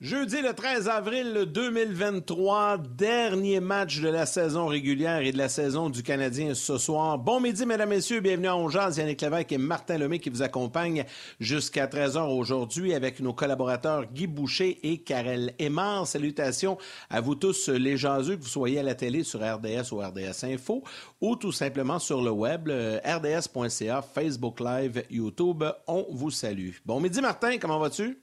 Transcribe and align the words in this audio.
Jeudi 0.00 0.40
le 0.40 0.54
13 0.54 0.88
avril 0.88 1.44
2023, 1.52 2.78
dernier 2.78 3.60
match 3.60 4.00
de 4.00 4.08
la 4.08 4.24
saison 4.24 4.66
régulière 4.66 5.20
et 5.20 5.30
de 5.30 5.36
la 5.36 5.50
saison 5.50 5.90
du 5.90 6.02
Canadien 6.02 6.54
ce 6.54 6.78
soir. 6.78 7.18
Bon 7.18 7.38
midi, 7.38 7.66
mesdames, 7.66 7.90
messieurs, 7.90 8.20
bienvenue 8.20 8.48
à 8.48 8.56
Ongeaz. 8.56 8.96
Yannick 8.96 9.20
Lévesque 9.20 9.52
et 9.52 9.58
Martin 9.58 9.98
Lemay 9.98 10.18
qui 10.18 10.30
vous 10.30 10.40
accompagnent 10.40 11.04
jusqu'à 11.38 11.86
13h 11.86 12.34
aujourd'hui 12.34 12.94
avec 12.94 13.20
nos 13.20 13.34
collaborateurs 13.34 14.06
Guy 14.06 14.26
Boucher 14.26 14.78
et 14.82 15.02
Karel 15.02 15.52
Aymar. 15.58 16.06
Salutations 16.06 16.78
à 17.10 17.20
vous 17.20 17.34
tous 17.34 17.68
les 17.68 17.98
jaseux, 17.98 18.36
que 18.36 18.42
vous 18.42 18.48
soyez 18.48 18.78
à 18.78 18.82
la 18.82 18.94
télé 18.94 19.22
sur 19.22 19.40
RDS 19.40 19.92
ou 19.92 19.98
RDS 19.98 20.44
Info 20.44 20.82
ou 21.20 21.36
tout 21.36 21.52
simplement 21.52 21.98
sur 21.98 22.22
le 22.22 22.30
web, 22.30 22.70
rds.ca, 22.70 24.00
Facebook 24.00 24.60
Live, 24.60 25.04
YouTube. 25.10 25.62
On 25.86 26.06
vous 26.10 26.30
salue. 26.30 26.70
Bon 26.86 27.00
midi, 27.00 27.20
Martin, 27.20 27.58
comment 27.58 27.78
vas-tu? 27.78 28.18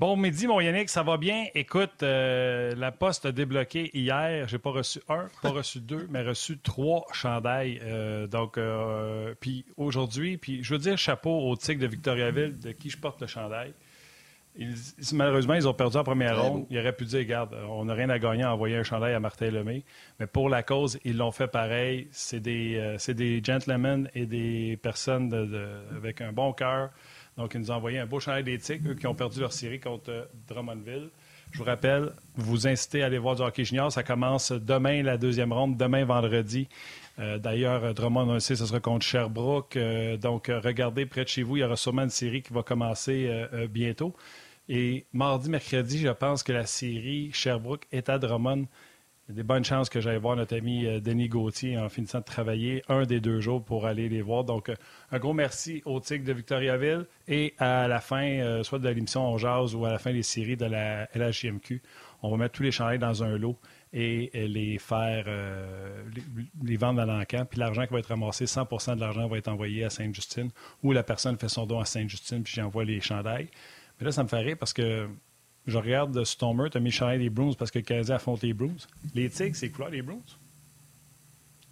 Bon 0.00 0.16
midi, 0.16 0.46
mon 0.46 0.60
Yannick, 0.60 0.88
ça 0.88 1.02
va 1.02 1.18
bien? 1.18 1.44
Écoute, 1.54 2.02
euh, 2.02 2.74
la 2.74 2.90
poste 2.90 3.26
a 3.26 3.32
débloqué 3.32 3.90
hier. 3.92 4.48
J'ai 4.48 4.56
pas 4.56 4.70
reçu 4.70 4.98
un, 5.10 5.26
pas 5.42 5.50
reçu 5.50 5.78
deux, 5.78 6.08
mais 6.10 6.22
reçu 6.22 6.56
trois 6.56 7.04
chandails. 7.12 7.78
Euh, 7.82 8.26
donc, 8.26 8.56
euh, 8.56 9.34
puis 9.40 9.66
aujourd'hui, 9.76 10.38
puis 10.38 10.64
je 10.64 10.72
veux 10.72 10.78
dire 10.78 10.96
chapeau 10.96 11.40
au 11.46 11.54
Tigre 11.54 11.82
de 11.82 11.86
Victoriaville, 11.86 12.58
de 12.58 12.72
qui 12.72 12.88
je 12.88 12.96
porte 12.96 13.20
le 13.20 13.26
chandail. 13.26 13.74
Ils, 14.56 14.74
malheureusement, 15.12 15.52
ils 15.52 15.68
ont 15.68 15.74
perdu 15.74 15.98
en 15.98 16.02
première 16.02 16.42
ronde. 16.42 16.64
Ils 16.70 16.78
auraient 16.78 16.96
pu 16.96 17.04
dire, 17.04 17.18
regarde, 17.18 17.54
on 17.68 17.84
n'a 17.84 17.92
rien 17.92 18.08
à 18.08 18.18
gagner 18.18 18.44
à 18.44 18.54
envoyer 18.54 18.76
un 18.76 18.82
chandail 18.82 19.12
à 19.12 19.20
Martin 19.20 19.50
Lemay. 19.50 19.82
Mais 20.18 20.26
pour 20.26 20.48
la 20.48 20.62
cause, 20.62 20.98
ils 21.04 21.18
l'ont 21.18 21.30
fait 21.30 21.46
pareil. 21.46 22.08
C'est 22.10 22.40
des, 22.40 22.96
c'est 22.96 23.12
des 23.12 23.44
gentlemen 23.44 24.08
et 24.14 24.24
des 24.24 24.78
personnes 24.82 25.28
de, 25.28 25.68
avec 25.94 26.22
un 26.22 26.32
bon 26.32 26.54
cœur. 26.54 26.88
Donc, 27.40 27.54
ils 27.54 27.60
nous 27.60 27.70
ont 27.70 27.76
envoyé 27.76 27.98
un 27.98 28.04
beau 28.04 28.20
chandail 28.20 28.44
d'éthique, 28.44 28.82
eux 28.86 28.92
qui 28.92 29.06
ont 29.06 29.14
perdu 29.14 29.40
leur 29.40 29.54
série 29.54 29.80
contre 29.80 30.10
euh, 30.10 30.24
Drummondville. 30.46 31.08
Je 31.52 31.58
vous 31.58 31.64
rappelle, 31.64 32.12
vous 32.36 32.66
incitez 32.66 33.02
à 33.02 33.06
aller 33.06 33.16
voir 33.16 33.34
du 33.34 33.40
hockey 33.40 33.64
junior. 33.64 33.90
Ça 33.90 34.02
commence 34.02 34.52
demain, 34.52 35.02
la 35.02 35.16
deuxième 35.16 35.50
ronde, 35.50 35.78
demain 35.78 36.04
vendredi. 36.04 36.68
Euh, 37.18 37.38
d'ailleurs, 37.38 37.94
Drummond, 37.94 38.28
on 38.28 38.34
le 38.34 38.40
sait, 38.40 38.56
ce 38.56 38.66
sera 38.66 38.78
contre 38.78 39.06
Sherbrooke. 39.06 39.74
Euh, 39.76 40.18
donc, 40.18 40.48
regardez 40.48 41.06
près 41.06 41.24
de 41.24 41.30
chez 41.30 41.42
vous, 41.42 41.56
il 41.56 41.60
y 41.60 41.64
aura 41.64 41.76
sûrement 41.76 42.02
une 42.02 42.10
série 42.10 42.42
qui 42.42 42.52
va 42.52 42.62
commencer 42.62 43.46
bientôt. 43.70 44.14
Et 44.68 45.06
mardi, 45.14 45.48
mercredi, 45.48 45.98
je 45.98 46.10
pense 46.10 46.42
que 46.42 46.52
la 46.52 46.66
série 46.66 47.30
Sherbrooke 47.32 47.86
est 47.90 48.10
à 48.10 48.18
Drummond. 48.18 48.66
Des 49.30 49.44
bonnes 49.44 49.64
chances 49.64 49.88
que 49.88 50.00
j'aille 50.00 50.18
voir 50.18 50.34
notre 50.34 50.56
ami 50.56 50.86
euh, 50.86 50.98
Denis 50.98 51.28
Gauthier 51.28 51.78
en 51.78 51.88
finissant 51.88 52.18
de 52.18 52.24
travailler 52.24 52.82
un 52.88 53.04
des 53.04 53.20
deux 53.20 53.40
jours 53.40 53.62
pour 53.62 53.86
aller 53.86 54.08
les 54.08 54.22
voir. 54.22 54.42
Donc, 54.42 54.68
euh, 54.68 54.74
un 55.12 55.18
gros 55.18 55.32
merci 55.32 55.82
au 55.84 56.00
TIC 56.00 56.24
de 56.24 56.32
Victoriaville 56.32 57.06
et 57.28 57.54
à 57.58 57.86
la 57.86 58.00
fin, 58.00 58.24
euh, 58.24 58.64
soit 58.64 58.80
de 58.80 58.88
l'émission 58.88 59.24
On 59.24 59.38
Jazz 59.38 59.76
ou 59.76 59.84
à 59.84 59.92
la 59.92 59.98
fin 59.98 60.12
des 60.12 60.24
séries 60.24 60.56
de 60.56 60.64
la 60.64 61.08
LHJMQ, 61.14 61.80
on 62.22 62.30
va 62.30 62.38
mettre 62.38 62.54
tous 62.54 62.64
les 62.64 62.72
chandails 62.72 62.98
dans 62.98 63.22
un 63.22 63.38
lot 63.38 63.56
et 63.92 64.30
les 64.34 64.78
faire, 64.78 65.26
les, 66.62 66.76
vendre 66.76 67.00
à 67.00 67.06
l'encan. 67.06 67.44
Puis 67.48 67.58
l'argent 67.58 67.86
qui 67.86 67.92
va 67.92 67.98
être 67.98 68.06
ramassé, 68.06 68.44
100% 68.44 68.94
de 68.94 69.00
l'argent 69.00 69.26
va 69.26 69.38
être 69.38 69.48
envoyé 69.48 69.84
à 69.84 69.90
Sainte-Justine 69.90 70.50
ou 70.82 70.92
la 70.92 71.02
personne 71.02 71.36
fait 71.38 71.48
son 71.48 71.66
don 71.66 71.80
à 71.80 71.84
Sainte-Justine 71.84 72.42
puis 72.42 72.52
j'envoie 72.54 72.84
les 72.84 73.00
chandails. 73.00 73.48
Mais 73.98 74.04
là, 74.04 74.12
ça 74.12 74.22
me 74.22 74.28
fait 74.28 74.38
rire 74.38 74.56
parce 74.58 74.72
que 74.72 75.08
je 75.70 75.78
regarde 75.78 76.24
Stormer, 76.24 76.68
tu 76.70 76.76
as 76.76 76.80
mis 76.80 76.90
le 76.90 77.18
des 77.18 77.30
Bruins 77.30 77.54
parce 77.58 77.70
que 77.70 77.78
Canadien 77.78 78.16
affronte 78.16 78.42
les 78.42 78.52
Bruins. 78.52 78.86
Les 79.14 79.30
Tigres, 79.30 79.56
c'est 79.56 79.70
quoi 79.70 79.88
les 79.88 80.02
Bruins? 80.02 80.18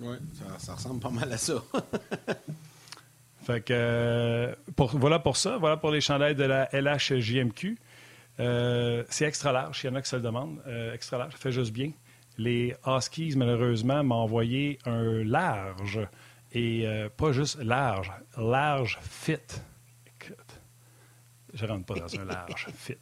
Oui, 0.01 0.17
ça, 0.59 0.75
ressemble 0.75 1.01
pas 1.01 1.11
mal 1.11 1.31
à 1.33 1.37
ça. 1.37 1.55
fait 3.43 3.61
que, 3.63 3.73
euh, 3.75 4.55
voilà 4.77 5.19
pour 5.19 5.37
ça. 5.37 5.59
Voilà 5.59 5.77
pour 5.77 5.91
les 5.91 6.01
chandails 6.01 6.37
de 6.37 6.45
la 6.45 6.69
LHJMQ. 6.73 7.77
Euh, 8.41 9.03
c'est 9.09 9.25
extra 9.25 9.51
large, 9.51 9.81
il 9.83 9.89
y 9.89 9.91
en 9.91 9.97
a 9.97 10.03
qui 10.03 10.09
se 10.09 10.17
le 10.17 10.23
demandent. 10.23 10.63
Euh, 10.69 10.95
extra 10.95 11.19
large, 11.19 11.33
ça 11.33 11.39
fait 11.39 11.53
juste 11.53 11.73
bien. 11.73 11.91
Les 12.37 12.77
Huskies, 12.87 13.35
malheureusement, 13.37 14.05
m'ont 14.05 14.15
envoyé 14.15 14.79
un 14.85 15.25
large. 15.25 16.01
Et 16.53 16.87
pas 17.17 17.33
juste 17.33 17.59
large, 17.59 18.11
large 18.39 18.99
fit. 19.03 19.37
Écoute, 20.07 20.61
je 21.53 21.67
rentre 21.67 21.85
pas 21.85 21.95
dans 21.95 22.21
un 22.21 22.25
large 22.25 22.69
fit. 22.75 22.97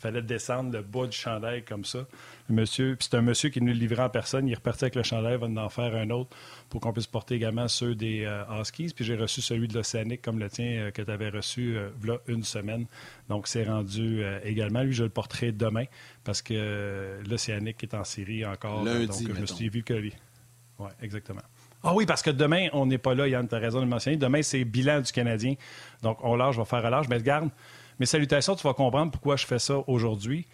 Il 0.00 0.04
fallait 0.04 0.22
descendre 0.22 0.72
le 0.72 0.82
bas 0.82 1.06
du 1.06 1.14
chandail 1.14 1.62
comme 1.62 1.84
ça. 1.84 2.06
monsieur, 2.48 2.96
c'est 3.00 3.14
un 3.14 3.20
monsieur 3.20 3.50
qui 3.50 3.60
nous 3.60 3.74
livrait 3.74 4.02
en 4.02 4.08
personne. 4.08 4.48
Il 4.48 4.52
est 4.52 4.54
reparti 4.54 4.84
avec 4.84 4.94
le 4.94 5.02
chandail, 5.02 5.34
il 5.34 5.54
va 5.54 5.62
en 5.62 5.68
faire 5.68 5.94
un 5.94 6.08
autre 6.08 6.34
pour 6.70 6.80
qu'on 6.80 6.90
puisse 6.94 7.06
porter 7.06 7.34
également 7.34 7.68
ceux 7.68 7.94
des 7.94 8.24
euh, 8.24 8.42
Huskies. 8.58 8.94
Puis 8.96 9.04
j'ai 9.04 9.14
reçu 9.14 9.42
celui 9.42 9.68
de 9.68 9.74
l'Océanique 9.74 10.22
comme 10.22 10.38
le 10.38 10.48
tien 10.48 10.64
euh, 10.64 10.90
que 10.90 11.02
tu 11.02 11.10
avais 11.10 11.28
reçu 11.28 11.76
euh, 11.76 11.90
là 12.02 12.16
une 12.28 12.44
semaine. 12.44 12.86
Donc 13.28 13.46
c'est 13.46 13.64
rendu 13.64 14.24
également. 14.42 14.82
Lui, 14.82 14.94
je 14.94 15.04
le 15.04 15.10
porterai 15.10 15.52
demain 15.52 15.84
parce 16.24 16.40
que 16.40 17.20
l'Océanique 17.28 17.82
est 17.82 17.92
en 17.92 18.04
série 18.04 18.46
encore. 18.46 18.82
Lundi, 18.82 19.26
donc 19.26 19.36
je 19.36 19.40
me 19.42 19.46
suis 19.46 19.68
vu 19.68 19.82
que 19.82 19.92
lui. 19.92 20.14
Oui, 20.78 20.88
exactement. 21.02 21.42
Ah 21.82 21.94
oui, 21.94 22.04
parce 22.06 22.22
que 22.22 22.30
demain, 22.30 22.68
on 22.72 22.86
n'est 22.86 22.98
pas 22.98 23.14
là, 23.14 23.28
Yann, 23.28 23.46
tu 23.48 23.54
as 23.54 23.58
raison 23.58 23.78
de 23.78 23.84
le 23.84 23.90
mentionner. 23.90 24.16
Demain, 24.16 24.42
c'est 24.42 24.64
bilan 24.64 25.00
du 25.00 25.12
Canadien. 25.12 25.54
Donc, 26.02 26.18
on 26.22 26.36
lâche, 26.36 26.56
on 26.56 26.62
va 26.62 26.64
faire 26.64 26.84
à 26.84 26.90
l'âge. 26.90 27.08
Mais 27.08 27.16
regarde, 27.16 27.50
mes 28.00 28.06
salutations, 28.06 28.56
tu 28.56 28.66
vas 28.66 28.72
comprendre 28.72 29.12
pourquoi 29.12 29.36
je 29.36 29.46
fais 29.46 29.58
ça 29.58 29.84
aujourd'hui. 29.86 30.46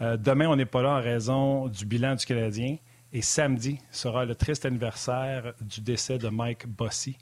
Euh, 0.00 0.16
demain, 0.16 0.48
on 0.48 0.56
n'est 0.56 0.64
pas 0.64 0.82
là 0.82 0.96
en 0.96 1.02
raison 1.02 1.68
du 1.68 1.84
bilan 1.84 2.14
du 2.14 2.24
Canadien. 2.24 2.78
Et 3.12 3.20
samedi 3.20 3.78
sera 3.92 4.24
le 4.24 4.34
triste 4.34 4.64
anniversaire 4.64 5.52
du 5.60 5.82
décès 5.82 6.18
de 6.18 6.28
Mike 6.28 6.66
Bossy, 6.66 7.16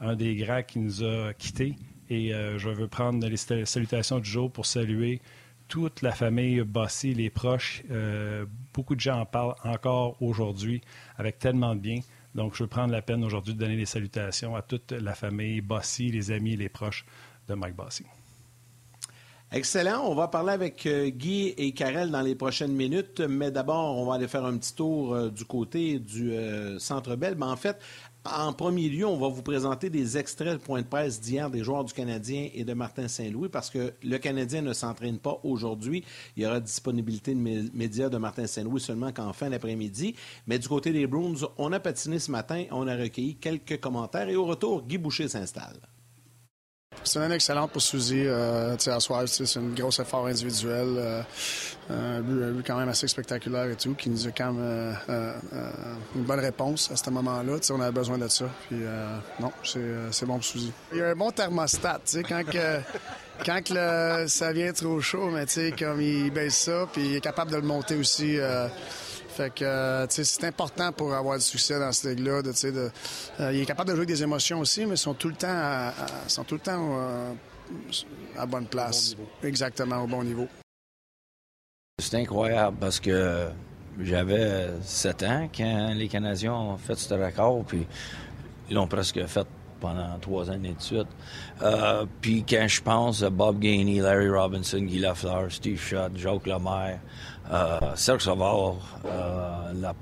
un 0.00 0.14
des 0.14 0.36
grands 0.36 0.62
qui 0.62 0.78
nous 0.78 1.02
a 1.02 1.32
quittés. 1.32 1.74
Et 2.10 2.32
euh, 2.32 2.58
je 2.58 2.68
veux 2.68 2.86
prendre 2.86 3.26
les 3.26 3.64
salutations 3.66 4.18
du 4.18 4.28
jour 4.28 4.52
pour 4.52 4.66
saluer 4.66 5.20
toute 5.66 6.02
la 6.02 6.12
famille 6.12 6.60
Bossy, 6.60 7.14
les 7.14 7.30
proches. 7.30 7.82
Euh, 7.90 8.44
beaucoup 8.74 8.94
de 8.94 9.00
gens 9.00 9.18
en 9.18 9.26
parlent 9.26 9.54
encore 9.64 10.20
aujourd'hui 10.20 10.82
avec 11.16 11.38
tellement 11.38 11.74
de 11.74 11.80
bien. 11.80 12.00
Donc, 12.34 12.54
je 12.54 12.64
veux 12.64 12.68
prendre 12.68 12.92
la 12.92 13.02
peine 13.02 13.24
aujourd'hui 13.24 13.54
de 13.54 13.58
donner 13.58 13.76
les 13.76 13.86
salutations 13.86 14.54
à 14.54 14.62
toute 14.62 14.92
la 14.92 15.14
famille 15.14 15.62
Bossy, 15.62 16.10
les 16.10 16.30
amis, 16.30 16.54
les 16.54 16.68
proches 16.68 17.06
de 17.48 17.54
Mike 17.54 17.74
Bossy. 17.74 18.04
Excellent. 19.54 20.06
On 20.06 20.14
va 20.14 20.28
parler 20.28 20.52
avec 20.52 20.86
euh, 20.86 21.10
Guy 21.10 21.48
et 21.58 21.72
Karel 21.72 22.10
dans 22.10 22.22
les 22.22 22.34
prochaines 22.34 22.72
minutes, 22.72 23.20
mais 23.20 23.50
d'abord, 23.50 23.98
on 23.98 24.06
va 24.06 24.14
aller 24.14 24.26
faire 24.26 24.46
un 24.46 24.56
petit 24.56 24.74
tour 24.74 25.14
euh, 25.14 25.28
du 25.28 25.44
côté 25.44 25.98
du 25.98 26.32
euh, 26.32 26.78
Centre 26.78 27.16
Bell. 27.16 27.34
Mais 27.36 27.44
en 27.44 27.56
fait, 27.56 27.78
en 28.24 28.54
premier 28.54 28.88
lieu, 28.88 29.04
on 29.04 29.18
va 29.18 29.28
vous 29.28 29.42
présenter 29.42 29.90
des 29.90 30.16
extraits 30.16 30.54
de 30.54 30.56
point 30.56 30.80
de 30.80 30.86
presse 30.86 31.20
d'hier 31.20 31.50
des 31.50 31.62
joueurs 31.62 31.84
du 31.84 31.92
Canadien 31.92 32.48
et 32.54 32.64
de 32.64 32.72
Martin 32.72 33.08
Saint-Louis 33.08 33.50
parce 33.50 33.68
que 33.68 33.92
le 34.02 34.16
Canadien 34.16 34.62
ne 34.62 34.72
s'entraîne 34.72 35.18
pas 35.18 35.38
aujourd'hui. 35.44 36.02
Il 36.38 36.44
y 36.44 36.46
aura 36.46 36.58
disponibilité 36.58 37.34
de 37.34 37.68
médias 37.74 38.08
de 38.08 38.16
Martin 38.16 38.46
Saint-Louis 38.46 38.80
seulement 38.80 39.12
qu'en 39.12 39.34
fin 39.34 39.50
d'après-midi. 39.50 40.14
Mais 40.46 40.58
du 40.58 40.66
côté 40.66 40.92
des 40.92 41.06
Bruins, 41.06 41.46
on 41.58 41.72
a 41.72 41.80
patiné 41.80 42.20
ce 42.20 42.30
matin, 42.30 42.64
on 42.70 42.88
a 42.88 42.96
recueilli 42.96 43.34
quelques 43.34 43.78
commentaires 43.80 44.30
et 44.30 44.36
au 44.36 44.46
retour, 44.46 44.82
Guy 44.82 44.96
Boucher 44.96 45.28
s'installe. 45.28 45.76
C'est 47.04 47.18
une 47.18 47.24
année 47.24 47.34
excellente 47.34 47.72
pour 47.72 47.82
Suzy. 47.82 48.24
Euh, 48.26 48.76
à 48.86 49.00
soir, 49.00 49.22
c'est 49.26 49.58
un 49.58 49.74
gros 49.74 49.90
effort 49.90 50.26
individuel. 50.26 50.86
Euh, 50.96 51.22
un, 51.90 52.20
but, 52.20 52.64
quand 52.64 52.76
même 52.78 52.88
assez 52.88 53.08
spectaculaire 53.08 53.68
et 53.68 53.76
tout, 53.76 53.94
qui 53.94 54.08
nous 54.08 54.26
a 54.26 54.30
quand 54.30 54.52
même 54.52 54.62
euh, 54.62 54.92
euh, 55.08 55.32
une 56.14 56.22
bonne 56.22 56.40
réponse 56.40 56.90
à 56.92 56.96
ce 56.96 57.10
moment-là. 57.10 57.54
On 57.70 57.80
avait 57.80 57.92
besoin 57.92 58.18
de 58.18 58.28
ça. 58.28 58.46
Puis 58.68 58.80
non, 59.40 59.52
c'est 59.62 60.26
bon 60.26 60.34
pour 60.34 60.44
Suzy. 60.44 60.72
Il 60.92 60.98
y 60.98 61.02
a 61.02 61.08
un 61.08 61.16
bon 61.16 61.30
thermostat, 61.30 62.00
quand 62.28 62.44
que, 62.44 62.78
quand 63.44 63.62
que 63.64 64.26
ça 64.28 64.52
vient 64.52 64.72
trop 64.72 65.00
chaud, 65.00 65.30
mais 65.30 65.46
comme 65.72 66.00
il 66.00 66.30
baisse 66.30 66.56
ça, 66.56 66.86
puis 66.92 67.02
il 67.02 67.16
est 67.16 67.20
capable 67.20 67.50
de 67.50 67.56
le 67.56 67.62
monter 67.62 67.96
aussi 67.96 68.38
Fait 69.32 69.52
que 69.54 70.06
c'est 70.08 70.44
important 70.44 70.92
pour 70.92 71.14
avoir 71.14 71.38
du 71.38 71.44
succès 71.44 71.78
dans 71.78 71.90
cette 71.92 72.16
ligue-là. 72.16 72.42
De, 72.42 72.52
de, 72.52 72.90
il 73.52 73.60
est 73.60 73.66
capable 73.66 73.88
de 73.88 73.94
jouer 73.94 74.02
avec 74.02 74.14
des 74.14 74.22
émotions 74.22 74.60
aussi, 74.60 74.84
mais 74.84 74.94
ils 74.94 74.98
sont 74.98 75.14
tout 75.14 75.28
le 75.28 75.34
temps 75.34 75.48
à, 75.48 75.92
sont 76.28 76.44
tout 76.44 76.54
le 76.54 76.60
temps 76.60 76.98
à 78.36 78.46
bonne 78.46 78.66
place. 78.66 79.14
Exactement, 79.42 80.02
au 80.02 80.06
bon 80.06 80.22
niveau. 80.22 80.46
C'est 81.98 82.16
incroyable 82.16 82.76
parce 82.80 83.00
que 83.00 83.48
j'avais 84.00 84.68
7 84.82 85.22
ans 85.22 85.48
quand 85.54 85.94
les 85.94 86.08
Canadiens 86.08 86.54
ont 86.54 86.76
fait 86.76 86.96
ce 86.96 87.14
record, 87.14 87.64
puis 87.64 87.86
ils 88.68 88.74
l'ont 88.74 88.86
presque 88.86 89.24
fait 89.26 89.46
pendant 89.80 90.16
trois 90.20 90.48
années 90.48 90.74
de 90.74 90.80
suite. 90.80 91.08
Euh, 91.60 92.06
puis 92.20 92.44
quand 92.48 92.66
je 92.68 92.80
pense 92.80 93.22
à 93.22 93.30
Bob 93.30 93.58
Gainey, 93.58 94.00
Larry 94.00 94.30
Robinson, 94.30 94.78
Guy 94.78 95.00
Lafleur, 95.00 95.50
Steve 95.50 95.80
Shutt, 95.80 96.16
Jacques 96.16 96.46
Lemaire, 96.46 97.00
euh, 97.00 97.31
Serge 97.94 98.24
Savard, 98.24 98.76
euh, 99.04 99.72
la, 99.74 99.94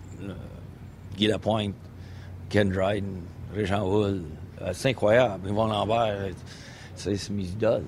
Guy 1.17 1.27
Lapointe, 1.27 1.75
Ken 2.49 2.71
Dryden, 2.71 3.23
Régent 3.55 3.85
Hull, 3.85 4.23
euh, 4.63 4.71
c'est 4.73 4.91
incroyable. 4.91 5.49
Yvon 5.49 5.67
Lambert, 5.67 6.31
c'est 6.95 7.31
mes 7.31 7.45
idoles. 7.45 7.85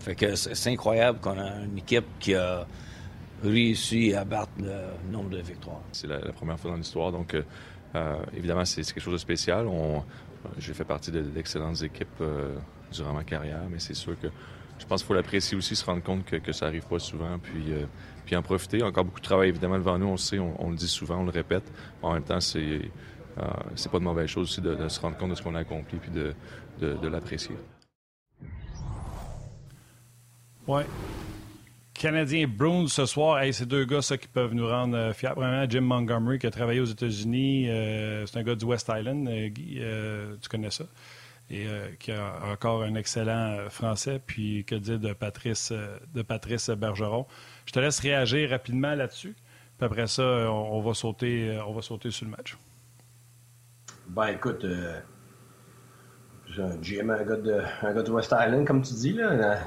Fait 0.00 0.14
que 0.14 0.34
c'est 0.34 0.70
incroyable 0.70 1.18
qu'on 1.20 1.38
a 1.38 1.62
une 1.64 1.78
équipe 1.78 2.04
qui 2.18 2.34
a 2.34 2.66
réussi 3.42 4.14
à 4.14 4.24
battre 4.24 4.52
le 4.58 5.10
nombre 5.10 5.30
de 5.30 5.38
victoires. 5.38 5.80
C'est 5.92 6.06
la, 6.06 6.18
première 6.32 6.58
fois 6.58 6.70
dans 6.70 6.76
l'histoire, 6.76 7.10
donc 7.10 7.34
euh, 7.34 8.16
évidemment 8.36 8.64
c'est 8.64 8.82
quelque 8.82 9.00
chose 9.00 9.14
de 9.14 9.18
spécial. 9.18 9.66
J'ai 10.58 10.74
fait 10.74 10.84
partie 10.84 11.10
d'excellentes 11.10 11.82
équipes 11.82 12.20
euh, 12.20 12.56
durant 12.92 13.12
ma 13.12 13.24
carrière, 13.24 13.62
mais 13.70 13.78
c'est 13.78 13.94
sûr 13.94 14.18
que 14.20 14.28
je 14.78 14.86
pense 14.86 15.02
qu'il 15.02 15.08
faut 15.08 15.14
l'apprécier 15.14 15.56
aussi, 15.56 15.76
se 15.76 15.84
rendre 15.84 16.02
compte 16.02 16.24
que, 16.24 16.52
ça 16.52 16.66
arrive 16.66 16.86
pas 16.86 16.98
souvent, 16.98 17.38
puis, 17.38 17.72
euh, 17.72 17.86
puis 18.24 18.36
en 18.36 18.42
profiter. 18.42 18.82
Encore 18.82 19.04
beaucoup 19.04 19.20
de 19.20 19.24
travail 19.24 19.48
évidemment 19.48 19.78
devant 19.78 19.98
nous, 19.98 20.06
on 20.06 20.12
le 20.12 20.16
sait, 20.16 20.38
on, 20.38 20.70
le 20.70 20.76
dit 20.76 20.88
souvent, 20.88 21.18
on 21.18 21.24
le 21.24 21.30
répète. 21.30 21.70
En 22.02 22.14
même 22.14 22.24
temps, 22.24 22.40
c'est 22.40 22.90
c'est 23.74 23.90
pas 23.90 23.98
de 23.98 24.04
mauvaise 24.04 24.28
chose 24.28 24.48
aussi 24.48 24.60
de, 24.60 24.88
se 24.88 25.00
rendre 25.00 25.16
compte 25.16 25.30
de 25.30 25.34
ce 25.34 25.42
qu'on 25.42 25.56
a 25.56 25.60
accompli 25.60 25.98
puis 25.98 26.10
de, 26.10 27.08
l'apprécier. 27.08 27.56
Ouais. 30.66 30.86
Canadien 31.94 32.46
Bruins 32.48 32.88
ce 32.88 33.06
soir, 33.06 33.38
hey, 33.38 33.52
c'est 33.52 33.66
deux 33.66 33.84
gars 33.84 34.02
ça, 34.02 34.18
qui 34.18 34.26
peuvent 34.26 34.52
nous 34.52 34.66
rendre 34.66 34.96
euh, 34.96 35.12
fiers. 35.12 35.30
Premièrement, 35.32 35.64
Jim 35.68 35.82
Montgomery 35.82 36.38
qui 36.38 36.46
a 36.46 36.50
travaillé 36.50 36.80
aux 36.80 36.86
États-Unis, 36.86 37.70
euh, 37.70 38.26
c'est 38.26 38.38
un 38.38 38.42
gars 38.42 38.56
du 38.56 38.64
West 38.64 38.90
Island, 38.94 39.28
euh, 39.28 39.48
Guy, 39.48 39.80
tu 40.42 40.48
connais 40.48 40.70
ça, 40.70 40.84
et 41.50 41.66
qui 42.00 42.10
a 42.10 42.40
encore 42.52 42.82
un 42.82 42.94
excellent 42.96 43.68
français. 43.70 44.20
Puis 44.24 44.64
que 44.64 44.74
dire 44.74 44.98
de 44.98 45.12
Patrice, 45.12 45.72
de 46.14 46.22
Patrice 46.22 46.70
Bergeron. 46.70 47.26
Je 47.66 47.72
te 47.72 47.80
laisse 47.80 48.00
réagir 48.00 48.50
rapidement 48.50 48.94
là-dessus. 48.94 49.34
Puis 49.78 49.86
après 49.86 50.06
ça, 50.06 50.22
on, 50.22 50.80
va 50.80 50.94
sauter, 50.94 51.60
on 51.66 51.72
va 51.72 51.82
sauter 51.82 52.10
sur 52.10 52.26
le 52.26 52.30
match. 52.30 52.56
Ben 54.08 54.28
écoute, 54.28 54.64
Jim, 56.80 57.08
un 57.08 57.24
gars, 57.24 57.36
de, 57.36 57.60
un 57.82 57.92
gars 57.92 58.02
de 58.02 58.10
West 58.10 58.34
Island, 58.38 58.66
comme 58.66 58.82
tu 58.82 58.94
dis. 58.94 59.12
Là. 59.12 59.58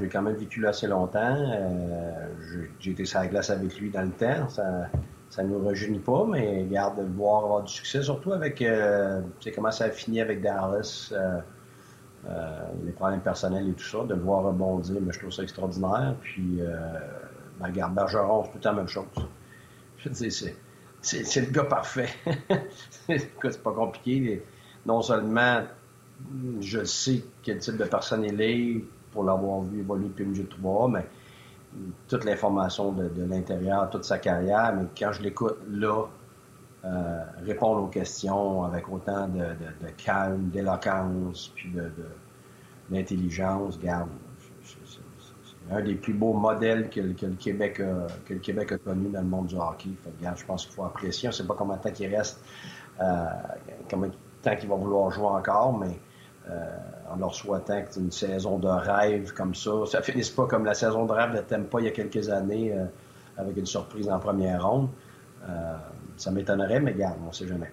j'ai 0.00 0.08
quand 0.08 0.22
même 0.22 0.34
vécu 0.34 0.60
là 0.60 0.70
assez 0.70 0.88
longtemps. 0.88 1.36
Euh, 1.36 2.28
j'ai 2.80 2.90
été 2.90 3.04
sur 3.04 3.20
la 3.20 3.28
glace 3.28 3.50
avec 3.50 3.78
lui 3.78 3.90
dans 3.90 4.02
le 4.02 4.10
temps. 4.10 4.48
Ça 5.34 5.42
ne 5.42 5.48
nous 5.48 5.64
rajeunit 5.64 5.98
pas, 5.98 6.24
mais 6.28 6.64
garde 6.70 6.98
de 6.98 7.16
voir 7.16 7.44
avoir 7.44 7.62
du 7.64 7.72
succès, 7.72 8.02
surtout 8.02 8.32
avec 8.32 8.62
euh, 8.62 9.20
comment 9.52 9.72
ça 9.72 9.86
a 9.86 9.90
fini 9.90 10.20
avec 10.20 10.40
Dallas, 10.40 11.10
euh, 11.12 11.40
euh, 12.28 12.60
les 12.84 12.92
problèmes 12.92 13.20
personnels 13.20 13.68
et 13.68 13.72
tout 13.72 13.84
ça, 13.84 14.04
de 14.04 14.14
le 14.14 14.20
voir 14.20 14.44
rebondir, 14.44 15.00
mais 15.00 15.12
je 15.12 15.18
trouve 15.18 15.32
ça 15.32 15.42
extraordinaire. 15.42 16.14
Puis, 16.20 16.60
ben, 17.60 17.70
garde 17.70 17.94
Bergeron, 17.94 18.44
c'est 18.44 18.50
tout 18.50 18.56
le 18.56 18.62
temps 18.62 18.70
la 18.70 18.76
même 18.76 18.88
chose. 18.88 19.04
Je 19.98 20.08
veux 20.08 20.14
dire, 20.14 20.32
c'est, 21.00 21.40
le 21.40 21.50
gars 21.50 21.64
parfait. 21.64 22.08
c'est 23.08 23.62
pas 23.62 23.72
compliqué. 23.72 24.42
Non 24.86 25.02
seulement 25.02 25.62
je 26.60 26.84
sais 26.84 27.24
quel 27.42 27.58
type 27.58 27.76
de 27.76 27.84
personne 27.84 28.24
il 28.24 28.40
est 28.40 28.84
pour 29.12 29.24
l'avoir 29.24 29.62
vu 29.62 29.80
évoluer 29.80 30.08
depuis 30.08 30.24
le 30.24 30.46
3, 30.46 30.88
mais 30.88 31.06
toute 32.08 32.24
l'information 32.24 32.92
de, 32.92 33.10
l'intérieur, 33.28 33.90
toute 33.90 34.04
sa 34.04 34.18
carrière, 34.18 34.74
mais 34.76 34.86
quand 34.96 35.12
je 35.12 35.22
l'écoute 35.22 35.58
là, 35.70 36.04
euh, 36.84 37.24
répondre 37.44 37.82
aux 37.82 37.88
questions 37.88 38.64
avec 38.64 38.88
autant 38.88 39.28
de, 39.28 39.44
calme, 39.96 40.50
d'éloquence, 40.50 41.50
puis 41.54 41.72
d'intelligence, 42.90 43.78
garde, 43.78 44.10
un 45.70 45.80
des 45.80 45.94
plus 45.94 46.12
beaux 46.12 46.32
modèles 46.32 46.90
que, 46.90 47.00
le, 47.00 47.12
Québec 47.12 47.80
a, 47.80 48.06
que 48.26 48.34
le 48.34 48.40
Québec 48.40 48.72
a 48.72 48.78
connu 48.78 49.08
dans 49.08 49.20
le 49.20 49.26
monde 49.26 49.46
du 49.46 49.56
hockey. 49.56 49.90
je 50.20 50.44
pense 50.44 50.66
qu'il 50.66 50.74
faut 50.74 50.84
apprécier. 50.84 51.28
On 51.28 51.30
ne 51.30 51.34
sait 51.34 51.46
pas 51.46 51.54
combien 51.56 51.76
de 51.76 51.82
temps 51.82 51.90
il 51.98 52.14
reste, 52.14 52.40
euh, 53.00 53.24
combien 53.90 54.08
de 54.08 54.14
temps 54.42 54.56
qu'il 54.56 54.68
va 54.68 54.76
vouloir 54.76 55.10
jouer 55.10 55.26
encore, 55.26 55.78
mais 55.78 55.98
euh, 56.50 56.76
en 57.10 57.16
leur 57.16 57.34
souhaitant 57.34 57.82
que 57.82 57.98
une 57.98 58.10
saison 58.10 58.58
de 58.58 58.68
rêve 58.68 59.32
comme 59.32 59.54
ça, 59.54 59.70
ça 59.86 60.02
finisse 60.02 60.30
pas 60.30 60.46
comme 60.46 60.66
la 60.66 60.74
saison 60.74 61.06
de 61.06 61.12
rêve 61.12 61.34
de 61.34 61.40
Tempa 61.40 61.80
il 61.80 61.84
y 61.84 61.88
a 61.88 61.92
quelques 61.92 62.28
années 62.28 62.72
euh, 62.72 62.84
avec 63.38 63.56
une 63.56 63.66
surprise 63.66 64.08
en 64.08 64.18
première 64.18 64.66
ronde. 64.66 64.88
Ça 66.16 66.30
m'étonnerait, 66.30 66.80
mais 66.80 66.94
garde, 66.94 67.18
on 67.22 67.28
ne 67.28 67.32
sait 67.32 67.46
jamais. 67.46 67.70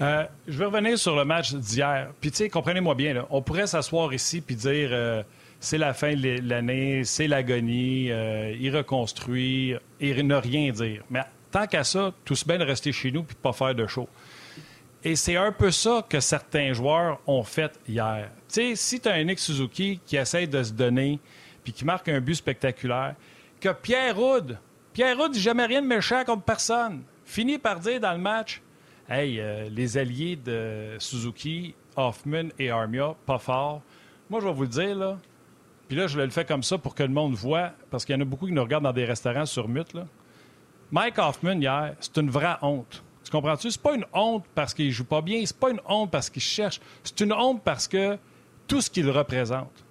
je 0.00 0.58
vais 0.58 0.64
revenir 0.64 0.98
sur 0.98 1.14
le 1.14 1.24
match 1.24 1.54
d'hier. 1.54 2.10
Puis, 2.20 2.30
tu 2.30 2.38
sais, 2.38 2.48
comprenez-moi 2.48 2.94
bien, 2.94 3.26
on 3.30 3.42
pourrait 3.42 3.68
s'asseoir 3.68 4.12
ici 4.12 4.40
puis 4.40 4.56
dire 4.56 5.24
c'est 5.62 5.78
la 5.78 5.94
fin 5.94 6.14
de 6.14 6.40
l'année, 6.42 7.04
c'est 7.04 7.28
l'agonie, 7.28 8.06
il 8.06 8.76
reconstruit 8.76 9.76
et 10.00 10.22
ne 10.22 10.34
rien 10.34 10.72
dire. 10.72 11.04
Mais 11.08 11.22
tant 11.52 11.66
qu'à 11.66 11.84
ça, 11.84 12.12
tout 12.24 12.34
se 12.34 12.44
bien 12.44 12.58
de 12.58 12.64
rester 12.64 12.90
chez 12.90 13.12
nous 13.12 13.22
puis 13.22 13.36
de 13.36 13.40
pas 13.40 13.52
faire 13.52 13.74
de 13.74 13.86
show. 13.86 14.08
Et 15.04 15.16
c'est 15.16 15.36
un 15.36 15.52
peu 15.52 15.70
ça 15.70 16.04
que 16.08 16.20
certains 16.20 16.72
joueurs 16.72 17.20
ont 17.26 17.42
fait 17.42 17.78
hier. 17.88 18.30
Tu 18.48 18.54
sais, 18.54 18.76
si 18.76 19.00
tu 19.00 19.08
as 19.08 19.14
un 19.14 19.24
Nick 19.24 19.38
Suzuki 19.38 20.00
qui 20.04 20.16
essaie 20.16 20.46
de 20.46 20.62
se 20.62 20.72
donner 20.72 21.18
puis 21.62 21.72
qui 21.72 21.84
marque 21.84 22.08
un 22.08 22.20
but 22.20 22.34
spectaculaire, 22.34 23.14
que 23.60 23.68
Pierre 23.72 24.18
Houd, 24.18 24.58
Pierre 24.92 25.18
Houd 25.18 25.34
jamais 25.34 25.66
rien 25.66 25.80
de 25.80 25.86
méchant 25.86 26.24
comme 26.24 26.42
personne, 26.42 27.02
finit 27.24 27.58
par 27.58 27.78
dire 27.78 28.00
dans 28.00 28.12
le 28.12 28.18
match 28.18 28.60
Hey, 29.08 29.40
euh, 29.40 29.68
les 29.70 29.98
alliés 29.98 30.36
de 30.36 30.96
Suzuki, 30.98 31.74
Hoffman 31.96 32.48
et 32.58 32.70
Armia, 32.70 33.14
pas 33.26 33.38
fort. 33.38 33.82
Moi, 34.30 34.40
je 34.40 34.46
vais 34.46 34.52
vous 34.52 34.62
le 34.62 34.68
dire, 34.68 34.96
là. 34.96 35.18
Puis 35.92 36.00
là, 36.00 36.06
je 36.06 36.18
le 36.18 36.30
fais 36.30 36.46
comme 36.46 36.62
ça 36.62 36.78
pour 36.78 36.94
que 36.94 37.02
le 37.02 37.10
monde 37.10 37.34
voit, 37.34 37.72
parce 37.90 38.06
qu'il 38.06 38.14
y 38.14 38.18
en 38.18 38.22
a 38.22 38.24
beaucoup 38.24 38.46
qui 38.46 38.52
nous 38.52 38.62
regardent 38.62 38.84
dans 38.84 38.94
des 38.94 39.04
restaurants 39.04 39.44
sur 39.44 39.68
Mute. 39.68 39.94
Mike 40.90 41.18
Hoffman, 41.18 41.60
hier, 41.60 41.94
c'est 42.00 42.16
une 42.16 42.30
vraie 42.30 42.56
honte 42.62 43.02
comprends-tu? 43.30 43.70
C'est 43.70 43.82
pas 43.82 43.94
une 43.94 44.06
honte 44.14 44.44
parce 44.54 44.72
qu'il 44.72 44.90
joue 44.90 45.04
pas 45.04 45.20
bien, 45.20 45.42
c'est 45.44 45.58
pas 45.58 45.70
une 45.70 45.80
honte 45.86 46.10
parce 46.10 46.30
qu'il 46.30 46.40
cherche, 46.40 46.80
c'est 47.04 47.20
une 47.20 47.32
honte 47.34 47.62
parce 47.62 47.86
que 47.88 48.16
tout 48.66 48.80
ce 48.80 48.88
qu'il 48.88 49.10
représente. 49.10 49.84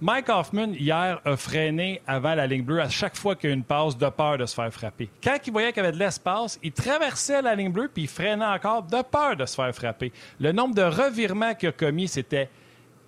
Mike 0.00 0.28
Hoffman, 0.30 0.72
hier, 0.72 1.20
a 1.22 1.36
freiné 1.36 2.00
avant 2.06 2.34
la 2.34 2.46
ligne 2.46 2.62
bleue 2.62 2.80
à 2.80 2.88
chaque 2.88 3.16
fois 3.16 3.36
qu'il 3.36 3.50
y 3.50 3.52
a 3.52 3.56
une 3.56 3.64
passe 3.64 3.96
de 3.98 4.08
peur 4.08 4.38
de 4.38 4.46
se 4.46 4.54
faire 4.54 4.72
frapper. 4.72 5.10
Quand 5.22 5.36
il 5.46 5.52
voyait 5.52 5.72
qu'il 5.72 5.82
y 5.82 5.86
avait 5.86 5.96
de 5.96 5.98
l'espace, 5.98 6.58
il 6.62 6.72
traversait 6.72 7.42
la 7.42 7.54
ligne 7.54 7.72
bleue 7.72 7.90
puis 7.92 8.04
il 8.04 8.08
freinait 8.08 8.44
encore 8.44 8.84
de 8.84 9.02
peur 9.02 9.36
de 9.36 9.44
se 9.44 9.54
faire 9.54 9.74
frapper. 9.74 10.12
Le 10.40 10.52
nombre 10.52 10.74
de 10.74 10.82
revirements 10.82 11.54
qu'il 11.54 11.68
a 11.68 11.72
commis, 11.72 12.08
c'était 12.08 12.48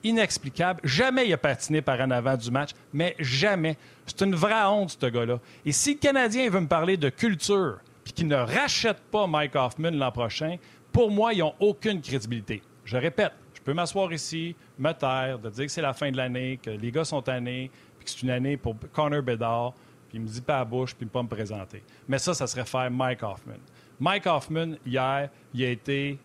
inexplicable. 0.05 0.81
Jamais 0.85 1.27
il 1.27 1.33
a 1.33 1.39
patiné 1.39 1.83
par 1.83 2.01
en 2.01 2.11
avant 2.11 2.37
du 2.37 2.51
match, 2.51 2.71
mais 2.93 3.15
jamais. 3.19 3.77
C'est 4.07 4.23
une 4.23 4.35
vraie 4.35 4.65
honte, 4.65 4.97
ce 5.01 5.07
gars-là. 5.07 5.39
Et 5.65 5.73
si 5.73 5.95
le 5.95 5.99
Canadien 5.99 6.49
veut 6.51 6.61
me 6.61 6.69
parler 6.69 6.97
de 6.97 7.09
culture, 7.09 7.79
qui 8.19 8.25
ne 8.25 8.35
rachètent 8.35 9.05
pas 9.13 9.29
Mike 9.29 9.55
Hoffman 9.55 9.93
l'an 9.93 10.11
prochain, 10.11 10.57
pour 10.91 11.09
moi, 11.09 11.33
ils 11.33 11.39
n'ont 11.39 11.55
aucune 11.61 12.01
crédibilité. 12.01 12.63
Je 12.85 12.97
répète, 12.97 13.33
je 13.55 13.61
peux 13.61 13.73
m'asseoir 13.73 14.13
ici, 14.13 14.57
me 14.77 14.91
taire, 14.91 15.39
de 15.39 15.49
dire 15.51 15.67
que 15.67 15.71
c'est 15.71 15.83
la 15.83 15.93
fin 15.93 16.11
de 16.11 16.17
l'année, 16.17 16.59
que 16.61 16.71
les 16.71 16.91
gars 16.91 17.05
sont 17.05 17.23
tannés, 17.23 17.71
puis 17.97 18.07
que 18.07 18.11
c'est 18.11 18.23
une 18.23 18.31
année 18.31 18.57
pour 18.57 18.75
Connor 18.93 19.23
Bedard, 19.23 19.73
puis 20.09 20.19
il 20.19 20.23
me 20.23 20.27
dit 20.27 20.41
pas 20.41 20.59
à 20.59 20.65
bouche, 20.65 20.97
puis 20.97 21.07
pas 21.07 21.23
me 21.23 21.29
présenter. 21.29 21.85
Mais 22.09 22.19
ça, 22.19 22.35
ça 22.35 22.49
serait 22.49 22.65
faire 22.65 22.91
Mike 22.91 23.23
Hoffman. 23.23 23.61
Mike 24.01 24.27
Hoffman, 24.27 24.75
hier, 24.85 25.29
il 25.55 25.65
a 25.65 25.69
été 25.69 26.19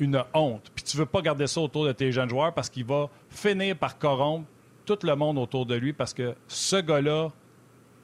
une 0.00 0.22
honte. 0.34 0.70
Puis 0.74 0.84
tu 0.84 0.96
veux 0.96 1.06
pas 1.06 1.22
garder 1.22 1.46
ça 1.46 1.60
autour 1.60 1.84
de 1.84 1.92
tes 1.92 2.10
jeunes 2.10 2.28
joueurs 2.28 2.52
parce 2.52 2.68
qu'il 2.68 2.84
va 2.84 3.08
finir 3.28 3.76
par 3.76 3.98
corrompre 3.98 4.46
tout 4.84 4.98
le 5.02 5.14
monde 5.14 5.38
autour 5.38 5.66
de 5.66 5.74
lui 5.76 5.92
parce 5.92 6.12
que 6.12 6.34
ce 6.48 6.76
gars-là, 6.76 7.28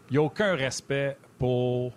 il 0.09 0.12
n'y 0.12 0.19
a 0.19 0.23
aucun 0.23 0.55
respect 0.55 1.17
pour 1.38 1.93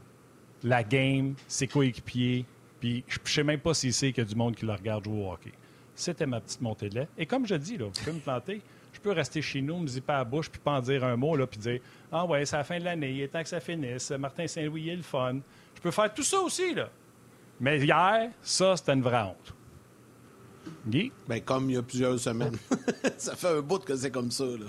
la 0.63 0.84
game, 0.84 1.36
ses 1.48 1.68
coéquipiers, 1.68 2.46
puis 2.79 3.03
je 3.08 3.20
ne 3.20 3.27
sais 3.27 3.44
même 3.44 3.60
pas 3.60 3.74
s'il 3.74 3.94
sait 3.94 4.12
qu'il 4.12 4.24
y 4.24 4.27
a 4.27 4.29
du 4.29 4.36
monde 4.36 4.56
qui 4.56 4.65
le 4.65 4.74
regarde 4.74 5.03
jouer 5.03 5.24
au 5.24 5.32
hockey. 5.32 5.51
C'était 5.96 6.25
ma 6.25 6.39
petite 6.39 6.62
montée 6.62 6.89
de 6.89 6.96
lait. 6.96 7.08
Et 7.18 7.25
comme 7.25 7.46
je 7.46 7.56
dis, 7.56 7.77
là, 7.77 7.86
vous 7.86 7.91
pouvez 7.91 8.13
me 8.13 8.20
planter, 8.20 8.62
je 8.94 9.00
peux 9.00 9.12
rester 9.12 9.41
chez 9.41 9.62
nous, 9.62 9.77
me 9.77 10.00
pas 10.00 10.15
à 10.15 10.18
la 10.20 10.24
bouche, 10.24 10.50
puis 10.50 10.60
pas 10.60 10.72
en 10.72 10.79
dire 10.79 11.03
un 11.03 11.15
mot, 11.15 11.36
là, 11.36 11.46
puis 11.46 11.60
dire 11.60 11.79
Ah 12.12 12.25
ouais, 12.25 12.46
c'est 12.46 12.58
la 12.58 12.63
fin 12.63 12.79
de 12.79 12.86
l'année, 12.86 13.12
il 13.12 13.22
est 13.22 13.27
temps 13.27 13.44
que 13.44 13.50
ça 13.50 13.60
finisse, 13.60 14.12
Martin 14.12 14.48
Saint-Louis, 14.48 14.82
il 14.84 14.89
est 14.89 14.96
le 14.96 15.03
fun. 15.03 15.39
Je 15.75 15.82
peux 15.82 15.91
faire 15.91 16.13
tout 16.13 16.24
ça 16.24 16.39
aussi, 16.39 16.74
là. 16.74 16.89
Mais 17.60 17.79
hier, 17.79 18.32
ça, 18.41 18.77
c'était 18.77 18.94
une 18.94 19.01
vraie 19.01 19.24
honte. 19.24 19.53
Guy? 20.87 21.11
Ben, 21.27 21.41
comme 21.41 21.69
il 21.69 21.75
y 21.75 21.77
a 21.77 21.81
plusieurs 21.81 22.19
semaines. 22.19 22.57
ça 23.17 23.35
fait 23.35 23.57
un 23.57 23.61
bout 23.61 23.79
que 23.79 23.95
c'est 23.95 24.11
comme 24.11 24.31
ça, 24.31 24.45
là. 24.45 24.65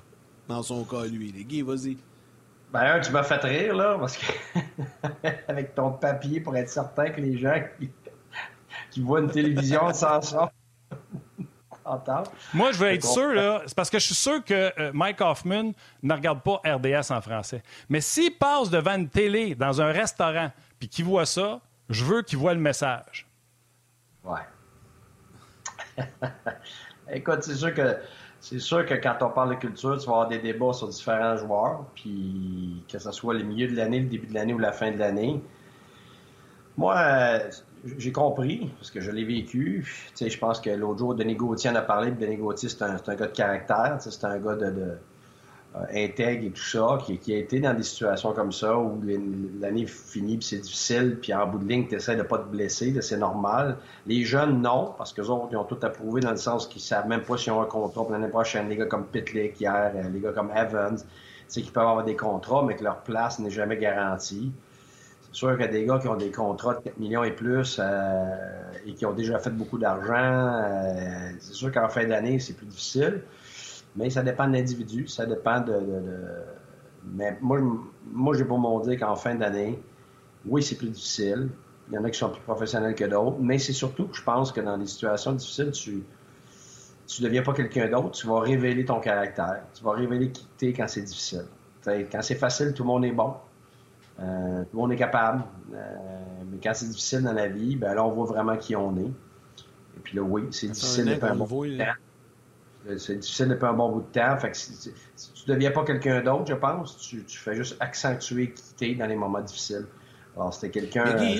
Dans 0.48 0.62
son 0.62 0.84
cas, 0.84 1.04
lui. 1.04 1.32
Guy, 1.32 1.62
vas-y. 1.62 1.96
Ben, 2.72 3.00
tu 3.00 3.10
m'as 3.10 3.22
fait 3.22 3.42
rire, 3.42 3.74
là, 3.74 3.96
parce 3.98 4.16
que 4.16 4.26
avec 5.48 5.74
ton 5.74 5.92
papier 5.92 6.40
pour 6.40 6.56
être 6.56 6.68
certain 6.68 7.10
que 7.10 7.20
les 7.20 7.36
gens 7.36 7.60
qui, 8.90 9.00
voient 9.00 9.20
une 9.20 9.30
télévision 9.30 9.92
sans 9.92 10.20
ça 10.20 10.52
entendent. 11.84 12.28
Moi, 12.54 12.70
je 12.72 12.78
veux 12.78 12.88
être 12.88 13.04
sûr, 13.04 13.32
là, 13.32 13.62
c'est 13.66 13.74
parce 13.74 13.90
que 13.90 13.98
je 13.98 14.06
suis 14.06 14.14
sûr 14.14 14.44
que 14.44 14.72
euh, 14.78 14.90
Mike 14.94 15.20
Hoffman 15.20 15.72
ne 16.02 16.14
regarde 16.14 16.42
pas 16.42 16.60
RDS 16.64 17.10
en 17.10 17.20
français. 17.20 17.62
Mais 17.88 18.00
s'il 18.00 18.36
passe 18.36 18.70
devant 18.70 18.96
une 18.96 19.08
télé 19.08 19.54
dans 19.54 19.80
un 19.80 19.90
restaurant 19.90 20.52
puis 20.78 20.88
qu'il 20.88 21.04
voit 21.04 21.26
ça, 21.26 21.60
je 21.88 22.04
veux 22.04 22.22
qu'il 22.22 22.38
voit 22.38 22.54
le 22.54 22.60
message. 22.60 23.26
Ouais. 24.24 24.40
Écoute, 27.12 27.42
c'est 27.42 27.54
sûr 27.54 27.74
que 27.74 27.96
c'est 28.40 28.58
sûr 28.58 28.86
que 28.86 28.94
quand 28.94 29.16
on 29.20 29.30
parle 29.30 29.50
de 29.50 29.60
culture, 29.60 29.98
tu 29.98 30.06
vas 30.06 30.12
avoir 30.12 30.28
des 30.28 30.38
débats 30.38 30.72
sur 30.72 30.88
différents 30.88 31.36
joueurs, 31.36 31.84
puis 31.94 32.82
que 32.90 32.98
ce 32.98 33.12
soit 33.12 33.34
le 33.34 33.42
milieu 33.42 33.68
de 33.68 33.76
l'année, 33.76 34.00
le 34.00 34.06
début 34.06 34.28
de 34.28 34.34
l'année 34.34 34.54
ou 34.54 34.58
la 34.58 34.72
fin 34.72 34.90
de 34.90 34.98
l'année. 34.98 35.42
Moi, 36.78 36.96
euh, 36.96 37.50
j'ai 37.98 38.12
compris, 38.12 38.72
parce 38.78 38.90
que 38.90 39.00
je 39.00 39.10
l'ai 39.10 39.24
vécu. 39.24 39.84
Tu 39.84 40.12
sais, 40.14 40.30
je 40.30 40.38
pense 40.38 40.60
que 40.60 40.70
l'autre 40.70 40.98
jour, 41.00 41.14
Denis 41.14 41.34
Gauthier 41.34 41.70
en 41.70 41.74
a 41.74 41.82
parlé, 41.82 42.12
Denis 42.12 42.36
Gauthier, 42.36 42.70
c'est 42.70 42.82
un, 42.82 42.96
gars 42.96 43.14
de 43.14 43.26
caractère, 43.26 43.98
c'est 44.00 44.24
un 44.24 44.38
gars 44.38 44.54
de 44.54 44.96
intègre 45.74 46.46
et 46.46 46.50
tout 46.50 46.62
ça, 46.62 46.98
qui, 47.04 47.32
a 47.32 47.36
été 47.36 47.60
dans 47.60 47.74
des 47.74 47.84
situations 47.84 48.32
comme 48.32 48.50
ça 48.50 48.76
où 48.76 49.00
l'année 49.60 49.86
finit 49.86 50.36
puis 50.36 50.46
c'est 50.46 50.58
difficile, 50.58 51.18
puis 51.20 51.32
en 51.32 51.46
bout 51.46 51.58
de 51.58 51.68
ligne, 51.68 51.86
tu 51.86 51.94
essaies 51.94 52.16
de 52.16 52.22
pas 52.22 52.38
te 52.38 52.48
blesser, 52.48 53.00
c'est 53.00 53.16
normal. 53.16 53.76
Les 54.06 54.24
jeunes, 54.24 54.62
non, 54.62 54.94
parce 54.98 55.12
que 55.12 55.22
autres, 55.22 55.48
ils 55.52 55.56
ont 55.56 55.64
tout 55.64 55.78
approuvé 55.82 56.20
dans 56.22 56.32
le 56.32 56.36
sens 56.36 56.66
qu'ils 56.66 56.82
savent 56.82 57.06
même 57.06 57.22
pas 57.22 57.36
s'ils 57.36 57.52
ont 57.52 57.62
un 57.62 57.66
contrat 57.66 58.02
pour 58.02 58.10
l'année 58.10 58.28
prochaine. 58.28 58.68
Les 58.68 58.76
gars 58.76 58.86
comme 58.86 59.06
Pitlick 59.06 59.60
hier, 59.60 59.92
euh, 59.94 60.08
les 60.12 60.18
gars 60.18 60.32
comme 60.32 60.50
Evans, 60.56 60.98
c'est 61.46 61.62
qu'ils 61.62 61.72
peuvent 61.72 61.86
avoir 61.86 62.04
des 62.04 62.16
contrats, 62.16 62.64
mais 62.66 62.74
que 62.74 62.82
leur 62.82 62.98
place 63.02 63.38
n'est 63.38 63.50
jamais 63.50 63.76
garantie. 63.76 64.50
C'est 65.30 65.36
sûr 65.36 65.52
qu'il 65.52 65.66
y 65.66 65.68
a 65.68 65.68
des 65.68 65.86
gars 65.86 66.00
qui 66.00 66.08
ont 66.08 66.16
des 66.16 66.32
contrats 66.32 66.74
de 66.74 66.80
4 66.80 66.98
millions 66.98 67.22
et 67.22 67.30
plus 67.30 67.78
euh, 67.78 68.24
et 68.86 68.94
qui 68.94 69.06
ont 69.06 69.12
déjà 69.12 69.38
fait 69.38 69.50
beaucoup 69.50 69.78
d'argent. 69.78 70.64
c'est 71.38 71.54
sûr 71.54 71.70
qu'en 71.70 71.88
fin 71.88 72.04
d'année, 72.06 72.40
c'est 72.40 72.54
plus 72.54 72.66
difficile. 72.66 73.22
Mais 73.96 74.10
ça 74.10 74.22
dépend 74.22 74.46
de 74.46 74.52
l'individu, 74.52 75.08
ça 75.08 75.26
dépend 75.26 75.60
de, 75.60 75.80
Mais 77.12 77.36
moi, 77.40 77.58
moi 78.10 78.36
j'ai 78.36 78.44
pas 78.44 78.56
mon 78.56 78.80
dire 78.80 78.98
qu'en 78.98 79.16
fin 79.16 79.34
d'année, 79.34 79.82
oui, 80.46 80.62
c'est 80.62 80.76
plus 80.76 80.90
difficile. 80.90 81.48
Il 81.88 81.94
y 81.94 81.98
en 81.98 82.04
a 82.04 82.10
qui 82.10 82.18
sont 82.18 82.30
plus 82.30 82.42
professionnels 82.42 82.94
que 82.94 83.04
d'autres, 83.04 83.38
mais 83.40 83.58
c'est 83.58 83.72
surtout 83.72 84.06
que 84.06 84.16
je 84.16 84.22
pense 84.22 84.52
que 84.52 84.60
dans 84.60 84.78
des 84.78 84.86
situations 84.86 85.32
difficiles, 85.32 85.72
tu 85.72 86.04
tu 87.10 87.22
deviens 87.22 87.42
pas 87.42 87.52
quelqu'un 87.52 87.88
d'autre, 87.88 88.12
tu 88.12 88.28
vas 88.28 88.40
révéler 88.40 88.84
ton 88.84 89.00
caractère, 89.00 89.62
tu 89.74 89.82
vas 89.82 89.92
révéler 89.92 90.30
qui 90.30 90.46
tu 90.56 90.68
es 90.68 90.72
quand 90.72 90.86
c'est 90.86 91.02
difficile. 91.02 91.44
quand 91.84 92.22
c'est 92.22 92.36
facile, 92.36 92.72
tout 92.72 92.84
le 92.84 92.86
monde 92.86 93.04
est 93.04 93.10
bon. 93.10 93.34
Euh, 94.20 94.62
tout 94.64 94.76
le 94.76 94.78
monde 94.78 94.92
est 94.92 94.96
capable. 94.96 95.42
Euh, 95.74 95.86
mais 96.50 96.58
quand 96.62 96.72
c'est 96.74 96.88
difficile 96.88 97.22
dans 97.22 97.32
la 97.32 97.48
vie, 97.48 97.74
ben 97.74 97.94
là, 97.94 98.04
on 98.04 98.10
voit 98.10 98.26
vraiment 98.26 98.56
qui 98.56 98.76
on 98.76 98.96
est. 98.96 99.10
Et 99.96 100.00
puis 100.04 100.16
là, 100.16 100.22
oui, 100.22 100.44
c'est 100.50 100.68
difficile 100.68 101.18
un 101.20 101.34
bon 101.34 101.64
euh, 101.64 101.84
c'est 102.98 103.16
difficile 103.16 103.48
depuis 103.48 103.66
un 103.66 103.72
bon 103.72 103.90
bout 103.90 104.00
de 104.00 104.06
temps. 104.06 104.38
Fait 104.38 104.50
que 104.50 104.56
si, 104.56 104.78
tu 104.78 105.50
ne 105.50 105.54
deviens 105.54 105.70
pas 105.70 105.84
quelqu'un 105.84 106.22
d'autre, 106.22 106.46
je 106.46 106.54
pense, 106.54 106.96
tu, 106.98 107.24
fais 107.26 107.54
juste 107.54 107.76
accentuer 107.80 108.52
qui 108.52 108.74
t'es 108.76 108.94
dans 108.94 109.06
les 109.06 109.16
moments 109.16 109.40
difficiles. 109.40 109.86
Alors, 110.36 110.54
c'était 110.54 110.70
quelqu'un. 110.70 111.06
Euh, 111.06 111.38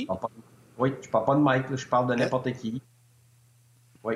oui, 0.79 0.95
je 1.01 1.09
parle 1.09 1.25
pas 1.25 1.35
de 1.35 1.41
Mike, 1.41 1.77
je 1.77 1.87
parle 1.87 2.09
de 2.09 2.15
n'importe 2.15 2.53
qui. 2.53 2.83
Oui. 4.03 4.15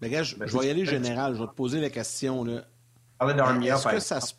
Mais 0.00 0.10
gars, 0.10 0.22
je, 0.22 0.36
vais 0.36 0.66
y 0.66 0.70
aller 0.70 0.84
général. 0.84 1.34
Je 1.34 1.40
vais 1.40 1.48
te 1.48 1.54
poser 1.54 1.80
la 1.80 1.90
question. 1.90 2.44
Là. 2.44 2.64
Parler 3.18 3.34
d'Armia, 3.34 3.74
Est-ce 3.74 3.88
que 3.88 3.98
ça 3.98 4.20
se. 4.20 4.34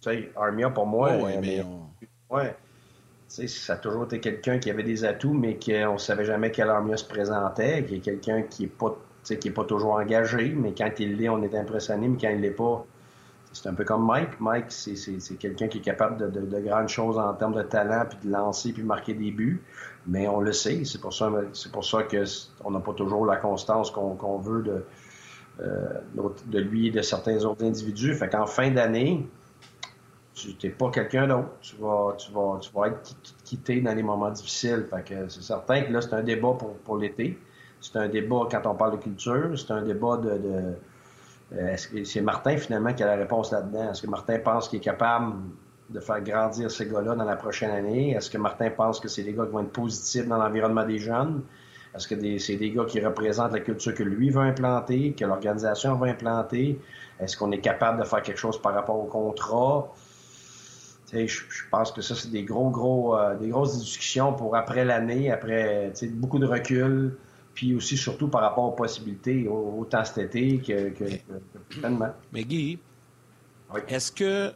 Tu 0.00 0.10
sais, 0.10 0.32
Armia, 0.34 0.70
pour 0.70 0.86
moi. 0.86 1.16
oui, 1.16 1.32
mais. 1.40 1.64
Ouais. 2.28 2.56
Tu 3.28 3.46
sais, 3.46 3.48
ça 3.48 3.74
a 3.74 3.76
toujours 3.76 4.04
été 4.04 4.18
quelqu'un 4.18 4.58
qui 4.58 4.70
avait 4.70 4.82
des 4.82 5.04
atouts, 5.04 5.34
mais 5.34 5.56
qu'on 5.56 5.92
ne 5.92 5.98
savait 5.98 6.24
jamais 6.24 6.50
quel 6.50 6.68
Armia 6.68 6.96
se 6.96 7.04
présentait, 7.04 7.84
qui 7.84 7.96
est 7.96 8.00
quelqu'un 8.00 8.42
qui 8.42 8.62
n'est 8.62 8.68
pas 8.68 8.96
qui 9.38 9.48
n'est 9.48 9.54
pas 9.54 9.64
toujours 9.64 9.94
engagé, 9.94 10.54
mais 10.56 10.74
quand 10.76 10.90
il 10.98 11.16
l'est, 11.16 11.28
on 11.28 11.42
est 11.42 11.54
impressionné, 11.54 12.08
mais 12.08 12.18
quand 12.20 12.30
il 12.30 12.40
l'est 12.40 12.50
pas, 12.50 12.84
c'est 13.52 13.68
un 13.68 13.74
peu 13.74 13.84
comme 13.84 14.06
Mike. 14.06 14.40
Mike, 14.40 14.66
c'est 14.70 15.36
quelqu'un 15.38 15.68
qui 15.68 15.78
est 15.78 15.82
capable 15.82 16.30
de, 16.30 16.60
grandes 16.60 16.88
choses 16.88 17.18
en 17.18 17.34
termes 17.34 17.54
de 17.54 17.62
talent, 17.62 18.04
puis 18.08 18.18
de 18.28 18.32
lancer, 18.32 18.72
puis 18.72 18.82
marquer 18.82 19.14
des 19.14 19.30
buts. 19.30 19.62
Mais 20.06 20.28
on 20.28 20.40
le 20.40 20.52
sait, 20.52 20.84
c'est 20.84 21.00
pour 21.00 21.12
ça, 21.12 21.30
c'est 21.52 21.72
pour 21.72 21.84
ça 21.84 21.98
n'a 21.98 22.80
pas 22.80 22.92
toujours 22.92 23.26
la 23.26 23.36
constance 23.36 23.90
qu'on 23.90 24.38
veut 24.38 24.62
de, 24.62 24.84
euh, 25.60 26.32
de 26.46 26.58
lui 26.58 26.88
et 26.88 26.90
de 26.90 27.02
certains 27.02 27.44
autres 27.44 27.64
individus. 27.64 28.14
Fait 28.14 28.28
qu'en 28.28 28.46
fin 28.46 28.70
d'année, 28.70 29.28
tu 30.34 30.54
n'es 30.62 30.72
pas 30.72 30.90
quelqu'un 30.90 31.26
d'autre. 31.26 31.50
Tu 31.60 31.76
vas, 31.76 32.14
tu, 32.16 32.32
vas, 32.32 32.58
tu 32.60 32.70
vas 32.72 32.86
être 32.86 33.14
quitté 33.44 33.80
dans 33.80 33.94
les 33.94 34.02
moments 34.02 34.30
difficiles. 34.30 34.86
Fait 34.88 35.02
que 35.02 35.28
c'est 35.28 35.42
certain 35.42 35.82
que 35.82 35.92
là, 35.92 36.00
c'est 36.00 36.14
un 36.14 36.22
débat 36.22 36.54
pour, 36.58 36.74
pour 36.78 36.96
l'été. 36.96 37.38
C'est 37.80 37.96
un 37.96 38.08
débat 38.08 38.42
quand 38.50 38.66
on 38.66 38.74
parle 38.74 38.92
de 38.98 39.02
culture, 39.02 39.58
c'est 39.58 39.72
un 39.72 39.82
débat 39.82 40.16
de. 40.18 40.40
Euh, 41.52 41.68
est-ce 41.72 41.88
que 41.88 42.04
c'est 42.04 42.20
Martin 42.20 42.56
finalement 42.56 42.92
qui 42.92 43.02
a 43.02 43.06
la 43.06 43.16
réponse 43.16 43.50
là-dedans? 43.50 43.90
Est-ce 43.90 44.02
que 44.02 44.06
Martin 44.06 44.38
pense 44.38 44.68
qu'il 44.68 44.78
est 44.78 44.82
capable 44.82 45.34
de 45.88 45.98
faire 45.98 46.20
grandir 46.20 46.70
ces 46.70 46.86
gars-là 46.86 47.14
dans 47.14 47.24
la 47.24 47.36
prochaine 47.36 47.70
année? 47.70 48.12
Est-ce 48.12 48.30
que 48.30 48.38
Martin 48.38 48.70
pense 48.70 49.00
que 49.00 49.08
c'est 49.08 49.22
des 49.22 49.32
gars 49.32 49.46
qui 49.46 49.52
vont 49.52 49.62
être 49.62 49.72
positifs 49.72 50.28
dans 50.28 50.36
l'environnement 50.38 50.84
des 50.84 50.98
jeunes? 50.98 51.42
Est-ce 51.94 52.06
que 52.06 52.38
c'est 52.38 52.56
des 52.56 52.70
gars 52.70 52.84
qui 52.84 53.00
représentent 53.04 53.52
la 53.52 53.60
culture 53.60 53.94
que 53.94 54.04
lui 54.04 54.30
veut 54.30 54.42
implanter, 54.42 55.12
que 55.12 55.24
l'organisation 55.24 55.96
veut 55.96 56.10
implanter? 56.10 56.78
Est-ce 57.18 57.36
qu'on 57.36 57.50
est 57.50 57.60
capable 57.60 58.00
de 58.00 58.04
faire 58.04 58.22
quelque 58.22 58.38
chose 58.38 58.60
par 58.62 58.74
rapport 58.74 58.98
au 58.98 59.06
contrat? 59.06 59.92
Je, 61.12 61.26
je 61.26 61.62
pense 61.72 61.90
que 61.90 62.02
ça, 62.02 62.14
c'est 62.14 62.30
des 62.30 62.44
gros, 62.44 62.70
gros, 62.70 63.18
euh, 63.18 63.34
des 63.34 63.48
grosses 63.48 63.76
discussions 63.76 64.32
pour 64.32 64.54
après 64.54 64.84
l'année, 64.84 65.32
après 65.32 65.92
beaucoup 66.12 66.38
de 66.38 66.46
recul 66.46 67.16
puis 67.60 67.74
aussi 67.74 67.98
surtout 67.98 68.28
par 68.28 68.40
rapport 68.40 68.64
aux 68.64 68.72
possibilités, 68.72 69.46
autant 69.46 70.02
cet 70.02 70.16
été 70.16 70.60
que, 70.60 70.88
que, 70.88 71.04
Mais 72.32 72.42
Guy, 72.42 72.78
est-ce 73.86 74.10
que 74.10 74.54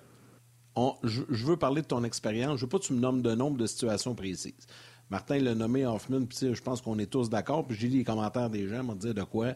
je, 1.02 1.44
veux 1.44 1.58
parler 1.58 1.82
de 1.82 1.86
ton 1.86 2.02
expérience, 2.02 2.56
je 2.56 2.64
veux 2.64 2.68
pas 2.70 2.78
que 2.78 2.84
tu 2.84 2.94
me 2.94 3.00
nommes 3.00 3.20
de 3.20 3.34
nombre 3.34 3.58
de 3.58 3.66
situations 3.66 4.14
précises. 4.14 4.66
Martin 5.14 5.38
l'a 5.38 5.54
nommé 5.54 5.86
Hoffman, 5.86 6.24
puis 6.24 6.52
je 6.52 6.60
pense 6.60 6.80
qu'on 6.80 6.98
est 6.98 7.06
tous 7.06 7.30
d'accord. 7.30 7.64
Puis 7.64 7.76
j'ai 7.78 7.86
lu 7.86 7.98
les 7.98 8.04
commentaires 8.04 8.50
des 8.50 8.66
gens, 8.66 8.82
m'ont 8.82 8.96
dit 8.96 9.14
de 9.14 9.22
quoi 9.22 9.54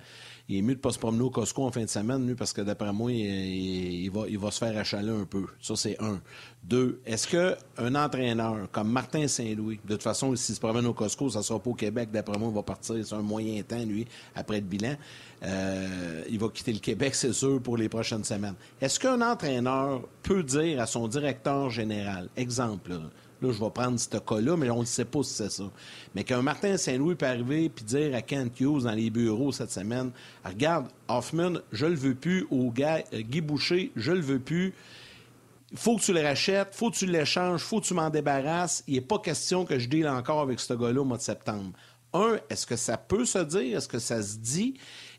il 0.49 0.59
est 0.59 0.63
mieux 0.63 0.77
de 0.77 0.81
pas 0.81 0.93
se 0.93 1.01
promener 1.01 1.25
au 1.25 1.31
Costco 1.31 1.65
en 1.65 1.73
fin 1.73 1.83
de 1.83 1.89
semaine, 1.89 2.25
lui, 2.25 2.37
parce 2.37 2.53
que 2.53 2.61
d'après 2.61 2.93
moi, 2.93 3.11
il, 3.11 4.09
va, 4.09 4.23
il 4.29 4.39
va 4.39 4.53
se 4.53 4.59
faire 4.61 4.79
achaler 4.79 5.11
un 5.11 5.25
peu. 5.25 5.47
Ça, 5.61 5.75
c'est 5.75 6.01
un. 6.01 6.21
Deux, 6.63 7.01
est-ce 7.05 7.27
qu'un 7.27 7.95
entraîneur 7.97 8.71
comme 8.71 8.89
Martin 8.89 9.27
Saint-Louis, 9.27 9.81
de 9.85 9.95
toute 9.95 10.03
façon, 10.05 10.35
s'il 10.37 10.55
se 10.55 10.61
promène 10.61 10.87
au 10.87 10.95
Costco, 10.95 11.29
ça 11.29 11.43
sera 11.43 11.59
pas 11.59 11.71
au 11.71 11.75
Québec, 11.75 12.11
d'après 12.13 12.39
moi, 12.39 12.51
il 12.51 12.55
va 12.55 12.63
partir, 12.63 13.05
c'est 13.05 13.15
un 13.17 13.23
moyen 13.23 13.61
temps, 13.63 13.85
lui, 13.85 14.07
après 14.37 14.61
le 14.61 14.67
bilan. 14.67 14.95
Euh, 15.43 16.23
il 16.31 16.39
va 16.39 16.49
quitter 16.51 16.73
le 16.73 16.79
Québec, 16.79 17.17
c'est 17.17 17.33
sûr, 17.33 17.61
pour 17.61 17.77
les 17.77 17.89
prochaines 17.89 18.25
semaines. 18.25 18.55
Est-ce 18.81 19.01
qu'un 19.01 19.21
entraîneur 19.21 20.03
peut 20.23 20.45
dire 20.45 20.81
à 20.81 20.87
son 20.87 21.09
directeur 21.09 21.69
général, 21.69 22.29
exemple, 22.37 22.93
je 23.43 23.47
vais 23.47 23.71
prendre 23.71 23.99
ce 23.99 24.09
cas-là, 24.09 24.57
mais 24.57 24.71
on 24.71 24.81
ne 24.81 24.87
sait 24.87 25.05
pas 25.05 25.23
si 25.23 25.35
c'est 25.35 25.51
ça. 25.51 25.65
Mais 26.15 26.25
qu'un 26.25 26.43
Martin 26.43 26.77
Saint-Louis 26.77 27.15
peut 27.15 27.27
arriver 27.27 27.65
et 27.65 27.85
dire 27.85 28.15
à 28.15 28.23
Kent 28.23 28.61
Hughes 28.61 28.83
dans 28.83 28.93
les 28.93 29.11
bureaux 29.11 29.53
cette 29.53 29.71
semaine 29.71 30.11
Regarde, 30.45 30.89
Hoffman, 31.09 31.59
je 31.73 31.87
le 31.87 31.95
veux 31.95 32.15
plus, 32.15 32.47
au 32.51 32.71
gars, 32.71 33.03
euh, 33.13 33.21
Guy 33.21 33.41
Boucher, 33.41 33.93
je 33.97 34.13
le 34.13 34.21
veux 34.21 34.41
plus. 34.41 34.75
Faut 35.75 35.97
que 35.97 36.03
tu 36.03 36.13
le 36.13 36.23
rachètes, 36.23 36.75
faut 36.75 36.91
que 36.91 36.97
tu 36.97 37.07
l'échanges, 37.07 37.61
faut 37.61 37.81
que 37.81 37.87
tu 37.87 37.95
m'en 37.95 38.11
débarrasses. 38.11 38.83
Il 38.87 38.95
n'est 38.95 39.01
pas 39.03 39.19
question 39.19 39.65
que 39.65 39.79
je 39.79 39.89
deal 39.89 40.09
encore 40.09 40.41
avec 40.41 40.61
ce 40.61 40.73
gars-là 40.73 41.03
au 41.03 41.05
mois 41.05 41.19
de 41.19 41.23
septembre. 41.23 41.73
Un, 42.15 42.39
est-ce 42.49 42.67
que 42.67 42.77
ça 42.77 42.97
peut 42.97 43.27
se 43.27 43.39
dire? 43.39 43.77
Est-ce 43.77 43.89
que 43.89 43.99
ça 43.99 44.23
se 44.23 44.39
dit? 44.39 44.75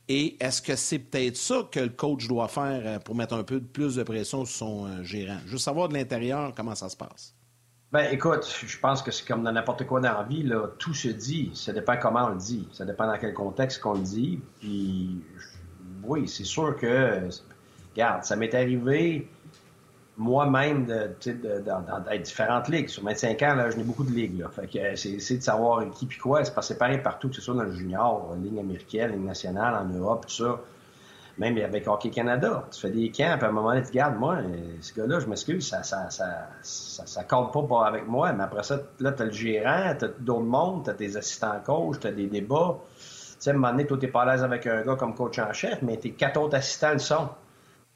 Et 0.08 0.44
est-ce 0.44 0.60
que 0.60 0.76
c'est 0.76 0.98
peut-être 0.98 1.38
ça 1.38 1.68
que 1.72 1.80
le 1.80 1.90
coach 1.90 2.28
doit 2.28 2.48
faire 2.48 2.82
euh, 2.84 3.00
pour 3.00 3.14
mettre 3.14 3.36
un 3.36 3.44
peu 3.44 3.62
plus 3.62 3.96
de 3.96 4.02
pression 4.02 4.44
sur 4.44 4.58
son 4.58 4.86
euh, 4.88 5.04
gérant? 5.04 5.38
Je 5.46 5.52
veux 5.52 5.58
savoir 5.60 5.88
de 5.88 5.94
l'intérieur 5.94 6.52
comment 6.56 6.74
ça 6.74 6.90
se 6.90 6.98
passe. 6.98 7.36
Ben, 7.92 8.08
écoute, 8.12 8.48
je 8.68 8.78
pense 8.78 9.02
que 9.02 9.10
c'est 9.10 9.28
comme 9.28 9.44
dans 9.44 9.52
n'importe 9.52 9.86
quoi 9.88 10.00
dans 10.00 10.14
la 10.14 10.24
vie, 10.24 10.44
là, 10.44 10.68
tout 10.78 10.94
se 10.94 11.08
dit. 11.08 11.52
Ça 11.56 11.74
dépend 11.74 11.98
comment 11.98 12.26
on 12.26 12.30
le 12.30 12.38
dit. 12.38 12.68
Ça 12.72 12.86
dépend 12.86 13.08
dans 13.08 13.18
quel 13.18 13.34
contexte 13.34 13.82
qu'on 13.82 13.94
le 13.94 14.02
dit. 14.02 14.40
Puis, 14.60 15.24
oui, 16.04 16.28
c'est 16.28 16.44
sûr 16.44 16.76
que, 16.78 17.30
regarde, 17.92 18.24
ça 18.24 18.36
m'est 18.36 18.54
arrivé 18.54 19.28
moi-même 20.18 20.86
dans, 20.86 22.20
différentes 22.22 22.68
ligues. 22.68 22.90
Sur 22.90 23.04
25 23.06 23.42
ans, 23.42 23.56
là, 23.56 23.72
je 23.72 23.78
n'ai 23.78 23.84
beaucoup 23.84 24.04
de 24.04 24.12
ligues. 24.12 24.40
Là. 24.40 24.50
Fait 24.50 24.68
que 24.68 24.96
c'est 24.96 25.38
de 25.38 25.42
savoir 25.42 25.90
qui 25.90 26.06
puis 26.06 26.20
quoi. 26.20 26.44
C'est 26.44 26.78
pareil 26.78 27.00
partout, 27.02 27.30
que 27.30 27.36
ce 27.36 27.42
soit 27.42 27.56
dans 27.56 27.64
le 27.64 27.74
junior, 27.74 28.36
ligne 28.36 28.60
américaine, 28.60 29.14
ligne 29.14 29.26
nationale, 29.26 29.74
en 29.74 29.92
Europe, 29.92 30.28
tout 30.28 30.46
ça 30.46 30.60
même 31.40 31.58
avec 31.58 31.88
Hockey 31.88 32.10
Canada. 32.10 32.68
Tu 32.72 32.82
fais 32.82 32.92
des 32.92 33.10
camps, 33.10 33.36
puis 33.38 33.46
à 33.46 33.50
un 33.50 33.52
moment 33.52 33.70
donné, 33.70 33.82
tu 33.82 33.90
regardes, 33.90 34.20
moi, 34.20 34.40
ce 34.82 34.94
gars-là, 34.94 35.20
je 35.22 35.28
m'excuse, 35.28 35.68
ça 35.68 35.84
ça, 35.84 36.10
ça, 36.10 36.50
ça, 36.62 37.06
ça, 37.08 37.24
compte 37.24 37.68
pas 37.68 37.88
avec 37.88 38.08
moi. 38.08 38.34
Mais 38.34 38.44
après 38.44 38.64
ça, 38.64 38.80
là, 39.00 39.14
tu 39.14 39.22
as 39.24 39.26
le 39.26 39.32
gérant, 39.32 39.96
tu 39.98 40.06
as 40.06 40.10
d'autres 40.20 40.42
mondes, 40.42 40.84
tu 40.84 40.90
as 40.90 40.94
tes 40.94 41.16
assistants 41.16 41.60
coach, 41.66 42.00
tu 42.02 42.08
as 42.08 42.12
des 42.12 42.28
débats. 42.28 42.78
Tu 42.98 43.06
sais, 43.40 43.52
à 43.52 43.54
un 43.54 43.56
moment 43.56 43.72
donné, 43.72 43.88
toi, 43.88 43.98
t'es 43.98 44.10
pas 44.10 44.24
à 44.24 44.34
l'aise 44.34 44.44
avec 44.44 44.68
un 44.68 44.84
gars 44.84 44.96
comme 44.96 45.16
coach 45.16 45.40
en 45.40 45.54
chef, 45.54 45.82
mais 45.82 45.96
tes 45.96 46.12
quatre 46.12 46.40
autres 46.40 46.58
assistants 46.58 46.92
le 46.92 47.00
sont. 47.00 47.30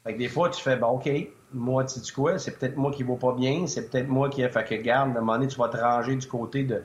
Fait 0.04 0.14
que 0.14 0.18
des 0.18 0.28
fois, 0.28 0.48
tu 0.48 0.62
fais, 0.62 0.76
bon, 0.76 0.88
OK, 0.88 1.10
moi, 1.52 1.84
tu 1.84 2.00
dis 2.00 2.12
quoi? 2.12 2.38
C'est 2.38 2.58
peut-être 2.58 2.76
moi 2.76 2.90
qui 2.90 3.04
ne 3.04 3.14
pas 3.14 3.32
bien, 3.34 3.66
c'est 3.66 3.90
peut-être 3.90 4.08
moi 4.08 4.30
qui. 4.30 4.42
Fait 4.48 4.64
que, 4.64 4.74
garde, 4.76 5.10
à 5.10 5.18
un 5.18 5.20
moment 5.20 5.34
donné, 5.34 5.48
tu 5.48 5.58
vas 5.58 5.68
te 5.68 5.76
ranger 5.76 6.16
du 6.16 6.26
côté 6.26 6.64
de, 6.64 6.82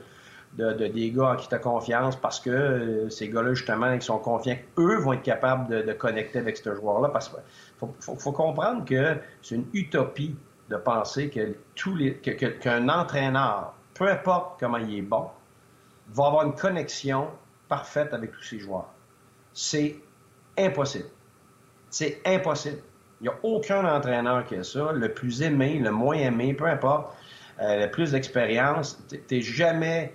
de, 0.54 0.72
des 0.72 1.10
gars 1.10 1.36
qui 1.38 1.48
tu 1.48 1.58
confiance 1.60 2.16
parce 2.16 2.40
que 2.40 2.50
euh, 2.50 3.08
ces 3.08 3.28
gars-là, 3.28 3.54
justement, 3.54 3.92
ils 3.92 4.02
sont 4.02 4.18
confiants 4.18 4.56
qu'eux 4.74 4.98
vont 4.98 5.12
être 5.12 5.22
capables 5.22 5.68
de, 5.68 5.92
connecter 5.92 6.38
avec 6.38 6.56
ce 6.56 6.74
joueur-là. 6.74 7.08
Parce 7.08 7.28
qu'il 7.28 7.88
faut, 8.00 8.32
comprendre 8.32 8.84
que 8.84 9.16
c'est 9.42 9.54
une 9.54 9.66
utopie 9.72 10.36
de 10.68 10.76
penser 10.76 11.30
que 11.30 11.54
tous 11.74 11.94
les 11.96 12.14
qu'un 12.16 12.88
entraîneur, 12.88 13.74
peu 13.94 14.08
importe 14.08 14.58
comment 14.60 14.78
il 14.78 14.98
est 14.98 15.02
bon, 15.02 15.28
va 16.12 16.26
avoir 16.26 16.46
une 16.46 16.54
connexion 16.54 17.28
parfaite 17.68 18.12
avec 18.12 18.32
tous 18.32 18.42
ses 18.42 18.58
joueurs. 18.58 18.88
C'est 19.52 19.96
impossible. 20.58 21.08
C'est 21.90 22.20
impossible. 22.24 22.78
Il 23.20 23.24
n'y 23.24 23.28
a 23.28 23.38
aucun 23.42 23.84
entraîneur 23.84 24.44
qui 24.46 24.56
a 24.56 24.64
ça. 24.64 24.92
Le 24.92 25.12
plus 25.12 25.42
aimé, 25.42 25.78
le 25.78 25.90
moins 25.90 26.16
aimé, 26.16 26.54
peu 26.54 26.66
importe, 26.66 27.14
euh, 27.60 27.84
le 27.84 27.90
plus 27.90 28.12
d'expérience, 28.12 28.98
tu 29.28 29.42
jamais 29.42 30.12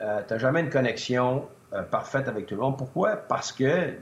euh, 0.00 0.20
tu 0.26 0.34
n'as 0.34 0.38
jamais 0.38 0.60
une 0.60 0.70
connexion 0.70 1.46
euh, 1.72 1.82
parfaite 1.82 2.28
avec 2.28 2.46
tout 2.46 2.54
le 2.54 2.62
monde. 2.62 2.78
Pourquoi? 2.78 3.16
Parce 3.16 3.52
que 3.52 3.94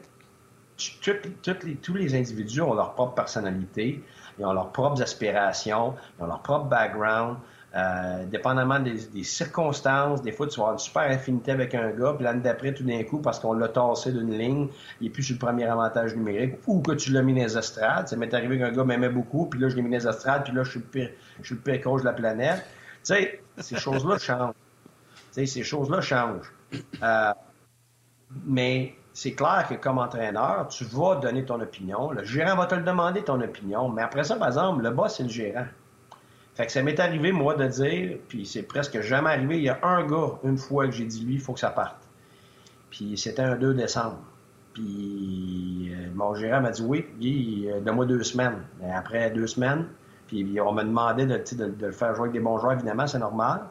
tous 1.82 1.94
les 1.94 2.14
individus 2.14 2.62
ont 2.62 2.74
leur 2.74 2.94
propre 2.94 3.14
personnalité, 3.14 4.02
ils 4.38 4.44
ont 4.46 4.52
leurs 4.52 4.70
propres 4.70 5.02
aspirations, 5.02 5.94
ils 6.18 6.24
ont 6.24 6.26
leur 6.26 6.40
propre 6.42 6.66
background. 6.66 7.36
Euh, 7.76 8.24
dépendamment 8.24 8.80
des, 8.80 8.96
circonstances, 9.22 10.22
des 10.22 10.32
fois, 10.32 10.46
tu 10.46 10.56
vas 10.56 10.64
avoir 10.64 10.72
une 10.72 10.78
super 10.78 11.02
affinité 11.02 11.52
avec 11.52 11.74
un 11.74 11.90
gars, 11.90 12.14
puis 12.14 12.24
l'année 12.24 12.40
d'après, 12.40 12.72
tout 12.72 12.82
d'un 12.82 13.02
coup, 13.04 13.18
parce 13.18 13.38
qu'on 13.38 13.52
l'a 13.52 13.68
tassé 13.68 14.10
d'une 14.10 14.32
ligne, 14.32 14.68
il 15.00 15.04
n'est 15.04 15.10
plus 15.10 15.22
sur 15.22 15.34
le 15.34 15.38
premier 15.38 15.66
avantage 15.66 16.16
numérique, 16.16 16.54
ou 16.66 16.80
que 16.80 16.92
tu 16.92 17.12
l'as 17.12 17.20
mis 17.20 17.34
dans 17.34 17.42
les 17.42 17.58
estrades. 17.58 18.08
Ça 18.08 18.16
m'est 18.16 18.32
arrivé 18.32 18.58
qu'un 18.58 18.72
gars 18.72 18.84
m'aimait 18.84 19.10
beaucoup, 19.10 19.46
puis 19.46 19.60
là, 19.60 19.68
je 19.68 19.76
l'ai 19.76 19.82
mis 19.82 19.90
dans 19.90 19.98
les 19.98 20.08
estrades, 20.08 20.44
puis 20.44 20.54
là, 20.54 20.62
je 20.62 20.70
suis 20.70 20.80
le 20.80 20.86
pire, 20.86 21.10
je 21.42 21.46
suis 21.46 21.54
le 21.56 21.60
pire 21.60 21.82
coach 21.82 22.00
de 22.00 22.06
la 22.06 22.14
planète. 22.14 22.64
Tu 23.04 23.14
sais, 23.14 23.42
ces 23.58 23.76
choses-là 23.78 24.16
changent 24.16 24.54
ces 25.46 25.62
choses-là 25.62 26.00
changent. 26.00 26.52
Euh, 27.02 27.32
mais 28.44 28.94
c'est 29.12 29.32
clair 29.32 29.66
que 29.68 29.74
comme 29.74 29.98
entraîneur, 29.98 30.68
tu 30.68 30.84
vas 30.84 31.16
donner 31.16 31.44
ton 31.44 31.60
opinion. 31.60 32.10
Le 32.12 32.24
gérant 32.24 32.56
va 32.56 32.66
te 32.66 32.74
le 32.74 32.82
demander, 32.82 33.22
ton 33.22 33.40
opinion. 33.40 33.88
Mais 33.88 34.02
après 34.02 34.24
ça, 34.24 34.36
par 34.36 34.48
exemple, 34.48 34.82
le 34.82 34.90
boss, 34.90 35.16
c'est 35.16 35.24
le 35.24 35.28
gérant. 35.28 35.66
Fait 36.54 36.66
que 36.66 36.72
ça 36.72 36.82
m'est 36.82 36.98
arrivé, 36.98 37.32
moi, 37.32 37.54
de 37.54 37.66
dire, 37.66 38.18
puis 38.28 38.44
c'est 38.44 38.64
presque 38.64 39.00
jamais 39.00 39.30
arrivé, 39.30 39.58
il 39.58 39.62
y 39.64 39.68
a 39.68 39.78
un 39.82 40.04
gars, 40.04 40.38
une 40.44 40.58
fois 40.58 40.86
que 40.86 40.92
j'ai 40.92 41.04
dit, 41.04 41.24
lui, 41.24 41.34
il 41.34 41.40
faut 41.40 41.52
que 41.52 41.60
ça 41.60 41.70
parte. 41.70 41.96
Puis 42.90 43.16
c'était 43.16 43.42
un 43.42 43.56
2 43.56 43.74
décembre. 43.74 44.18
Puis 44.74 45.92
euh, 45.94 46.08
mon 46.14 46.34
gérant 46.34 46.60
m'a 46.60 46.70
dit, 46.70 46.82
oui, 46.82 47.06
Guy, 47.18 47.68
euh, 47.68 47.80
donne-moi 47.80 48.06
deux 48.06 48.22
semaines. 48.22 48.62
Après 48.92 49.30
deux 49.30 49.46
semaines, 49.46 49.86
puis 50.26 50.60
on 50.60 50.72
m'a 50.72 50.84
demandé 50.84 51.26
de, 51.26 51.36
de, 51.36 51.86
le 51.86 51.92
faire 51.92 52.14
jouer 52.14 52.28
avec 52.28 52.32
des 52.32 52.40
bons 52.40 52.58
joueurs, 52.58 52.72
évidemment, 52.74 53.06
c'est 53.06 53.18
normal. 53.18 53.62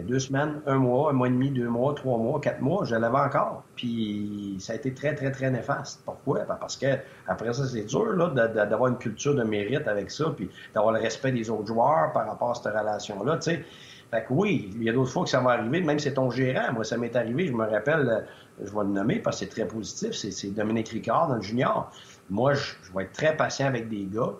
Ben, 0.00 0.06
deux 0.06 0.18
semaines, 0.18 0.62
un 0.66 0.76
mois, 0.76 1.10
un 1.10 1.12
mois 1.12 1.26
et 1.28 1.30
demi, 1.30 1.50
deux 1.50 1.68
mois, 1.68 1.94
trois 1.94 2.16
mois, 2.16 2.40
quatre 2.40 2.62
mois, 2.62 2.84
je 2.84 2.94
l'avais 2.94 3.18
encore. 3.18 3.64
Puis 3.76 4.56
ça 4.58 4.72
a 4.72 4.76
été 4.76 4.94
très, 4.94 5.14
très, 5.14 5.30
très 5.30 5.50
néfaste. 5.50 6.00
Pourquoi? 6.06 6.44
Ben, 6.44 6.56
parce 6.58 6.76
que 6.76 6.86
après 7.26 7.52
ça, 7.52 7.66
c'est 7.66 7.84
dur 7.84 8.16
d'avoir 8.34 8.90
une 8.90 8.96
culture 8.96 9.34
de 9.34 9.42
mérite 9.42 9.86
avec 9.88 10.10
ça, 10.10 10.32
puis 10.34 10.48
d'avoir 10.74 10.94
le 10.94 11.00
respect 11.00 11.32
des 11.32 11.50
autres 11.50 11.66
joueurs 11.66 12.12
par 12.12 12.26
rapport 12.26 12.52
à 12.52 12.54
cette 12.54 12.72
relation-là. 12.72 13.38
Fait 13.42 14.24
que 14.24 14.26
oui, 14.30 14.70
il 14.74 14.82
y 14.82 14.88
a 14.88 14.92
d'autres 14.92 15.10
fois 15.10 15.24
que 15.24 15.30
ça 15.30 15.40
va 15.40 15.50
arriver, 15.50 15.82
même 15.82 15.98
si 15.98 16.08
c'est 16.08 16.14
ton 16.14 16.30
gérant. 16.30 16.72
Moi, 16.72 16.84
ça 16.84 16.96
m'est 16.96 17.14
arrivé, 17.14 17.46
je 17.46 17.52
me 17.52 17.66
rappelle, 17.66 18.26
je 18.58 18.70
vais 18.70 18.84
le 18.84 18.90
nommer 18.90 19.18
parce 19.18 19.38
que 19.38 19.44
c'est 19.44 19.50
très 19.50 19.66
positif, 19.66 20.12
c'est 20.12 20.50
Dominique 20.54 20.88
Ricard 20.88 21.34
le 21.34 21.42
junior. 21.42 21.92
Moi, 22.30 22.54
je, 22.54 22.72
je 22.82 22.92
vais 22.92 23.04
être 23.04 23.12
très 23.12 23.36
patient 23.36 23.66
avec 23.66 23.88
des 23.88 24.06
gars. 24.06 24.32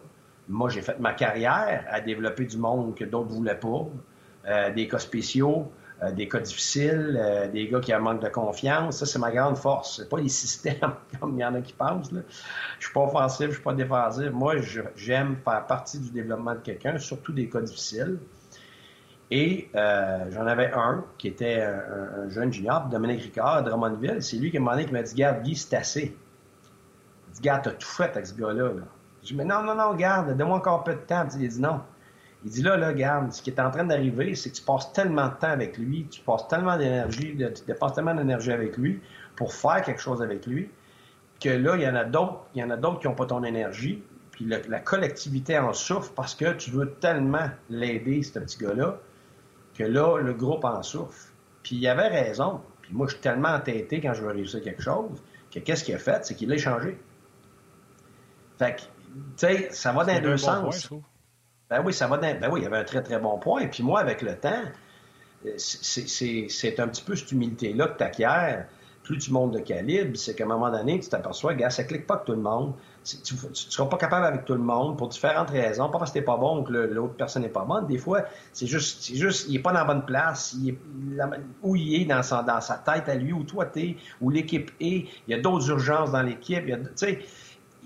Moi, 0.48 0.70
j'ai 0.70 0.80
fait 0.80 0.98
ma 0.98 1.12
carrière 1.12 1.84
à 1.88 2.00
développer 2.00 2.46
du 2.46 2.56
monde 2.56 2.94
que 2.96 3.04
d'autres 3.04 3.28
ne 3.28 3.34
voulaient 3.34 3.60
pas. 3.60 3.86
Euh, 4.48 4.72
des 4.72 4.88
cas 4.88 4.98
spéciaux, 4.98 5.70
euh, 6.02 6.12
des 6.12 6.26
cas 6.26 6.40
difficiles, 6.40 7.18
euh, 7.20 7.46
des 7.48 7.68
gars 7.68 7.80
qui 7.80 7.92
ont 7.92 7.98
un 7.98 8.00
manque 8.00 8.22
de 8.22 8.28
confiance. 8.28 8.98
Ça, 8.98 9.06
c'est 9.06 9.18
ma 9.18 9.30
grande 9.30 9.58
force. 9.58 9.98
C'est 9.98 10.08
pas 10.08 10.18
les 10.18 10.28
systèmes, 10.30 10.94
comme 11.20 11.34
il 11.34 11.40
y 11.40 11.44
en 11.44 11.54
a 11.54 11.60
qui 11.60 11.74
pensent. 11.74 12.10
Là. 12.10 12.20
Je 12.78 12.86
suis 12.86 12.94
pas 12.94 13.02
offensif, 13.02 13.48
je 13.48 13.54
suis 13.54 13.62
pas 13.62 13.74
défensif. 13.74 14.30
Moi, 14.30 14.54
j'aime 14.96 15.36
faire 15.44 15.66
partie 15.66 15.98
du 15.98 16.10
développement 16.10 16.54
de 16.54 16.60
quelqu'un, 16.60 16.96
surtout 16.98 17.32
des 17.32 17.50
cas 17.50 17.60
difficiles. 17.60 18.18
Et 19.32 19.68
j'en 19.74 20.44
avais 20.46 20.72
un 20.72 21.04
qui 21.16 21.28
était 21.28 21.62
un, 21.62 22.28
jeune 22.30 22.52
junior, 22.52 22.86
Dominique 22.86 23.22
Ricard, 23.22 23.58
à 23.58 23.62
Drummondville. 23.62 24.20
C'est 24.22 24.38
lui 24.38 24.50
qui 24.50 24.58
m'a 24.58 24.74
dit 24.76 25.14
Garde, 25.14 25.42
Guy, 25.44 25.54
c'est 25.54 25.76
assez. 25.76 26.16
Il 27.28 27.34
dit 27.34 27.40
Garde, 27.40 27.62
t'as 27.62 27.70
tout 27.70 27.86
fait 27.86 28.10
avec 28.10 28.26
ce 28.26 28.34
gars-là. 28.34 28.72
Là. 28.72 28.82
Je 29.22 29.28
dis 29.28 29.34
Mais 29.36 29.44
non, 29.44 29.62
non, 29.62 29.76
non, 29.76 29.94
garde, 29.94 30.36
donne-moi 30.36 30.56
encore 30.56 30.80
un 30.80 30.82
peu 30.82 30.94
de 30.94 31.00
temps. 31.00 31.28
Il 31.38 31.48
dit 31.48 31.60
Non. 31.60 31.80
Il 32.44 32.50
dit 32.50 32.62
là, 32.62 32.76
là, 32.76 32.88
regarde, 32.88 33.32
ce 33.32 33.42
qui 33.42 33.50
est 33.50 33.60
en 33.60 33.70
train 33.70 33.84
d'arriver, 33.84 34.34
c'est 34.34 34.50
que 34.50 34.56
tu 34.56 34.62
passes 34.62 34.92
tellement 34.92 35.28
de 35.28 35.34
temps 35.34 35.50
avec 35.50 35.76
lui, 35.76 36.06
tu 36.10 36.22
passes 36.22 36.48
tellement 36.48 36.78
d'énergie, 36.78 37.36
tu 37.36 37.64
dépenses 37.66 37.94
tellement 37.94 38.14
d'énergie 38.14 38.52
avec 38.52 38.76
lui 38.76 39.00
pour 39.36 39.52
faire 39.52 39.82
quelque 39.82 40.00
chose 40.00 40.22
avec 40.22 40.46
lui, 40.46 40.70
que 41.38 41.50
là, 41.50 41.76
il 41.76 41.82
y 41.82 41.88
en 41.88 41.94
a 41.94 42.04
d'autres, 42.04 42.46
il 42.54 42.60
y 42.60 42.64
en 42.64 42.70
a 42.70 42.76
d'autres 42.76 43.00
qui 43.00 43.08
n'ont 43.08 43.14
pas 43.14 43.26
ton 43.26 43.44
énergie, 43.44 44.02
puis 44.30 44.46
la 44.46 44.80
collectivité 44.80 45.58
en 45.58 45.74
souffre 45.74 46.12
parce 46.14 46.34
que 46.34 46.52
tu 46.54 46.70
veux 46.70 46.92
tellement 46.94 47.50
l'aider, 47.68 48.22
ce 48.22 48.38
petit 48.38 48.58
gars-là, 48.58 48.98
que 49.74 49.84
là, 49.84 50.18
le 50.18 50.32
groupe 50.32 50.64
en 50.64 50.82
souffre. 50.82 51.28
Puis 51.62 51.76
il 51.76 51.86
avait 51.88 52.08
raison. 52.08 52.60
Puis 52.82 52.94
moi, 52.94 53.06
je 53.06 53.12
suis 53.12 53.20
tellement 53.20 53.50
entêté 53.50 54.00
quand 54.00 54.14
je 54.14 54.22
veux 54.22 54.30
réussir 54.30 54.62
quelque 54.62 54.82
chose, 54.82 55.22
que 55.52 55.58
qu'est-ce 55.58 55.84
qu'il 55.84 55.94
a 55.94 55.98
fait? 55.98 56.24
C'est 56.24 56.34
qu'il 56.34 56.48
l'a 56.48 56.54
échangé. 56.54 56.98
Fait 58.58 58.76
que, 58.76 58.80
tu 58.80 58.86
sais, 59.36 59.68
ça 59.72 59.92
va 59.92 60.04
dans 60.04 60.12
les 60.12 60.20
deux 60.20 60.36
sens. 60.36 60.90
Ben 61.70 61.82
oui, 61.84 61.94
ça 61.94 62.08
va 62.08 62.16
Ben 62.16 62.48
oui, 62.50 62.60
il 62.60 62.62
y 62.64 62.66
avait 62.66 62.78
un 62.78 62.84
très, 62.84 63.02
très 63.02 63.18
bon 63.18 63.38
point. 63.38 63.60
Et 63.60 63.68
puis 63.68 63.84
moi, 63.84 64.00
avec 64.00 64.22
le 64.22 64.36
temps, 64.36 64.62
euh, 65.46 65.50
c'est 65.56 66.80
un 66.80 66.88
petit 66.88 67.02
peu 67.02 67.14
cette 67.14 67.30
humilité-là 67.30 67.86
que 67.88 67.98
tu 67.98 68.04
acquiers. 68.04 68.64
Plus 69.04 69.18
tu 69.18 69.32
montes 69.32 69.52
de 69.52 69.60
calibre, 69.60 70.16
c'est 70.16 70.34
qu'à 70.34 70.44
un 70.44 70.48
moment 70.48 70.70
donné, 70.70 71.00
tu 71.00 71.08
t'aperçois, 71.08 71.54
gars, 71.54 71.70
ça 71.70 71.84
clique 71.84 72.06
pas 72.06 72.14
avec 72.14 72.26
tout 72.26 72.32
le 72.32 72.42
monde. 72.42 72.74
Tu 73.04 73.34
ne 73.34 73.54
seras 73.54 73.86
pas 73.86 73.96
capable 73.96 74.26
avec 74.26 74.44
tout 74.44 74.52
le 74.52 74.60
monde 74.60 74.98
pour 74.98 75.08
différentes 75.08 75.50
raisons. 75.50 75.88
Pas 75.88 75.98
parce 75.98 76.10
que 76.10 76.18
t'es 76.18 76.24
pas 76.24 76.36
bon 76.36 76.58
ou 76.58 76.62
que 76.64 76.72
l'autre 76.72 77.14
personne 77.14 77.42
n'est 77.42 77.48
pas 77.48 77.64
bonne. 77.64 77.86
Des 77.86 77.98
fois, 77.98 78.24
c'est 78.52 78.66
juste, 78.66 79.02
c'est 79.02 79.16
juste, 79.16 79.46
il 79.48 79.56
est 79.56 79.60
pas 79.60 79.72
dans 79.72 79.80
la 79.80 79.84
bonne 79.84 80.04
place. 80.04 80.54
Il 80.60 80.70
est, 80.70 80.78
où 81.62 81.76
il 81.76 82.02
est 82.02 82.04
dans, 82.04 82.22
sa, 82.22 82.42
tête 82.84 83.08
à 83.08 83.14
lui, 83.14 83.32
où 83.32 83.44
toi 83.44 83.64
t'es, 83.64 83.96
où 84.20 84.28
l'équipe 84.28 84.70
est. 84.80 85.06
Il 85.26 85.28
y 85.28 85.34
a 85.34 85.38
d'autres 85.38 85.70
urgences 85.70 86.10
dans 86.10 86.22
l'équipe. 86.22 86.64
Tu 86.96 87.18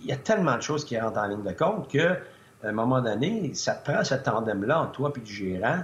il 0.03 0.11
y 0.11 0.13
a 0.13 0.17
tellement 0.17 0.57
de 0.57 0.63
choses 0.63 0.85
qui 0.85 0.99
rentrent 0.99 1.21
en 1.21 1.29
ligne 1.29 1.45
de 1.45 1.53
compte 1.53 1.89
que 1.89 2.19
à 2.65 2.69
un 2.69 2.73
moment 2.73 3.01
donné, 3.01 3.53
ça 3.55 3.75
te 3.75 3.91
prend 3.91 4.03
ce 4.05 4.15
tandem-là 4.15 4.81
entre 4.81 4.93
toi 4.93 5.13
et 5.15 5.21
le 5.21 5.27
gérant 5.27 5.81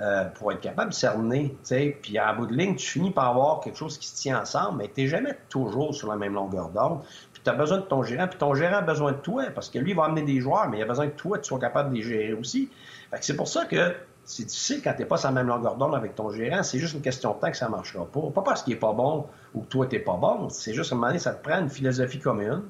euh, 0.00 0.24
pour 0.26 0.52
être 0.52 0.60
capable 0.60 0.90
de 0.90 0.94
cerner. 0.94 1.56
Puis 2.02 2.18
à 2.18 2.32
bout 2.32 2.46
de 2.46 2.54
ligne, 2.54 2.76
tu 2.76 2.86
finis 2.86 3.10
par 3.10 3.28
avoir 3.30 3.60
quelque 3.60 3.76
chose 3.76 3.98
qui 3.98 4.06
se 4.06 4.16
tient 4.16 4.40
ensemble, 4.40 4.78
mais 4.78 4.90
tu 4.94 5.00
n'es 5.00 5.06
jamais 5.08 5.36
toujours 5.48 5.94
sur 5.94 6.08
la 6.08 6.16
même 6.16 6.34
longueur 6.34 6.68
d'onde. 6.68 7.00
Puis 7.32 7.42
tu 7.42 7.50
as 7.50 7.54
besoin 7.54 7.78
de 7.78 7.82
ton 7.82 8.02
gérant, 8.02 8.28
puis 8.28 8.38
ton 8.38 8.54
gérant 8.54 8.76
a 8.76 8.82
besoin 8.82 9.12
de 9.12 9.16
toi, 9.16 9.44
parce 9.54 9.70
que 9.70 9.78
lui, 9.78 9.94
va 9.94 10.04
amener 10.04 10.22
des 10.22 10.40
joueurs, 10.40 10.68
mais 10.68 10.78
il 10.78 10.82
a 10.82 10.86
besoin 10.86 11.08
que 11.08 11.16
toi, 11.16 11.38
tu 11.38 11.48
sois 11.48 11.58
capable 11.58 11.90
de 11.90 11.96
les 11.96 12.02
gérer 12.02 12.32
aussi. 12.34 12.70
c'est 13.20 13.36
pour 13.36 13.48
ça 13.48 13.64
que 13.64 13.94
c'est 14.24 14.44
difficile 14.44 14.82
quand 14.84 14.92
tu 14.92 15.00
n'es 15.00 15.06
pas 15.06 15.16
sur 15.16 15.30
la 15.30 15.34
même 15.34 15.48
longueur 15.48 15.76
d'onde 15.76 15.94
avec 15.94 16.14
ton 16.14 16.30
gérant. 16.30 16.62
C'est 16.62 16.78
juste 16.78 16.94
une 16.94 17.00
question 17.00 17.32
de 17.32 17.40
temps 17.40 17.50
que 17.50 17.56
ça 17.56 17.66
ne 17.66 17.70
marchera 17.70 18.04
pas. 18.04 18.20
Pas 18.34 18.42
parce 18.42 18.62
qu'il 18.62 18.74
n'est 18.74 18.80
pas 18.80 18.92
bon 18.92 19.26
ou 19.54 19.62
que 19.62 19.68
toi, 19.68 19.86
tu 19.86 19.96
n'es 19.96 20.02
pas 20.02 20.16
bon. 20.16 20.50
C'est 20.50 20.74
juste 20.74 20.92
à 20.92 20.94
un 20.94 20.98
moment 20.98 21.08
donné, 21.08 21.18
ça 21.18 21.32
te 21.32 21.42
prend 21.42 21.58
une 21.58 21.70
philosophie 21.70 22.20
commune 22.20 22.62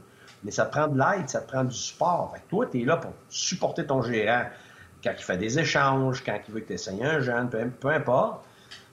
mais 0.44 0.50
ça 0.50 0.66
te 0.66 0.72
prend 0.72 0.88
de 0.88 0.98
l'aide, 0.98 1.28
ça 1.28 1.40
te 1.40 1.48
prend 1.48 1.64
du 1.64 1.74
support. 1.74 2.32
Fait 2.34 2.40
que 2.40 2.48
toi, 2.48 2.66
tu 2.66 2.82
es 2.82 2.84
là 2.84 2.96
pour 2.96 3.12
supporter 3.28 3.86
ton 3.86 4.02
gérant 4.02 4.44
quand 5.02 5.12
il 5.16 5.22
fait 5.22 5.36
des 5.36 5.58
échanges, 5.58 6.22
quand 6.24 6.38
il 6.48 6.54
veut 6.54 6.60
que 6.60 6.68
tu 6.68 6.72
essayes 6.74 7.04
un 7.04 7.20
jeune, 7.20 7.48
peu, 7.48 7.88
importe. 7.88 8.44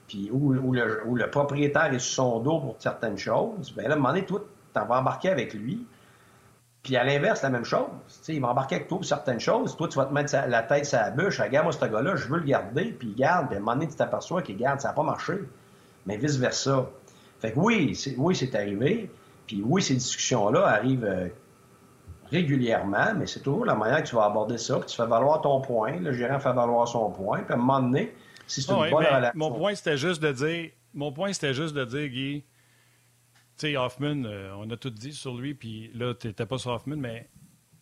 Puis 0.08 0.30
où, 0.32 0.54
le, 0.54 1.30
propriétaire 1.32 1.94
est 1.94 2.00
sur 2.00 2.24
son 2.24 2.40
dos 2.40 2.60
pour 2.60 2.76
certaines 2.80 3.18
choses, 3.18 3.74
bien 3.76 3.88
là, 3.88 3.92
à 3.92 3.94
un 3.94 3.96
moment 3.96 4.10
donné, 4.10 4.26
toi, 4.26 4.42
tu 4.74 4.80
vas 4.80 5.00
embarquer 5.00 5.30
avec 5.30 5.54
lui. 5.54 5.86
Puis 6.84 6.96
à 6.96 7.04
l'inverse, 7.04 7.42
la 7.42 7.50
même 7.50 7.66
chose. 7.66 7.88
il 8.28 8.40
va 8.40 8.50
embarquer 8.50 8.76
avec 8.76 8.88
toi 8.88 9.00
pour 9.00 9.06
certaines 9.06 9.40
choses. 9.40 9.76
Toi, 9.76 9.88
tu 9.88 9.98
vas 9.98 10.06
te 10.06 10.14
mettre 10.14 10.36
la 10.48 10.62
tête 10.62 10.86
sur 10.86 11.00
la 11.00 11.10
bûche. 11.10 11.42
Regarde, 11.42 11.66
moi, 11.66 11.74
ce 11.74 11.84
gars-là, 11.84 12.16
je 12.16 12.28
veux 12.28 12.38
le 12.38 12.46
garder. 12.46 12.92
Puis 12.92 13.08
il 13.08 13.16
garde. 13.16 13.48
Puis 13.48 13.56
à 13.56 13.58
un 13.58 13.62
moment 13.62 13.74
donné, 13.74 13.88
tu 13.88 13.96
t'aperçois 13.96 14.44
qu'il 14.44 14.58
garde. 14.58 14.80
Ça 14.80 14.90
n'a 14.90 14.94
pas 14.94 15.02
marché. 15.02 15.34
Mais 16.06 16.18
vice-versa. 16.18 16.88
Fait 17.40 17.54
que 17.54 17.60
oui, 17.60 17.98
oui, 18.18 18.36
c'est 18.36 18.54
arrivé. 18.54 19.10
Puis 19.48 19.62
oui, 19.64 19.82
ces 19.82 19.96
discussions-là 19.96 20.66
arrivent 20.66 21.06
euh, 21.06 21.28
régulièrement, 22.32 23.14
mais 23.16 23.28
c'est 23.28 23.42
toujours 23.42 23.66
la 23.66 23.76
manière 23.76 24.04
que 24.04 24.10
tu 24.10 24.16
vas 24.16 24.26
aborder 24.26 24.58
ça, 24.58 24.80
que 24.80 24.86
tu 24.86 24.96
fais 24.96 25.06
valoir 25.06 25.42
ton 25.42 25.62
point, 25.62 26.00
le 26.00 26.14
gérant 26.14 26.40
fait 26.40 26.54
valoir 26.54 26.88
son 26.88 27.12
point, 27.12 27.44
puis 27.44 27.54
à 27.54 27.56
un 27.56 27.60
moment 27.60 27.82
donné, 27.82 28.14
si 28.48 28.62
c'est 28.62 28.72
une 28.72 28.90
bonne 28.90 29.06
relation... 29.06 29.32
Mon 29.36 29.52
point, 29.52 29.76
c'était 29.76 29.98
juste 29.98 30.22
de 30.22 30.32
dire, 30.32 30.72
mon 30.94 31.12
point, 31.12 31.34
c'était 31.34 31.54
juste 31.54 31.76
de 31.76 31.86
dire, 31.86 32.08
Guy, 32.08 32.44
tu 33.58 33.68
sais, 33.68 33.78
Hoffman, 33.78 34.26
euh, 34.26 34.54
on 34.58 34.70
a 34.70 34.78
tout 34.78 34.90
dit 34.90 35.14
sur 35.14 35.36
lui, 35.36 35.54
puis 35.54 35.92
là, 35.94 36.14
tu 36.14 36.28
n'étais 36.28 36.46
pas 36.46 36.58
sur 36.58 36.72
Hoffman, 36.72 36.98
mais 36.98 37.30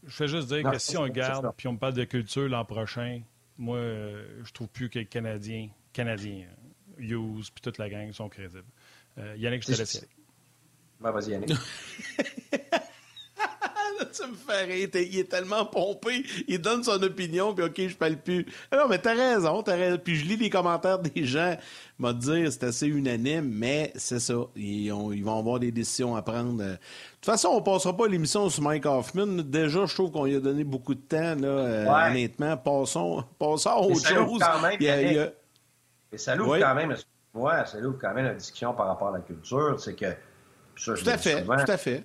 je 0.05 0.13
fais 0.13 0.27
juste 0.27 0.49
dire 0.49 0.69
que 0.69 0.77
si 0.77 0.97
on 0.97 1.07
garde, 1.07 1.51
puis 1.55 1.67
on 1.67 1.73
me 1.73 1.79
parle 1.79 1.93
de 1.93 2.03
culture 2.03 2.47
l'an 2.49 2.65
prochain, 2.65 3.21
moi, 3.57 3.77
euh, 3.77 4.41
je 4.43 4.51
trouve 4.51 4.67
plus 4.67 4.89
que 4.89 4.99
les 4.99 5.05
Canadiens, 5.05 5.69
Canadiens, 5.93 6.47
Hughes, 6.97 7.49
puis 7.53 7.61
toute 7.61 7.77
la 7.77 7.89
gang 7.89 8.11
sont 8.11 8.29
crédibles. 8.29 8.65
Yannick, 9.37 9.61
je 9.61 9.73
te 9.73 9.77
laisse 9.77 10.07
ben, 11.03 11.11
vas-y, 11.11 11.31
Yannick. 11.31 11.51
tu 14.13 14.27
me 14.27 14.35
fait 14.35 14.63
rire. 14.63 14.89
Il 14.93 15.19
est 15.19 15.29
tellement 15.29 15.65
pompé. 15.65 16.23
Il 16.47 16.59
donne 16.59 16.83
son 16.83 17.01
opinion, 17.01 17.53
puis 17.53 17.65
OK, 17.65 17.87
je 17.87 17.95
parle 17.95 18.17
plus. 18.17 18.45
Ah 18.71 18.77
non, 18.77 18.87
mais 18.87 18.99
t'as 18.99 19.13
raison, 19.13 19.61
t'as 19.63 19.75
raison. 19.75 19.97
Puis 20.03 20.15
je 20.15 20.25
lis 20.25 20.37
les 20.37 20.49
commentaires 20.49 20.99
des 21.15 21.25
gens. 21.25 21.57
M'a 21.99 22.13
dire, 22.13 22.51
c'est 22.51 22.63
assez 22.63 22.87
unanime, 22.87 23.49
mais 23.49 23.91
c'est 23.95 24.19
ça. 24.19 24.35
Ils, 24.55 24.91
vont 24.91 25.37
avoir 25.37 25.59
des 25.59 25.71
décisions 25.71 26.15
à 26.15 26.21
prendre. 26.21 26.57
De 26.57 26.71
toute 26.71 27.25
façon, 27.25 27.49
on 27.49 27.61
passera 27.61 27.95
pas 27.95 28.07
l'émission 28.07 28.49
sur 28.49 28.63
Mike 28.63 28.85
Hoffman. 28.85 29.43
Déjà, 29.43 29.85
je 29.85 29.93
trouve 29.93 30.11
qu'on 30.11 30.25
lui 30.25 30.35
a 30.35 30.39
donné 30.39 30.63
beaucoup 30.63 30.95
de 30.95 31.01
temps, 31.01 31.35
là, 31.35 31.47
euh, 31.47 32.09
honnêtement. 32.09 32.57
Passons, 32.57 33.23
passons 33.37 33.69
à 33.69 33.79
autre 33.79 34.05
chose. 34.05 34.41
Quand 34.41 34.61
même, 34.61 34.77
il 34.79 34.85
y 34.85 35.19
a, 35.19 35.29
Et 36.11 36.17
ça 36.17 36.35
l'ouvre 36.35 36.57
quand 36.59 36.75
même, 36.75 36.95
moi, 37.33 37.65
ça 37.65 37.79
l'ouvre 37.79 37.97
quand 37.99 38.13
même 38.13 38.25
la 38.25 38.33
discussion 38.35 38.73
par 38.73 38.87
rapport 38.87 39.09
à 39.09 39.17
la 39.17 39.19
culture. 39.19 39.79
C'est 39.79 39.95
que. 39.95 40.13
Ça, 40.75 40.93
tout 40.93 41.09
à 41.09 41.17
fait, 41.17 41.43
tout 41.43 41.51
à 41.51 41.77
fait 41.77 42.03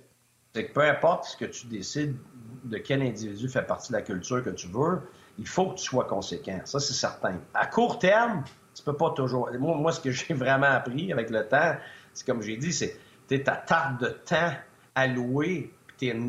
c'est 0.53 0.65
que 0.65 0.73
peu 0.73 0.81
importe 0.81 1.25
ce 1.25 1.37
que 1.37 1.45
tu 1.45 1.67
décides 1.67 2.15
de 2.63 2.77
quel 2.77 3.01
individu 3.01 3.47
fait 3.47 3.61
partie 3.61 3.91
de 3.91 3.97
la 3.97 4.01
culture 4.01 4.43
que 4.43 4.49
tu 4.49 4.67
veux, 4.67 5.01
il 5.37 5.47
faut 5.47 5.67
que 5.67 5.75
tu 5.75 5.85
sois 5.85 6.05
conséquent. 6.05 6.59
Ça, 6.65 6.79
c'est 6.79 6.93
certain. 6.93 7.35
À 7.53 7.67
court 7.67 7.99
terme, 7.99 8.43
tu 8.73 8.83
peux 8.83 8.95
pas 8.95 9.11
toujours. 9.11 9.49
Moi, 9.57 9.77
moi 9.77 9.91
ce 9.91 9.99
que 9.99 10.11
j'ai 10.11 10.33
vraiment 10.33 10.67
appris 10.67 11.11
avec 11.11 11.29
le 11.29 11.47
temps, 11.47 11.75
c'est 12.13 12.25
comme 12.25 12.41
j'ai 12.41 12.57
dit, 12.57 12.73
c'est 12.73 12.97
ta 13.43 13.55
tarte 13.55 14.01
de 14.01 14.09
temps 14.09 14.51
allouée, 14.95 15.71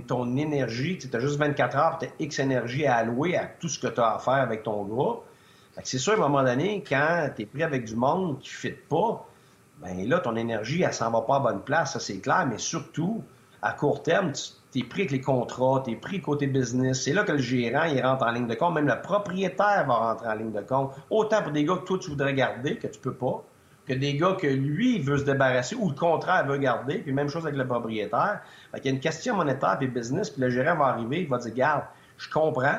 ton 0.06 0.36
énergie, 0.36 0.98
tu 0.98 1.08
as 1.16 1.20
juste 1.20 1.36
24 1.36 1.76
heures, 1.76 1.98
tu 1.98 2.06
as 2.06 2.10
X 2.18 2.38
énergie 2.40 2.86
à 2.86 2.96
allouer 2.96 3.36
à 3.36 3.46
tout 3.46 3.68
ce 3.68 3.78
que 3.78 3.86
tu 3.86 4.00
as 4.00 4.14
à 4.14 4.18
faire 4.18 4.34
avec 4.34 4.62
ton 4.62 4.84
groupe. 4.84 5.24
C'est 5.82 5.98
sûr, 5.98 6.12
à 6.12 6.16
un 6.16 6.28
moment 6.28 6.44
donné, 6.44 6.84
quand 6.86 7.30
tu 7.34 7.42
es 7.42 7.46
pris 7.46 7.62
avec 7.62 7.84
du 7.84 7.96
monde 7.96 8.38
qui 8.40 8.50
ne 8.50 8.54
fit 8.54 8.78
pas, 8.88 9.26
ben 9.82 10.08
là, 10.08 10.18
ton 10.20 10.36
énergie, 10.36 10.82
elle 10.82 10.92
s'en 10.92 11.10
va 11.10 11.22
pas 11.22 11.36
à 11.36 11.40
bonne 11.40 11.62
place, 11.62 11.94
ça 11.94 12.00
c'est 12.00 12.18
clair, 12.18 12.46
mais 12.48 12.58
surtout, 12.58 13.22
à 13.62 13.72
court 13.72 14.02
terme, 14.02 14.32
tu 14.72 14.78
es 14.78 14.82
pris 14.82 15.02
avec 15.02 15.10
les 15.10 15.20
contrats, 15.20 15.82
tu 15.84 15.92
es 15.92 15.96
pris 15.96 16.20
côté 16.20 16.46
business. 16.46 17.02
C'est 17.02 17.12
là 17.12 17.24
que 17.24 17.32
le 17.32 17.38
gérant, 17.38 17.84
il 17.84 18.00
rentre 18.00 18.24
en 18.24 18.30
ligne 18.30 18.46
de 18.46 18.54
compte. 18.54 18.74
Même 18.74 18.86
le 18.86 19.00
propriétaire 19.00 19.84
va 19.86 19.94
rentrer 19.94 20.28
en 20.28 20.34
ligne 20.34 20.52
de 20.52 20.60
compte. 20.60 20.92
Autant 21.10 21.42
pour 21.42 21.52
des 21.52 21.64
gars 21.64 21.76
que 21.76 21.84
toi, 21.84 21.98
tu 21.98 22.10
voudrais 22.10 22.34
garder, 22.34 22.76
que 22.76 22.86
tu 22.86 22.98
peux 23.00 23.14
pas, 23.14 23.44
que 23.86 23.92
des 23.92 24.16
gars 24.16 24.36
que 24.38 24.46
lui, 24.46 25.00
veut 25.00 25.18
se 25.18 25.24
débarrasser 25.24 25.74
ou 25.74 25.88
le 25.88 25.94
contraire 25.94 26.46
veut 26.46 26.58
garder. 26.58 26.98
Puis 26.98 27.12
même 27.12 27.28
chose 27.28 27.44
avec 27.44 27.56
le 27.56 27.66
propriétaire. 27.66 28.40
il 28.76 28.84
y 28.84 28.88
a 28.88 28.90
une 28.90 29.00
question 29.00 29.36
monétaire 29.36 29.76
puis 29.78 29.88
business, 29.88 30.30
puis 30.30 30.40
le 30.40 30.50
gérant 30.50 30.76
va 30.76 30.86
arriver, 30.86 31.22
il 31.22 31.28
va 31.28 31.38
dire, 31.38 31.54
garde, 31.54 31.84
je 32.16 32.30
comprends, 32.30 32.78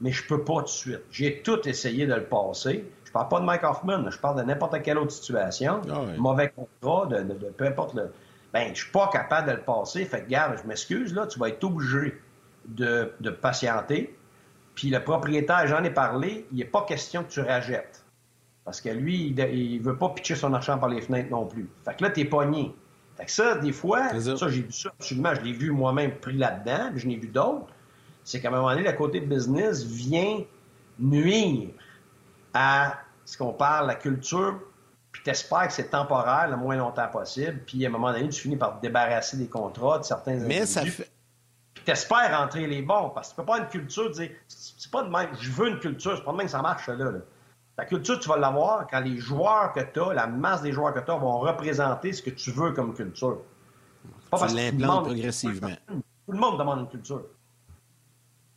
mais 0.00 0.10
je 0.10 0.26
peux 0.26 0.42
pas 0.42 0.56
tout 0.56 0.64
de 0.64 0.68
suite. 0.68 1.02
J'ai 1.10 1.42
tout 1.42 1.66
essayé 1.68 2.06
de 2.06 2.14
le 2.14 2.24
passer. 2.24 2.90
Je 3.12 3.18
parle 3.18 3.28
pas 3.28 3.40
de 3.40 3.44
Mike 3.44 3.62
Hoffman, 3.62 4.10
je 4.10 4.16
parle 4.16 4.38
de 4.38 4.42
n'importe 4.42 4.80
quelle 4.80 4.96
autre 4.96 5.12
situation. 5.12 5.82
Ah 5.90 6.00
Mauvais 6.16 6.50
contrat, 6.50 7.04
de, 7.08 7.22
de, 7.22 7.50
peu 7.50 7.66
importe 7.66 7.92
le, 7.92 8.10
ben, 8.54 8.70
je 8.74 8.84
suis 8.84 8.90
pas 8.90 9.10
capable 9.12 9.48
de 9.48 9.52
le 9.52 9.60
passer. 9.60 10.06
Fait 10.06 10.22
que, 10.22 10.30
garde, 10.30 10.56
je 10.62 10.66
m'excuse, 10.66 11.12
là, 11.12 11.26
tu 11.26 11.38
vas 11.38 11.50
être 11.50 11.62
obligé 11.62 12.18
de, 12.64 13.12
de 13.20 13.28
patienter. 13.28 14.16
Puis 14.74 14.88
le 14.88 15.04
propriétaire, 15.04 15.66
j'en 15.66 15.84
ai 15.84 15.90
parlé, 15.90 16.46
il 16.52 16.58
n'est 16.58 16.64
pas 16.64 16.86
question 16.86 17.22
que 17.22 17.30
tu 17.30 17.40
rajettes. 17.40 18.02
Parce 18.64 18.80
que 18.80 18.88
lui, 18.88 19.34
il, 19.36 19.78
ne 19.78 19.82
veut 19.82 19.98
pas 19.98 20.08
pitcher 20.08 20.34
son 20.34 20.54
argent 20.54 20.78
par 20.78 20.88
les 20.88 21.02
fenêtres 21.02 21.30
non 21.30 21.44
plus. 21.44 21.68
Fait 21.84 21.94
que 21.94 22.04
là, 22.04 22.08
t'es 22.08 22.24
pogné. 22.24 22.74
Fait 23.18 23.26
que 23.26 23.30
ça, 23.30 23.56
des 23.56 23.72
fois, 23.72 24.08
ça, 24.20 24.48
j'ai 24.48 24.62
vu 24.62 24.72
ça 24.72 24.88
absolument, 24.88 25.34
je 25.34 25.42
l'ai 25.42 25.52
vu 25.52 25.70
moi-même 25.70 26.12
pris 26.12 26.38
là-dedans, 26.38 26.92
je 26.96 27.06
n'ai 27.06 27.16
vu 27.16 27.28
d'autres. 27.28 27.66
C'est 28.24 28.40
qu'à 28.40 28.48
un 28.48 28.52
moment 28.52 28.70
donné, 28.70 28.84
le 28.84 28.92
côté 28.92 29.20
business 29.20 29.84
vient 29.84 30.38
nuire 30.98 31.68
à 32.54 32.98
ce 33.24 33.38
qu'on 33.38 33.52
parle, 33.52 33.86
la 33.86 33.94
culture 33.94 34.60
puis 35.12 35.22
t'espères 35.22 35.68
que 35.68 35.74
c'est 35.74 35.90
temporaire 35.90 36.48
le 36.48 36.56
moins 36.56 36.76
longtemps 36.76 37.08
possible, 37.08 37.60
puis 37.66 37.84
à 37.84 37.88
un 37.88 37.92
moment 37.92 38.12
donné, 38.12 38.28
tu 38.30 38.40
finis 38.40 38.56
par 38.56 38.78
te 38.78 38.82
débarrasser 38.82 39.36
des 39.36 39.46
contrats 39.46 39.98
de 39.98 40.04
certains 40.04 40.36
Mais 40.36 40.64
ça 40.64 40.84
fait... 40.86 41.10
Puis 41.74 41.84
t'espères 41.84 42.38
rentrer 42.38 42.66
les 42.66 42.82
bons, 42.82 43.10
parce 43.10 43.28
que 43.28 43.34
tu 43.34 43.40
peux 43.40 43.46
pas 43.46 43.58
une 43.58 43.68
culture 43.68 44.10
dire, 44.10 44.30
c'est 44.48 44.90
pas 44.90 45.02
de 45.02 45.10
même, 45.10 45.28
je 45.38 45.50
veux 45.50 45.68
une 45.68 45.78
culture, 45.78 46.16
c'est 46.16 46.24
pas 46.24 46.32
de 46.32 46.36
même 46.38 46.46
que 46.46 46.52
ça 46.52 46.62
marche, 46.62 46.86
là. 46.88 46.94
là. 46.94 47.10
Ta 47.76 47.84
culture, 47.84 48.18
tu 48.18 48.28
vas 48.28 48.36
l'avoir 48.36 48.86
quand 48.86 49.00
les 49.00 49.18
joueurs 49.18 49.72
que 49.72 49.80
tu 49.80 50.00
as, 50.00 50.12
la 50.12 50.26
masse 50.26 50.62
des 50.62 50.72
joueurs 50.72 50.92
que 50.92 51.00
tu 51.00 51.10
as 51.10 51.16
vont 51.16 51.38
représenter 51.38 52.12
ce 52.12 52.22
que 52.22 52.30
tu 52.30 52.50
veux 52.50 52.72
comme 52.72 52.94
culture. 52.94 53.38
Pas 54.30 54.46
tu 54.46 54.54
l'implantes 54.54 55.06
progressivement. 55.06 55.70
Tout 55.86 56.32
le 56.32 56.38
monde 56.38 56.58
demande 56.58 56.80
une 56.80 56.88
culture. 56.88 57.22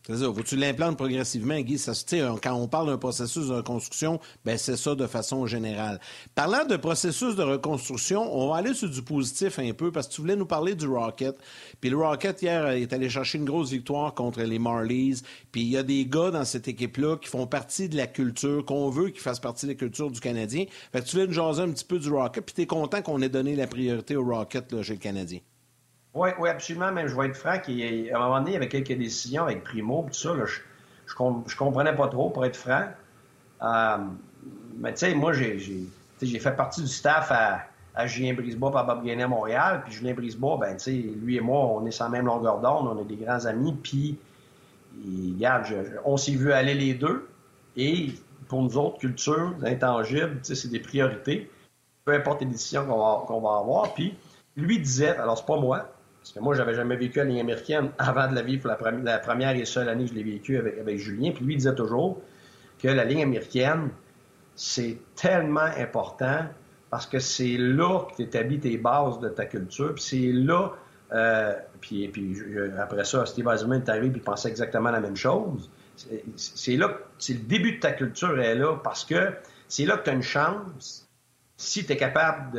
C'est 0.06 0.18
ça. 0.18 0.26
Faut 0.26 0.34
que 0.34 0.42
tu 0.42 0.54
l'implantes 0.54 0.96
progressivement, 0.96 1.58
Guy? 1.58 1.78
Ça, 1.78 1.92
quand 2.40 2.54
on 2.54 2.68
parle 2.68 2.86
d'un 2.86 2.96
processus 2.96 3.48
de 3.48 3.54
reconstruction, 3.54 4.20
ben 4.44 4.56
c'est 4.56 4.76
ça 4.76 4.94
de 4.94 5.04
façon 5.08 5.46
générale. 5.46 6.00
Parlant 6.36 6.64
de 6.64 6.76
processus 6.76 7.34
de 7.34 7.42
reconstruction, 7.42 8.22
on 8.32 8.50
va 8.50 8.58
aller 8.58 8.72
sur 8.72 8.88
du 8.88 9.02
positif 9.02 9.58
un 9.58 9.72
peu 9.72 9.90
parce 9.90 10.06
que 10.06 10.14
tu 10.14 10.20
voulais 10.20 10.36
nous 10.36 10.46
parler 10.46 10.76
du 10.76 10.86
Rocket. 10.86 11.36
Puis 11.80 11.90
le 11.90 11.96
Rocket, 11.96 12.40
hier, 12.40 12.68
est 12.68 12.92
allé 12.92 13.10
chercher 13.10 13.38
une 13.38 13.46
grosse 13.46 13.70
victoire 13.70 14.14
contre 14.14 14.42
les 14.42 14.60
Marlies. 14.60 15.22
Puis 15.50 15.62
il 15.62 15.70
y 15.70 15.76
a 15.76 15.82
des 15.82 16.06
gars 16.06 16.30
dans 16.30 16.44
cette 16.44 16.68
équipe-là 16.68 17.16
qui 17.16 17.28
font 17.28 17.48
partie 17.48 17.88
de 17.88 17.96
la 17.96 18.06
culture, 18.06 18.64
qu'on 18.64 18.90
veut 18.90 19.08
qu'ils 19.08 19.22
fassent 19.22 19.40
partie 19.40 19.66
de 19.66 19.72
la 19.72 19.76
culture 19.76 20.12
du 20.12 20.20
Canadien. 20.20 20.66
Fait 20.92 21.00
que 21.00 21.06
tu 21.06 21.16
voulais 21.16 21.26
nous 21.26 21.32
jaser 21.32 21.62
un 21.62 21.70
petit 21.72 21.84
peu 21.84 21.98
du 21.98 22.10
Rocket. 22.10 22.44
Puis 22.44 22.54
tu 22.54 22.62
es 22.62 22.66
content 22.66 23.02
qu'on 23.02 23.22
ait 23.22 23.28
donné 23.28 23.56
la 23.56 23.66
priorité 23.66 24.14
au 24.14 24.24
Rocket 24.24 24.70
là, 24.70 24.84
chez 24.84 24.92
le 24.92 25.00
Canadien. 25.00 25.40
Oui, 26.16 26.30
oui, 26.38 26.48
absolument. 26.48 26.90
Même, 26.92 27.08
je 27.08 27.14
vais 27.14 27.26
être 27.26 27.36
franc, 27.36 27.50
à 27.50 27.58
un 27.58 28.18
moment 28.18 28.38
donné, 28.38 28.52
il 28.52 28.54
y 28.54 28.56
avait 28.56 28.68
quelques 28.68 28.96
décisions 28.96 29.42
avec 29.42 29.62
Primo, 29.64 30.06
tout 30.08 30.18
ça, 30.18 30.30
je, 30.46 30.60
je, 31.06 31.56
comprenais 31.56 31.94
pas 31.94 32.08
trop, 32.08 32.30
pour 32.30 32.46
être 32.46 32.56
franc. 32.56 32.84
Euh, 33.62 33.98
mais 34.78 34.94
tu 34.94 35.00
sais, 35.00 35.14
moi, 35.14 35.34
j'ai, 35.34 35.90
fait 36.40 36.56
partie 36.56 36.80
du 36.80 36.88
staff 36.88 37.30
à, 37.30 38.06
Julien 38.06 38.32
Brisebois 38.32 38.72
par 38.72 38.86
Bob 38.86 39.04
Gainet 39.04 39.24
à 39.24 39.28
Montréal. 39.28 39.82
Puis 39.84 39.92
Julien 39.92 40.14
Brisebois, 40.14 40.56
ben, 40.58 40.76
tu 40.78 40.84
sais, 40.84 40.92
lui 40.92 41.36
et 41.36 41.40
moi, 41.40 41.58
on 41.66 41.84
est 41.84 41.90
sans 41.90 42.08
même 42.08 42.24
longueur 42.24 42.60
d'onde, 42.60 42.88
on 42.88 43.02
est 43.02 43.04
des 43.06 43.22
grands 43.22 43.44
amis. 43.44 43.76
Puis, 43.82 44.18
regarde, 45.34 45.66
on 46.06 46.16
s'est 46.16 46.32
vu 46.32 46.50
aller 46.50 46.74
les 46.74 46.94
deux. 46.94 47.28
Et 47.76 48.14
pour 48.48 48.62
nous 48.62 48.78
autres, 48.78 48.98
culture, 48.98 49.54
intangibles, 49.62 50.38
c'est 50.42 50.70
des 50.70 50.80
priorités. 50.80 51.50
Peu 52.06 52.14
importe 52.14 52.40
les 52.40 52.46
décisions 52.46 52.86
qu'on 52.86 52.98
va, 52.98 53.24
qu'on 53.26 53.40
va 53.42 53.58
avoir. 53.58 53.92
Puis, 53.92 54.16
lui 54.56 54.78
disait, 54.78 55.16
alors 55.16 55.36
c'est 55.36 55.44
pas 55.44 55.58
moi, 55.58 55.90
parce 56.26 56.32
que 56.32 56.40
moi, 56.40 56.56
j'avais 56.56 56.74
jamais 56.74 56.96
vécu 56.96 57.20
la 57.20 57.24
ligne 57.24 57.38
américaine 57.38 57.90
avant 57.98 58.28
de 58.28 58.34
la 58.34 58.42
vivre 58.42 58.66
la, 58.66 58.76
la 58.90 59.18
première 59.20 59.54
et 59.54 59.64
seule 59.64 59.88
année 59.88 60.06
que 60.06 60.10
je 60.10 60.14
l'ai 60.16 60.24
vécu 60.24 60.58
avec, 60.58 60.98
Julien. 60.98 61.30
Puis 61.30 61.44
lui 61.44 61.54
disait 61.54 61.76
toujours 61.76 62.20
que 62.82 62.88
la 62.88 63.04
ligne 63.04 63.22
américaine, 63.22 63.90
c'est 64.56 64.98
tellement 65.14 65.60
important 65.60 66.40
parce 66.90 67.06
que 67.06 67.20
c'est 67.20 67.56
là 67.56 68.00
que 68.10 68.16
tu 68.16 68.22
établis 68.22 68.58
tes 68.58 68.76
bases 68.76 69.20
de 69.20 69.28
ta 69.28 69.44
culture. 69.44 69.94
Puis 69.94 70.02
c'est 70.02 70.32
là, 70.32 70.72
euh, 71.12 71.54
puis, 71.80 72.10
après 72.76 73.04
ça, 73.04 73.24
Steve 73.24 73.46
Eisenman 73.46 73.82
est 73.82 73.88
arrivé 73.88 74.08
et 74.08 74.12
il 74.12 74.20
pensait 74.20 74.48
exactement 74.48 74.90
la 74.90 74.98
même 74.98 75.16
chose. 75.16 75.70
C'est 76.34 76.76
là, 76.76 76.98
c'est 77.20 77.34
le 77.34 77.40
début 77.44 77.76
de 77.76 77.80
ta 77.80 77.92
culture 77.92 78.40
est 78.40 78.56
là 78.56 78.80
parce 78.82 79.04
que 79.04 79.32
c'est 79.68 79.84
là 79.84 79.96
que 79.96 80.02
tu 80.02 80.10
as 80.10 80.14
une 80.14 80.22
chance 80.22 81.08
si 81.56 81.86
tu 81.86 81.92
es 81.92 81.96
capable 81.96 82.50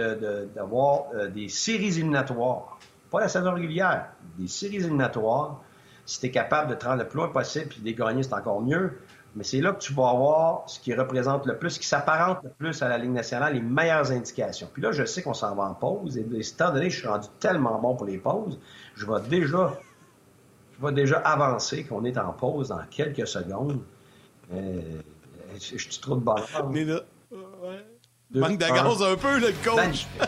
d'avoir 0.56 1.08
euh, 1.14 1.28
des 1.28 1.50
séries 1.50 1.98
éliminatoires 1.98 2.77
pas 3.10 3.20
la 3.20 3.30
saison 3.30 3.54
régulière, 3.54 4.10
des 4.38 4.48
séries 4.48 4.78
éliminatoires. 4.78 5.62
Si 6.06 6.20
tu 6.20 6.28
es 6.28 6.32
capable 6.32 6.70
de 6.70 6.76
te 6.76 6.86
rendre 6.86 7.04
le 7.04 7.08
plus 7.08 7.18
loin 7.18 7.30
possible 7.30 7.68
puis 7.68 7.82
de 7.82 7.86
les 7.86 7.94
gagner, 7.94 8.24
c'est 8.24 8.34
encore 8.34 8.62
mieux. 8.62 8.98
Mais 9.36 9.44
c'est 9.44 9.62
là 9.62 9.74
que 9.74 9.80
tu 9.80 9.94
vas 9.94 10.10
avoir 10.10 10.68
ce 10.68 10.80
qui 10.80 10.94
représente 10.96 11.46
le 11.46 11.58
plus, 11.58 11.72
ce 11.72 11.80
qui 11.80 11.86
s'apparente 11.86 12.40
le 12.44 12.50
plus 12.50 12.82
à 12.82 12.88
la 12.88 12.98
Ligue 12.98 13.12
nationale, 13.12 13.54
les 13.54 13.62
meilleures 13.62 14.12
indications. 14.12 14.70
Puis 14.74 14.82
là, 14.82 14.92
je 14.92 15.06
sais 15.06 15.22
qu'on 15.22 15.34
s'en 15.34 15.54
va 15.54 15.64
en 15.64 15.74
pause. 15.74 16.18
Et 16.18 16.26
étant 16.40 16.72
donné 16.72 16.88
que 16.88 16.94
je 16.94 17.00
suis 17.00 17.08
rendu 17.08 17.28
tellement 17.40 17.80
bon 17.80 17.96
pour 17.96 18.06
les 18.06 18.18
pauses, 18.18 18.60
je 18.96 19.06
vais 19.06 19.22
déjà, 19.30 19.78
je 20.80 20.86
vais 20.86 20.94
déjà 20.94 21.18
avancer 21.18 21.84
qu'on 21.84 22.04
est 22.06 22.18
en 22.18 22.32
pause 22.32 22.70
dans 22.70 22.84
quelques 22.90 23.28
secondes. 23.28 23.82
Euh, 24.54 25.02
je, 25.54 25.78
suis 25.78 26.00
trop 26.00 26.16
de 26.16 26.22
bonne 26.22 26.42
Mais 26.72 26.86
là, 26.86 27.02
ouais. 27.32 27.86
Manque 28.32 28.62
un 28.64 29.16
peu, 29.16 29.40
le 29.40 29.52
coach. 29.64 30.08
Ben, 30.20 30.28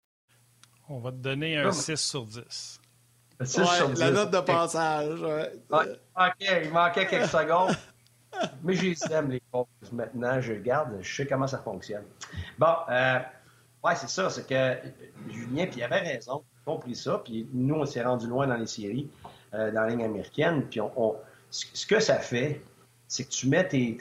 On 0.91 0.99
va 0.99 1.11
te 1.11 1.17
donner 1.17 1.57
un 1.57 1.71
6 1.71 1.95
sur 1.95 2.25
10. 2.25 2.81
6 3.41 3.65
sur 3.65 3.89
10. 3.89 3.99
La 3.99 4.11
note 4.11 4.31
de 4.31 4.39
passage. 4.41 5.19
OK, 5.69 6.61
il 6.63 6.71
manquait 6.71 7.07
quelques 7.07 7.29
secondes. 7.29 7.75
Mais 8.63 8.73
j'ai 8.73 8.93
aime 9.09 9.31
les 9.31 9.41
pauses 9.51 9.65
maintenant. 9.91 10.41
Je 10.41 10.53
regarde, 10.53 10.97
je 11.01 11.15
sais 11.15 11.25
comment 11.25 11.47
ça 11.47 11.59
fonctionne. 11.59 12.03
Bon, 12.59 12.75
euh, 12.89 13.19
Oui, 13.83 13.93
c'est 13.95 14.09
ça. 14.09 14.29
C'est 14.29 14.45
que 14.45 14.77
Julien, 15.29 15.65
puis 15.67 15.77
il 15.77 15.83
avait 15.83 15.99
raison. 15.99 16.43
Il 16.53 16.59
a 16.59 16.73
compris 16.73 16.95
ça. 16.95 17.21
Puis 17.23 17.47
nous, 17.53 17.75
on 17.75 17.85
s'est 17.85 18.03
rendu 18.03 18.27
loin 18.27 18.47
dans 18.47 18.57
les 18.57 18.67
séries, 18.67 19.09
euh, 19.53 19.71
dans 19.71 19.83
la 19.83 19.89
ligne 19.89 20.03
américaine. 20.03 20.65
Puis 20.69 20.81
on, 20.81 21.15
ce 21.49 21.85
que 21.85 22.01
ça 22.01 22.17
fait, 22.17 22.61
c'est 23.07 23.23
que 23.23 23.29
tu 23.29 23.47
mets 23.47 23.67
tes, 23.67 23.97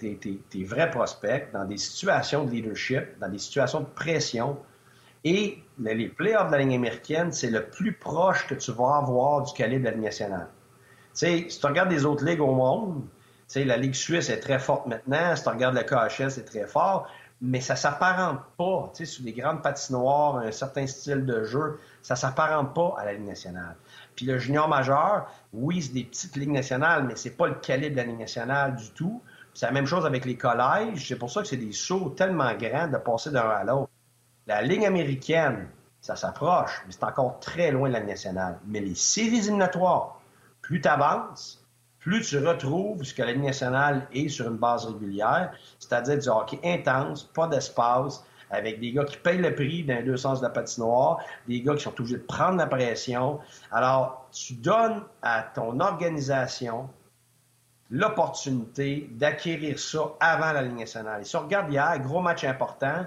tes, 0.50 0.64
vrais 0.64 0.90
prospects 0.90 1.52
dans 1.52 1.64
des 1.64 1.78
situations 1.78 2.44
de 2.44 2.50
leadership, 2.50 3.18
dans 3.20 3.28
des 3.28 3.38
situations 3.38 3.80
de 3.80 3.86
pression. 3.86 4.58
Et 5.22 5.58
les 5.80 6.08
playoffs 6.08 6.48
de 6.48 6.52
la 6.52 6.58
ligne 6.58 6.74
américaine, 6.74 7.32
c'est 7.32 7.50
le 7.50 7.66
plus 7.66 7.92
proche 7.92 8.46
que 8.46 8.54
tu 8.54 8.72
vas 8.72 8.96
avoir 8.96 9.42
du 9.42 9.52
calibre 9.52 9.80
de 9.80 9.84
la 9.86 9.90
Ligue 9.92 10.04
nationale. 10.04 10.48
Si 11.12 11.48
tu 11.48 11.66
regardes 11.66 11.90
les 11.90 12.04
autres 12.04 12.24
ligues 12.24 12.40
au 12.40 12.54
monde, 12.54 13.02
la 13.56 13.76
Ligue 13.76 13.94
suisse 13.94 14.30
est 14.30 14.40
très 14.40 14.58
forte 14.58 14.86
maintenant. 14.86 15.34
Si 15.34 15.42
tu 15.42 15.48
regardes 15.48 15.74
le 15.74 15.82
KHL, 15.82 16.30
c'est 16.30 16.44
très 16.44 16.66
fort 16.66 17.08
mais 17.42 17.60
ça 17.60 17.74
s'apparente 17.74 18.40
pas, 18.58 18.90
tu 18.94 19.06
sais, 19.06 19.12
sous 19.12 19.22
des 19.22 19.32
grandes 19.32 19.62
patinoires, 19.62 20.36
un 20.36 20.52
certain 20.52 20.86
style 20.86 21.24
de 21.24 21.44
jeu, 21.44 21.78
ça 22.02 22.14
s'apparente 22.14 22.74
pas 22.74 22.94
à 22.98 23.06
la 23.06 23.14
Ligue 23.14 23.26
nationale. 23.26 23.76
Puis 24.14 24.26
le 24.26 24.38
junior 24.38 24.68
majeur, 24.68 25.26
oui, 25.54 25.80
c'est 25.80 25.94
des 25.94 26.04
petites 26.04 26.36
ligues 26.36 26.50
nationales, 26.50 27.04
mais 27.04 27.16
c'est 27.16 27.36
pas 27.36 27.48
le 27.48 27.54
calibre 27.54 27.92
de 27.92 27.96
la 27.96 28.06
Ligue 28.06 28.18
nationale 28.18 28.76
du 28.76 28.90
tout. 28.90 29.22
C'est 29.54 29.66
la 29.66 29.72
même 29.72 29.86
chose 29.86 30.04
avec 30.04 30.26
les 30.26 30.36
collèges. 30.36 31.08
C'est 31.08 31.16
pour 31.16 31.30
ça 31.30 31.40
que 31.40 31.48
c'est 31.48 31.56
des 31.56 31.72
sauts 31.72 32.10
tellement 32.10 32.54
grands 32.54 32.88
de 32.88 32.98
passer 32.98 33.30
d'un 33.30 33.48
à 33.48 33.64
l'autre. 33.64 33.90
La 34.46 34.62
Ligue 34.62 34.84
américaine, 34.84 35.68
ça 36.00 36.16
s'approche, 36.16 36.82
mais 36.86 36.92
c'est 36.92 37.04
encore 37.04 37.38
très 37.40 37.70
loin 37.70 37.88
de 37.88 37.94
la 37.94 38.00
nationale. 38.00 38.58
Mais 38.66 38.80
les 38.80 38.94
séries 38.94 39.38
éliminatoires, 39.38 40.20
plus 40.62 40.80
tu 40.80 40.88
avances, 40.88 41.64
plus 41.98 42.22
tu 42.22 42.38
retrouves 42.38 43.04
ce 43.04 43.14
que 43.14 43.22
la 43.22 43.32
Ligue 43.32 43.44
nationale 43.44 44.08
est 44.12 44.28
sur 44.28 44.48
une 44.48 44.56
base 44.56 44.86
régulière, 44.86 45.52
c'est-à-dire 45.78 46.18
du 46.18 46.28
hockey 46.28 46.58
intense, 46.64 47.24
pas 47.24 47.46
d'espace, 47.46 48.24
avec 48.50 48.80
des 48.80 48.92
gars 48.92 49.04
qui 49.04 49.16
payent 49.18 49.38
le 49.38 49.54
prix 49.54 49.84
dans 49.84 50.04
deux 50.04 50.16
sens 50.16 50.40
de 50.40 50.44
la 50.44 50.50
patinoire, 50.50 51.18
des 51.46 51.60
gars 51.62 51.74
qui 51.74 51.82
sont 51.82 51.94
obligés 52.00 52.16
de 52.16 52.22
prendre 52.22 52.56
la 52.56 52.66
pression. 52.66 53.38
Alors, 53.70 54.26
tu 54.32 54.54
donnes 54.54 55.02
à 55.22 55.42
ton 55.42 55.78
organisation 55.78 56.88
l'opportunité 57.90 59.08
d'acquérir 59.12 59.78
ça 59.78 60.00
avant 60.20 60.52
la 60.52 60.62
Ligue 60.62 60.78
nationale. 60.78 61.20
Et 61.20 61.24
si 61.24 61.36
on 61.36 61.40
regarde 61.40 61.70
hier, 61.70 61.98
gros 62.00 62.20
match 62.20 62.44
important, 62.44 63.04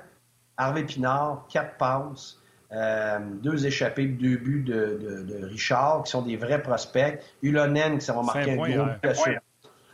Harvey 0.58 0.84
Pinard, 0.84 1.46
quatre 1.50 1.78
passes, 1.78 2.40
euh, 2.74 3.20
deux 3.42 3.66
échappés, 3.68 4.08
deux 4.08 4.38
buts 4.38 4.64
de, 4.64 5.46
Richard, 5.46 6.04
qui 6.04 6.12
sont 6.12 6.24
des 6.24 6.38
vrais 6.38 6.62
prospects. 6.62 7.22
Ulonen, 7.42 8.00
qui 8.00 8.06
s'en 8.06 8.16
va 8.16 8.34
marquer 8.34 8.54
un 8.54 8.56
gros 8.56 9.26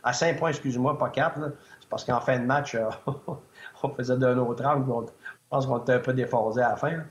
À 0.02 0.12
5 0.12 0.38
points, 0.38 0.50
excuse-moi, 0.50 0.98
pas 0.98 1.10
4. 1.10 1.40
C'est 1.80 1.88
parce 1.88 2.04
qu'en 2.04 2.20
fin 2.20 2.38
de 2.38 2.44
match, 2.44 2.74
euh, 2.74 2.88
on 3.82 3.88
faisait 3.90 4.16
d'un 4.16 4.38
autre 4.38 4.64
angle. 4.64 5.08
je 5.08 5.36
pense 5.50 5.66
qu'on 5.66 5.78
était 5.78 5.94
un 5.94 5.98
peu 5.98 6.14
défoncé 6.14 6.60
à 6.60 6.70
la 6.70 6.76
fin. 6.76 7.02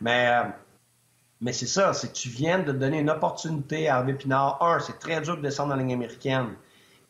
Mais, 0.00 0.28
euh, 0.28 0.48
mais 1.42 1.52
c'est 1.52 1.66
ça, 1.66 1.92
c'est 1.92 2.08
que 2.08 2.14
tu 2.14 2.30
viens 2.30 2.60
de 2.60 2.72
donner 2.72 3.00
une 3.00 3.10
opportunité 3.10 3.88
à 3.88 3.96
Harvey 3.96 4.14
Pinard. 4.14 4.62
Un, 4.62 4.80
c'est 4.80 4.98
très 4.98 5.20
dur 5.20 5.36
de 5.36 5.42
descendre 5.42 5.70
dans 5.70 5.76
la 5.76 5.82
ligne 5.82 5.92
américaine 5.92 6.54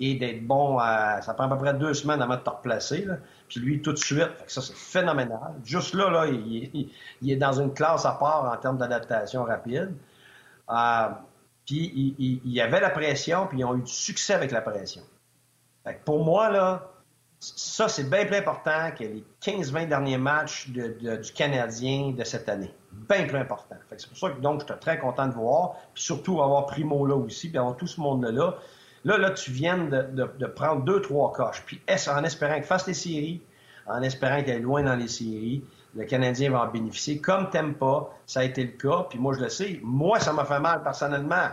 et 0.01 0.15
d'être 0.15 0.45
bon. 0.45 0.79
ça 0.79 1.35
prend 1.35 1.45
à 1.45 1.49
peu 1.49 1.59
près 1.59 1.75
deux 1.75 1.95
semaines 1.95 2.23
avant 2.23 2.37
de 2.37 2.41
te 2.41 2.51
replacer. 2.51 3.07
Puis 3.49 3.61
lui, 3.61 3.83
tout 3.83 3.93
de 3.93 3.99
suite, 3.99 4.31
ça, 4.47 4.61
c'est 4.61 4.77
phénoménal. 4.77 5.55
Juste 5.65 5.95
là, 5.95 6.11
là 6.11 6.27
il, 6.27 6.91
est 7.27 7.37
dans 7.37 7.61
une 7.61 7.73
classe 7.73 8.05
à 8.05 8.13
part 8.13 8.51
en 8.53 8.57
termes 8.57 8.79
d'adaptation 8.79 9.45
rapide. 9.45 9.95
Euh, 10.71 11.09
puis 11.67 12.15
il, 12.19 12.53
y 12.53 12.61
avait 12.61 12.81
la 12.81 12.91
pression, 12.91 13.47
puis 13.47 13.59
ils 13.59 13.65
ont 13.65 13.77
eu 13.77 13.83
du 13.83 13.93
succès 13.93 14.35
avec 14.35 14.51
la 14.51 14.63
pression. 14.63 15.03
pour 16.05 16.25
moi, 16.25 16.51
là, 16.51 16.91
ça, 17.41 17.89
c'est 17.89 18.09
bien 18.09 18.25
plus 18.25 18.37
important 18.37 18.91
que 18.99 19.05
les 19.05 19.25
15-20 19.43 19.89
derniers 19.89 20.19
matchs 20.19 20.69
du 20.71 21.33
Canadien 21.35 22.13
de 22.13 22.25
cette 22.25 22.49
année. 22.49 22.75
Bien 22.91 23.27
plus 23.27 23.39
important. 23.39 23.77
c'est 23.97 24.09
pour 24.09 24.19
ça 24.19 24.31
que 24.31 24.41
donc, 24.41 24.63
je 24.63 24.67
suis 24.67 24.81
très 24.81 24.99
content 24.99 25.27
de 25.27 25.35
voir, 25.35 25.77
puis 25.95 26.03
surtout 26.03 26.43
avoir 26.43 26.67
Primo 26.67 27.07
là 27.07 27.15
aussi, 27.15 27.49
puis 27.49 27.59
avoir 27.59 27.77
tout 27.77 27.87
ce 27.87 28.01
monde-là. 28.01 28.57
Là, 29.09 29.17
là, 29.17 29.31
tu 29.31 29.51
viens 29.53 29.79
de, 29.79 30.47
prendre 30.47 30.85
deux, 30.85 31.01
trois 31.01 31.33
coches. 31.33 31.63
Puis 31.65 31.81
en 32.09 32.25
espérant 32.25 32.57
qu'il 32.57 32.65
fasse 32.65 32.87
les 32.87 32.93
séries, 32.93 33.41
en 33.87 34.03
espérant 34.03 34.43
qu'il 34.43 34.53
aille 34.53 34.61
loin 34.61 34.83
dans 34.83 34.97
les 34.97 35.09
séries, 35.09 35.65
le 35.95 36.05
Canadien 36.05 36.51
va 36.51 36.65
en 36.65 36.71
bénéficier? 36.71 37.19
Comme 37.19 37.49
t'aimes 37.49 37.73
pas, 37.73 38.15
ça 38.27 38.41
a 38.41 38.45
été 38.45 38.65
le 38.65 38.73
cas. 38.73 39.07
Puis 39.09 39.19
moi, 39.19 39.33
je 39.35 39.41
le 39.41 39.49
sais. 39.49 39.81
Moi, 39.83 40.21
ça 40.21 40.35
m'a 40.35 40.45
fait 40.45 40.61
mal 40.61 40.83
personnellement. 40.83 41.49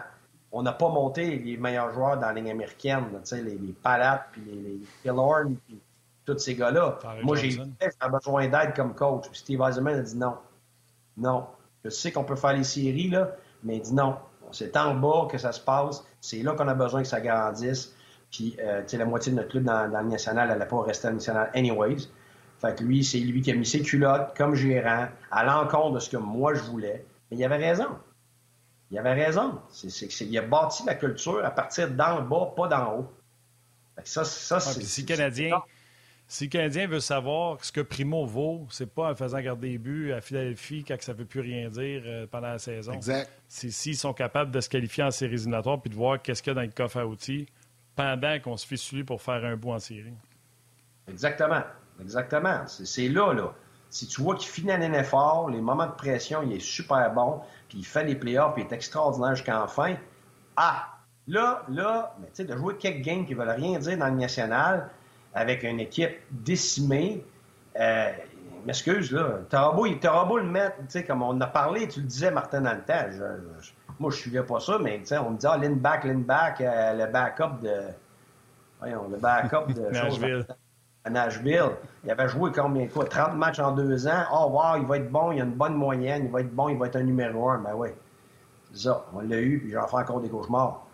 On 0.52 0.64
n'a 0.64 0.74
pas 0.74 0.90
monté 0.90 1.38
les 1.38 1.56
meilleurs 1.56 1.94
joueurs 1.94 2.18
dans 2.18 2.28
la 2.28 2.34
ligne 2.34 2.52
américaine, 2.52 3.06
les, 3.32 3.42
les 3.42 3.74
Palates, 3.82 4.28
puis 4.34 4.42
les, 4.46 4.82
les 5.06 5.56
puis 5.66 5.80
tous 6.26 6.38
ces 6.38 6.56
gars-là. 6.56 7.00
Moi, 7.24 7.38
j'ai 7.38 7.58
besoin 8.12 8.50
d'aide 8.50 8.76
comme 8.76 8.94
coach. 8.94 9.28
Steve 9.32 9.62
Eisenman 9.62 10.00
a 10.00 10.02
dit 10.02 10.18
non. 10.18 10.36
Non. 11.16 11.46
Je 11.86 11.90
sais 11.90 12.12
qu'on 12.12 12.26
peut 12.26 12.36
faire 12.36 12.54
les 12.54 12.66
séries, 12.66 13.12
là, 13.12 13.32
mais 13.64 13.78
il 13.78 13.82
dit 13.82 13.94
non. 13.94 14.18
C'est 14.56 14.76
en 14.78 14.96
bas 14.96 15.28
que 15.30 15.38
ça 15.38 15.52
se 15.52 15.60
passe. 15.60 16.04
C'est 16.22 16.42
là 16.42 16.54
qu'on 16.54 16.68
a 16.68 16.74
besoin 16.74 17.02
que 17.02 17.08
ça 17.08 17.22
grandisse. 17.22 17.94
Puis, 18.32 18.56
euh, 18.60 18.82
tu 18.82 18.90
sais, 18.90 18.98
la 18.98 19.06
moitié 19.06 19.32
de 19.32 19.38
notre 19.38 19.50
club 19.50 19.64
dans, 19.64 19.90
dans 19.92 20.02
le 20.02 20.10
national, 20.10 20.50
elle 20.52 20.58
n'a 20.58 20.66
pas 20.66 20.82
resté 20.82 21.08
dans 21.08 21.12
le 21.12 21.18
national 21.18 21.52
anyways. 21.54 22.08
Fait 22.60 22.78
que 22.78 22.84
lui, 22.84 23.04
c'est 23.04 23.20
lui 23.20 23.42
qui 23.42 23.52
a 23.52 23.56
mis 23.56 23.66
ses 23.66 23.82
culottes 23.82 24.36
comme 24.36 24.56
gérant 24.56 25.08
à 25.32 25.44
l'encontre 25.44 25.96
de 25.96 26.00
ce 26.00 26.10
que 26.10 26.18
moi 26.18 26.54
je 26.54 26.62
voulais. 26.64 27.06
Mais 27.30 27.38
il 27.38 27.44
avait 27.44 27.58
raison. 27.58 27.88
Il 28.92 28.98
avait 28.98 29.14
raison. 29.14 29.60
C'est, 29.70 30.06
il 30.22 30.38
a 30.38 30.42
bâti 30.42 30.84
la 30.86 30.96
culture 30.96 31.44
à 31.44 31.52
partir 31.52 31.92
d'en 31.92 32.22
bas, 32.22 32.54
pas 32.56 32.68
d'en 32.68 33.00
haut. 33.00 33.14
ça, 34.04 34.24
ça 34.24 34.60
c'est, 34.60 34.82
si 34.84 35.02
le 35.02 35.08
Canadien, 35.08 35.62
si 36.28 36.46
le 36.46 36.50
Canadien 36.50 36.88
veut 36.88 37.00
savoir 37.00 37.64
ce 37.64 37.72
que 37.72 37.82
Primo 37.82 38.26
vaut, 38.26 38.68
c'est 38.72 38.92
pas 38.92 39.12
en 39.12 39.16
faisant 39.16 39.40
garder 39.40 39.72
des 39.72 39.78
buts 39.78 40.12
à 40.12 40.22
Philadelphie 40.22 40.84
quand 40.88 40.96
ça 41.00 41.14
ne 41.14 41.20
veut 41.20 41.26
plus 41.26 41.42
rien 41.42 41.70
dire 41.70 42.02
euh, 42.06 42.26
pendant 42.26 42.48
la 42.48 42.60
saison. 42.60 42.94
Exact. 42.94 43.30
C'est 43.48 43.70
s'ils 43.70 43.98
sont 43.98 44.14
capables 44.14 44.52
de 44.52 44.60
se 44.60 44.70
qualifier 44.70 45.04
en 45.04 45.12
séries 45.12 45.36
éliminatoires 45.36 45.80
puis 45.80 45.92
de 45.92 45.96
voir 45.96 46.22
qu'est-ce 46.22 46.42
qu'il 46.42 46.52
y 46.52 46.56
a 46.56 46.56
dans 46.56 46.66
le 46.66 46.74
coffre 46.74 46.98
à 46.98 47.06
outils 47.06 47.48
pendant 47.96 48.40
qu'on 48.40 48.58
se 48.58 48.96
lui 48.96 49.04
pour 49.04 49.22
faire 49.22 49.46
un 49.46 49.56
bout 49.56 49.72
en 49.72 49.80
série. 49.80 50.14
Exactement. 51.08 51.62
Exactement. 52.02 52.66
C'est 52.68 53.08
là, 53.08 53.34
là. 53.34 53.54
Si 53.90 54.08
tu 54.08 54.22
vois 54.22 54.36
qu'il 54.36 54.50
finit 54.50 54.74
un 54.74 55.04
fort, 55.04 55.50
les 55.50 55.62
moments 55.62 55.86
de 55.86 55.94
pression, 55.94 56.42
il 56.44 56.52
est 56.54 56.60
super 56.60 57.14
bon, 57.14 57.42
puis 57.70 57.78
il 57.78 57.86
fait 57.86 58.04
les 58.04 58.16
playoffs, 58.16 58.54
puis 58.54 58.64
il 58.64 58.68
est 58.68 58.76
extraordinaire 58.76 59.36
jusqu'en 59.36 59.68
fin. 59.68 59.96
Ah! 60.58 60.92
Là, 61.28 61.64
là, 61.70 62.16
tu 62.20 62.28
sais, 62.34 62.44
de 62.44 62.56
jouer 62.56 62.76
quelques 62.78 63.04
games 63.04 63.26
qui 63.26 63.34
ne 63.34 63.40
veulent 63.40 63.56
rien 63.56 63.80
dire 63.80 63.98
dans 63.98 64.08
le 64.08 64.16
national, 64.16 64.90
avec 65.36 65.64
une 65.64 65.82
équipe 65.82 66.18
décimée. 66.32 67.24
Euh, 67.80 68.12
m'excuse, 68.66 69.12
là. 69.12 69.40
T'auras 69.50 69.74
beau, 69.74 69.86
beau, 70.28 70.38
le 70.38 70.46
mettre, 70.46 70.78
tu 70.78 70.86
sais, 70.88 71.04
comme 71.04 71.22
on 71.22 71.40
a 71.42 71.48
parlé, 71.48 71.88
tu 71.88 72.00
le 72.00 72.08
disais, 72.08 72.32
Martin, 72.32 72.62
dans 72.62 72.74
le 72.74 72.82
temps. 72.82 73.06
moi, 74.00 74.10
je 74.12 74.16
suivais 74.16 74.44
pas 74.44 74.60
ça, 74.60 74.80
mais 74.80 75.00
tu 75.00 75.08
sais, 75.08 75.18
on 75.18 75.32
me 75.32 75.38
dit, 75.38 75.46
ah, 75.46 75.58
lean 75.58 75.76
back, 75.76 76.06
lean 76.06 76.20
back, 76.20 76.62
euh, 76.62 76.94
le 76.94 77.12
backup 77.12 77.62
de. 77.62 77.82
Voyons, 78.80 79.08
le 79.10 79.18
backup 79.18 79.72
de. 79.74 79.82
Nashville. 79.92 80.48
À 81.04 81.10
Nashville. 81.10 81.72
Il 82.04 82.10
avait 82.10 82.28
joué 82.30 82.52
combien, 82.52 82.88
quoi, 82.88 83.06
30 83.06 83.36
matchs 83.36 83.60
en 83.60 83.74
deux 83.74 84.08
ans. 84.08 84.24
Oh, 84.34 84.48
wow, 84.52 84.82
il 84.82 84.88
va 84.88 84.98
être 84.98 85.12
bon, 85.12 85.32
il 85.32 85.42
a 85.42 85.44
une 85.44 85.54
bonne 85.54 85.76
moyenne, 85.76 86.26
il 86.26 86.32
va 86.32 86.42
être 86.42 86.56
bon, 86.56 86.70
il 86.70 86.78
va 86.78 86.88
être 86.88 86.96
un 86.96 87.04
numéro 87.04 87.50
un. 87.50 87.60
Ben 87.60 87.74
oui. 87.76 87.90
Ça. 88.74 89.06
On 89.14 89.20
l'a 89.20 89.40
eu, 89.40 89.60
puis 89.60 89.72
j'en 89.72 89.86
fais 89.88 89.98
encore 89.98 90.22
des 90.22 90.30
cauchemars 90.30 90.85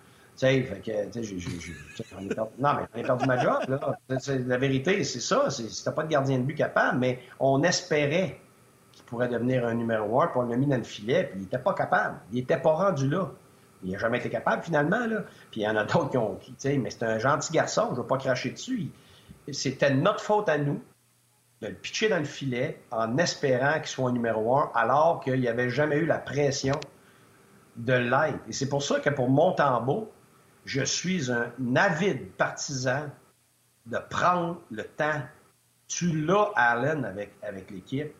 non, 2.58 2.74
mais 2.74 2.88
on 2.96 3.00
a 3.00 3.04
perdu 3.04 3.26
ma 3.28 3.38
job, 3.38 3.60
là. 3.68 3.98
la 4.10 4.58
vérité, 4.58 5.04
c'est 5.04 5.20
ça. 5.20 5.50
C'était 5.50 5.96
pas 5.96 6.04
de 6.04 6.10
gardien 6.10 6.40
de 6.40 6.44
but 6.44 6.56
capable, 6.56 6.98
mais 6.98 7.20
on 7.40 7.62
espérait 7.64 8.40
qu'il 8.92 9.06
pourrait 9.06 9.28
devenir 9.28 9.66
un 9.66 9.76
numéro 9.76 10.22
un, 10.22 10.28
puis 10.28 10.40
on 10.40 10.44
l'a 10.44 10.58
mis 10.58 10.66
dans 10.66 10.78
le 10.78 10.84
filet, 10.84 11.26
puis 11.26 11.42
il 11.42 11.44
était 11.46 11.60
pas 11.60 11.74
capable. 11.74 12.20
Il 12.32 12.40
était 12.40 12.58
pas 12.58 12.72
rendu 12.72 13.08
là. 13.08 13.32
Il 13.84 13.92
n'a 13.92 13.98
jamais 13.98 14.18
été 14.18 14.30
capable, 14.30 14.64
finalement, 14.64 15.06
là. 15.06 15.24
Puis 15.52 15.62
il 15.62 15.64
y 15.64 15.68
en 15.68 15.76
a 15.76 15.84
d'autres 15.84 16.10
qui 16.10 16.18
ont, 16.18 16.38
tu 16.38 16.54
sais, 16.58 16.78
mais 16.78 16.90
c'est 16.90 17.04
un 17.04 17.20
gentil 17.20 17.54
garçon, 17.54 17.90
je 17.92 18.02
veux 18.02 18.08
pas 18.08 18.18
cracher 18.18 18.52
dessus. 18.52 18.90
C'était 19.52 19.94
notre 19.94 20.22
faute 20.22 20.50
à 20.50 20.58
nous 20.58 20.82
de 21.62 21.68
le 21.68 21.74
pitcher 21.76 22.10
dans 22.10 22.18
le 22.18 22.26
filet 22.26 22.82
en 22.90 23.18
espérant 23.18 23.74
qu'il 23.76 23.88
soit 23.88 24.10
un 24.10 24.14
numéro 24.14 24.58
un, 24.58 24.72
alors 24.74 25.20
qu'il 25.24 25.40
n'y 25.40 25.48
avait 25.48 25.70
jamais 25.70 25.98
eu 25.98 26.06
la 26.06 26.18
pression 26.18 26.80
de 27.76 27.94
l'aide. 27.94 28.40
Et 28.48 28.54
c'est 28.54 28.70
pour 28.70 28.82
ça 28.82 29.00
que 29.00 29.10
pour 29.10 29.30
Montembeau, 29.30 30.12
je 30.66 30.84
suis 30.84 31.32
un 31.32 31.52
avide 31.76 32.32
partisan 32.34 33.10
de 33.86 33.98
prendre 34.10 34.62
le 34.70 34.84
temps. 34.84 35.22
Tu 35.88 36.22
l'as, 36.26 36.52
Allen, 36.56 37.04
avec, 37.06 37.34
avec 37.42 37.70
l'équipe. 37.72 38.14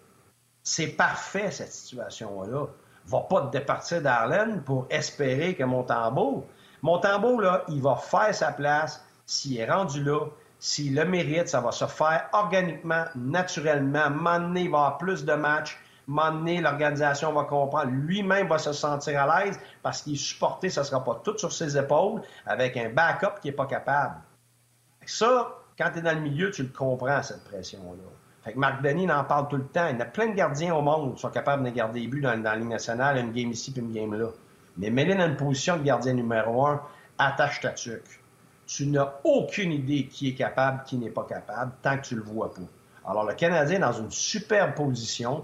C'est 0.64 0.88
parfait, 0.88 1.52
cette 1.52 1.72
situation-là. 1.72 2.68
Va 3.06 3.20
pas 3.22 3.48
te 3.48 3.52
départir 3.58 4.02
d'Arlen 4.02 4.62
pour 4.64 4.86
espérer 4.90 5.56
que 5.56 5.64
Montembeau, 5.64 6.46
Montembeau, 6.82 7.40
là, 7.40 7.64
il 7.68 7.82
va 7.82 7.96
faire 7.96 8.34
sa 8.34 8.52
place. 8.52 9.04
S'il 9.26 9.58
est 9.58 9.72
rendu 9.72 10.04
là, 10.04 10.26
s'il 10.60 10.96
le 10.96 11.06
mérite, 11.06 11.48
ça 11.48 11.62
va 11.62 11.72
se 11.72 11.86
faire 11.86 12.28
organiquement, 12.34 13.06
naturellement. 13.16 14.10
Donné, 14.10 14.62
il 14.62 14.72
va 14.72 14.98
plus 15.00 15.26
de 15.26 15.34
matchs 15.34 15.80
moment 16.12 16.62
l'organisation 16.62 17.34
va 17.34 17.44
comprendre. 17.46 17.92
Lui-même 17.92 18.48
va 18.48 18.58
se 18.58 18.74
sentir 18.74 19.22
à 19.22 19.44
l'aise 19.44 19.60
parce 19.82 20.02
qu'il 20.02 20.14
est 20.14 20.18
supporté, 20.18 20.70
ça 20.70 20.82
ne 20.82 20.86
sera 20.86 21.04
pas 21.04 21.22
tout 21.24 21.38
sur 21.38 21.52
ses 21.52 21.78
épaules 21.78 22.22
avec 22.46 22.78
un 22.78 22.90
backup 22.90 23.40
qui 23.42 23.48
n'est 23.48 23.54
pas 23.54 23.66
capable. 23.66 24.16
Ça, 25.06 25.58
quand 25.78 25.90
tu 25.92 26.00
es 26.00 26.02
dans 26.02 26.14
le 26.14 26.22
milieu, 26.22 26.52
tu 26.52 26.64
le 26.64 26.70
comprends, 26.70 27.24
cette 27.24 27.44
pression-là. 27.46 28.04
Fait 28.44 28.54
que 28.54 28.60
Marc 28.60 28.82
Denis 28.82 29.10
en 29.12 29.24
parle 29.24 29.48
tout 29.48 29.58
le 29.58 29.68
temps. 29.68 29.88
Il 29.90 29.98
y 29.98 30.02
a 30.02 30.06
plein 30.06 30.28
de 30.28 30.34
gardiens 30.34 30.76
au 30.76 30.82
monde 30.82 31.16
qui 31.16 31.22
sont 31.22 31.30
capables 31.30 31.64
de 31.64 31.70
garder 31.70 32.02
des 32.02 32.08
buts 32.08 32.22
dans, 32.22 32.42
la 32.42 32.56
Ligue 32.56 32.70
nationale, 32.70 33.18
une 33.18 33.32
game 33.32 33.52
ici 33.52 33.72
puis 33.72 33.82
une 33.82 33.92
game 33.92 34.14
là. 34.14 34.30
Mais 34.78 34.90
mets-les 34.90 35.16
dans 35.16 35.28
une 35.28 35.36
position 35.36 35.78
de 35.78 35.84
gardien 35.84 36.14
numéro 36.14 36.66
un, 36.66 36.82
attache 37.18 37.60
ta 37.62 37.70
tuque. 37.70 38.22
Tu 38.66 38.88
n'as 38.88 39.14
aucune 39.24 39.72
idée 39.72 40.08
qui 40.08 40.30
est 40.30 40.34
capable, 40.34 40.84
qui 40.84 40.98
n'est 40.98 41.10
pas 41.10 41.26
capable, 41.26 41.74
tant 41.82 41.98
que 41.98 42.04
tu 42.04 42.16
le 42.16 42.24
vois 42.24 42.54
pas. 42.54 42.62
Alors, 43.06 43.26
le 43.26 43.34
Canadien 43.34 43.78
est 43.78 43.80
dans 43.80 43.92
une 43.92 44.12
superbe 44.12 44.74
position 44.76 45.44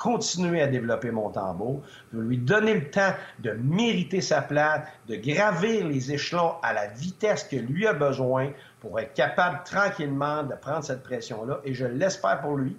continuer 0.00 0.62
à 0.62 0.66
développer 0.66 1.10
Montembeau, 1.10 1.82
pour 2.10 2.20
lui 2.20 2.38
donner 2.38 2.74
le 2.74 2.90
temps 2.90 3.12
de 3.38 3.52
mériter 3.52 4.22
sa 4.22 4.40
place, 4.40 4.80
de 5.06 5.16
gravir 5.16 5.86
les 5.86 6.10
échelons 6.10 6.54
à 6.62 6.72
la 6.72 6.86
vitesse 6.88 7.44
que 7.44 7.56
lui 7.56 7.86
a 7.86 7.92
besoin 7.92 8.50
pour 8.80 8.98
être 8.98 9.12
capable 9.12 9.60
tranquillement 9.64 10.42
de 10.42 10.54
prendre 10.54 10.82
cette 10.82 11.02
pression-là. 11.02 11.60
Et 11.64 11.74
je 11.74 11.84
l'espère 11.84 12.40
pour 12.40 12.56
lui, 12.56 12.76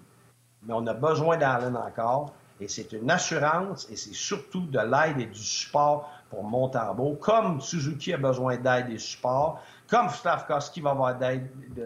mais 0.63 0.73
on 0.73 0.85
a 0.87 0.93
besoin 0.93 1.37
d'Allen 1.37 1.77
encore. 1.77 2.33
Et 2.59 2.67
c'est 2.67 2.91
une 2.91 3.09
assurance 3.09 3.87
et 3.89 3.95
c'est 3.95 4.13
surtout 4.13 4.65
de 4.67 4.79
l'aide 4.79 5.19
et 5.19 5.25
du 5.25 5.39
support 5.39 6.11
pour 6.29 6.43
Montembeau, 6.43 7.15
comme 7.15 7.59
Suzuki 7.59 8.13
a 8.13 8.17
besoin 8.17 8.57
d'aide 8.57 8.89
et 8.89 8.97
support, 8.97 9.61
comme 9.87 10.09
Slavkovski 10.09 10.81
va 10.81 10.91
avoir 10.91 11.15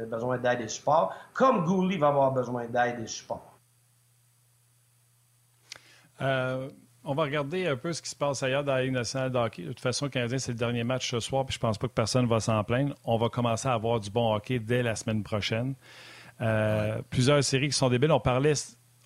besoin 0.08 0.38
d'aide 0.38 0.62
et 0.62 0.68
support, 0.68 1.14
comme 1.34 1.66
Gouli 1.66 1.98
va 1.98 2.10
avoir 2.10 2.32
besoin 2.32 2.66
d'aide 2.68 3.00
et 3.02 3.08
support. 3.08 3.55
Euh, 6.22 6.70
on 7.04 7.14
va 7.14 7.24
regarder 7.24 7.68
un 7.68 7.76
peu 7.76 7.94
ce 7.94 8.02
qui 8.02 8.10
se 8.10 8.16
passe 8.16 8.42
ailleurs 8.42 8.64
dans 8.64 8.74
la 8.74 8.84
Ligue 8.84 8.94
nationale 8.94 9.32
de 9.32 9.38
hockey. 9.38 9.62
De 9.64 9.68
toute 9.70 9.80
façon, 9.80 10.06
le 10.06 10.12
Canadien, 10.12 10.40
c'est 10.40 10.52
le 10.52 10.58
dernier 10.58 10.84
match 10.84 11.12
ce 11.12 11.20
soir, 11.20 11.46
puis 11.46 11.54
je 11.54 11.60
pense 11.60 11.78
pas 11.78 11.88
que 11.88 11.94
personne 11.94 12.26
va 12.26 12.40
s'en 12.40 12.64
plaindre. 12.64 12.96
On 13.04 13.18
va 13.18 13.30
commencer 13.30 13.68
à 13.68 13.74
avoir 13.74 14.00
du 14.00 14.10
bon 14.10 14.34
hockey 14.34 14.60
dès 14.60 14.82
la 14.82 14.96
semaine 14.96 15.24
prochaine. 15.24 15.76
Euh, 16.42 17.02
plusieurs 17.10 17.44
séries 17.44 17.70
qui 17.70 17.78
sont 17.78 17.90
débiles. 17.90 18.12
On 18.12 18.20
parlait 18.20 18.54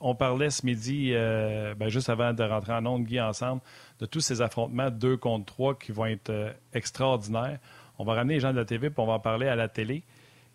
on 0.02 0.15
parlait 0.15 0.50
ce 0.50 0.65
midi, 0.65 1.12
euh, 1.13 1.76
ben, 1.76 1.89
juste 1.89 2.10
avant 2.10 2.34
de 2.34 2.41
rentrer 2.41 2.72
en 2.72 2.86
ondes, 2.86 3.04
Guy, 3.04 3.19
ensemble, 3.19 3.62
de 4.00 4.06
tous 4.06 4.22
ces 4.22 4.41
affrontements 4.41 4.89
deux 4.89 5.17
contre 5.17 5.45
trois 5.45 5.78
qui 5.78 5.91
vont 5.91 6.06
être 6.06 6.56
extraordinaires. 6.74 7.60
On 7.98 8.06
va 8.06 8.13
ramener 8.13 8.36
les 8.36 8.39
gens 8.39 8.54
de 8.54 8.58
la 8.58 8.63
TV 8.63 8.89
puis 8.89 9.02
on 9.02 9.06
va 9.06 9.13
en 9.13 9.19
parler 9.19 9.48
à 9.50 9.58
la 9.58 9.67
télé. 9.67 10.04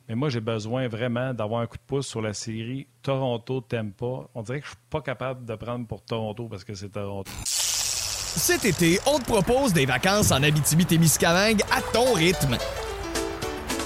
Mais 0.09 0.15
moi, 0.15 0.29
j'ai 0.29 0.41
besoin 0.41 0.87
vraiment 0.87 1.33
d'avoir 1.33 1.63
un 1.63 1.67
coup 1.67 1.79
de 1.79 1.83
pouce 1.87 2.07
sur 2.07 2.21
la 2.21 2.35
série 2.35 2.87
Toronto-Tempa. 3.03 4.29
On 4.35 4.43
dirait 4.43 4.61
que 4.61 4.67
je 4.67 4.71
suis 4.71 4.79
pas 4.91 5.01
capable 5.01 5.47
de 5.47 5.55
prendre 5.55 5.87
pour 5.87 6.03
Toronto 6.03 6.47
parce 6.49 6.65
que 6.65 6.75
c'est 6.75 6.91
Toronto. 6.91 7.31
Cet 7.45 8.65
été, 8.65 8.99
on 9.07 9.19
te 9.19 9.25
propose 9.25 9.73
des 9.73 9.87
vacances 9.87 10.31
en 10.31 10.43
Abitibi-Témiscamingue 10.43 11.63
à 11.71 11.81
ton 11.93 12.13
rythme. 12.13 12.59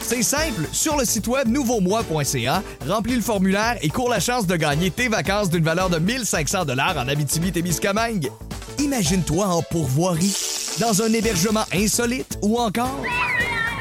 C'est 0.01 0.23
simple, 0.23 0.67
sur 0.73 0.97
le 0.97 1.05
site 1.05 1.27
web 1.27 1.49
nouveaumois.ca, 1.49 2.63
remplis 2.89 3.17
le 3.17 3.21
formulaire 3.21 3.77
et 3.83 3.91
cours 3.91 4.09
la 4.09 4.21
chance 4.21 4.47
de 4.47 4.57
gagner 4.57 4.91
tes 4.91 5.09
vacances 5.09 5.51
d'une 5.51 5.63
valeur 5.63 5.91
de 5.91 5.99
1500 5.99 6.65
dollars 6.65 6.97
en 6.97 7.07
Abitibi-Témiscamingue. 7.09 8.31
Imagine-toi 8.79 9.47
en 9.47 9.63
pourvoirie, 9.63 10.35
dans 10.81 11.03
un 11.03 11.13
hébergement 11.13 11.65
insolite 11.75 12.39
ou 12.43 12.59
encore 12.59 13.03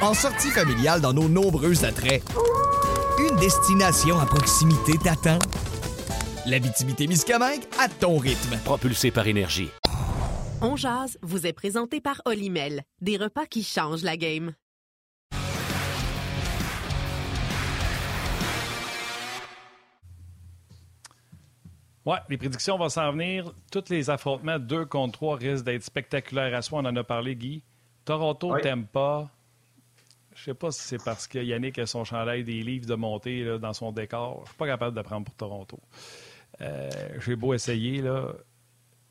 en 0.02 0.14
sortie 0.14 0.50
familiale 0.50 1.02
dans 1.02 1.14
nos 1.14 1.28
nombreux 1.28 1.84
attraits. 1.84 2.24
Une 3.20 3.36
destination 3.38 4.20
à 4.20 4.26
proximité 4.26 4.94
t'attend. 4.98 5.40
L'Abitibi-Témiscamingue 6.46 7.64
à 7.80 7.90
ton 7.90 8.18
rythme. 8.18 8.58
Propulsé 8.64 9.12
par 9.12 9.28
énergie. 9.28 9.70
On 10.62 10.76
jase 10.76 11.18
vous 11.22 11.46
est 11.46 11.54
présenté 11.54 12.02
par 12.02 12.22
Olimel, 12.26 12.84
des 13.02 13.18
repas 13.18 13.46
qui 13.46 13.64
changent 13.64 14.04
la 14.04 14.18
game. 14.18 14.54
Oui, 22.06 22.16
les 22.30 22.38
prédictions 22.38 22.78
vont 22.78 22.88
s'en 22.88 23.12
venir. 23.12 23.52
Tous 23.70 23.84
les 23.90 24.10
affrontements 24.10 24.60
2 24.60 24.86
contre 24.86 25.14
3 25.14 25.36
risquent 25.36 25.66
d'être 25.66 25.84
spectaculaires 25.84 26.56
à 26.56 26.62
soi. 26.62 26.80
On 26.80 26.86
en 26.86 26.96
a 26.96 27.04
parlé, 27.04 27.36
Guy. 27.36 27.64
Toronto 28.06 28.56
ne 28.56 28.62
t'aime 28.62 28.86
pas. 28.86 29.30
Je 30.38 30.44
sais 30.44 30.54
pas 30.54 30.72
si 30.72 30.84
c'est 30.84 31.04
parce 31.04 31.28
que 31.28 31.40
Yannick 31.40 31.80
a 31.80 31.88
son 31.88 32.04
chandail 32.04 32.44
des 32.44 32.62
livres 32.62 32.86
de 32.86 32.94
montée 32.94 33.58
dans 33.60 33.74
son 33.74 33.92
décor. 33.92 34.42
Je 34.44 34.50
suis 34.50 34.58
pas 34.58 34.68
capable 34.68 34.96
de 34.96 35.02
prendre 35.02 35.26
pour 35.26 35.34
Toronto. 35.34 35.80
Euh, 36.62 36.90
j'ai 37.26 37.36
beau 37.36 37.56
essayer, 37.56 38.02
là. 38.04 38.34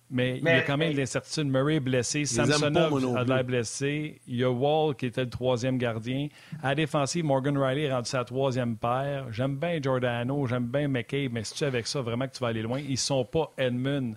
Mais, 0.08 0.38
il 0.38 0.44
y 0.44 0.48
a 0.48 0.62
quand 0.62 0.76
même 0.76 0.96
l'incertitude. 0.96 1.48
Murray 1.48 1.76
est 1.76 1.80
blessé, 1.80 2.24
Samsonov 2.26 3.16
a 3.16 3.24
l'air 3.24 3.42
blessé. 3.42 4.20
Il 4.28 4.36
y 4.36 4.44
a 4.44 4.50
Wall 4.50 4.94
qui 4.94 5.06
était 5.06 5.24
le 5.24 5.30
troisième 5.30 5.78
gardien. 5.78 6.28
À 6.62 6.68
la 6.68 6.74
défensive, 6.76 7.24
Morgan 7.24 7.58
Riley 7.58 7.82
est 7.82 7.92
rendu 7.92 8.08
sa 8.08 8.24
troisième 8.24 8.76
paire. 8.76 9.26
J'aime 9.32 9.56
bien 9.56 9.82
Giordano, 9.82 10.46
j'aime 10.46 10.66
bien 10.66 10.86
McCabe, 10.86 11.32
mais 11.32 11.42
si 11.42 11.54
tu 11.54 11.64
es 11.64 11.66
avec 11.66 11.88
ça, 11.88 12.02
vraiment 12.02 12.28
que 12.28 12.34
tu 12.34 12.40
vas 12.40 12.48
aller 12.48 12.62
loin? 12.62 12.78
Ils 12.78 12.92
ne 12.92 12.96
sont 12.96 13.24
pas 13.24 13.52
Edmund 13.58 14.16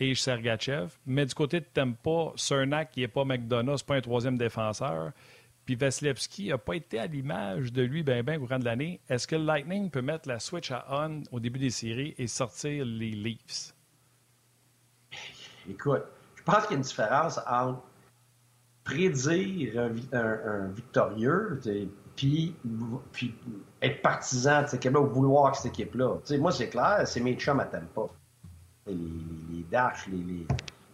et 0.00 0.12
Sergachev. 0.16 0.88
Mais 1.06 1.24
du 1.24 1.34
côté 1.34 1.60
de 1.60 1.66
Tempa, 1.72 2.32
Cernak, 2.34 2.90
qui 2.90 3.00
n'est 3.00 3.08
pas 3.08 3.24
McDonough, 3.24 3.78
c'est 3.78 3.86
pas 3.86 3.94
un 3.94 4.00
troisième 4.00 4.36
défenseur. 4.36 5.12
Puis 5.68 5.74
Vasilevski 5.74 6.48
n'a 6.48 6.56
pas 6.56 6.76
été 6.76 6.98
à 6.98 7.06
l'image 7.06 7.74
de 7.74 7.82
lui 7.82 8.02
ben 8.02 8.22
ben 8.22 8.38
au 8.38 8.46
courant 8.46 8.58
de 8.58 8.64
l'année. 8.64 9.02
Est-ce 9.06 9.26
que 9.26 9.36
le 9.36 9.44
Lightning 9.44 9.90
peut 9.90 10.00
mettre 10.00 10.26
la 10.26 10.38
switch 10.38 10.70
à 10.70 10.86
on 10.88 11.22
au 11.30 11.40
début 11.40 11.58
des 11.58 11.68
séries 11.68 12.14
et 12.16 12.26
sortir 12.26 12.86
les 12.86 13.10
Leafs? 13.10 13.74
Écoute, 15.68 16.04
je 16.36 16.42
pense 16.42 16.62
qu'il 16.62 16.70
y 16.70 16.72
a 16.72 16.76
une 16.76 16.80
différence 16.80 17.38
entre 17.46 17.82
prédire 18.82 19.90
un, 20.14 20.68
victorieux, 20.68 21.60
puis, 22.16 22.56
puis 23.12 23.34
être 23.82 24.00
partisan 24.00 24.62
de 24.62 24.68
cette 24.68 24.82
équipe-là 24.82 25.02
ou 25.02 25.06
vouloir 25.08 25.54
cette 25.54 25.78
équipe-là. 25.78 26.16
Moi, 26.38 26.50
c'est 26.50 26.70
clair, 26.70 27.02
c'est 27.04 27.20
mes 27.20 27.34
chums 27.34 27.60
à 27.60 27.66
pas. 27.66 28.08
Les 28.86 29.66
Dash, 29.70 30.06
les, 30.06 30.16
les, 30.16 30.46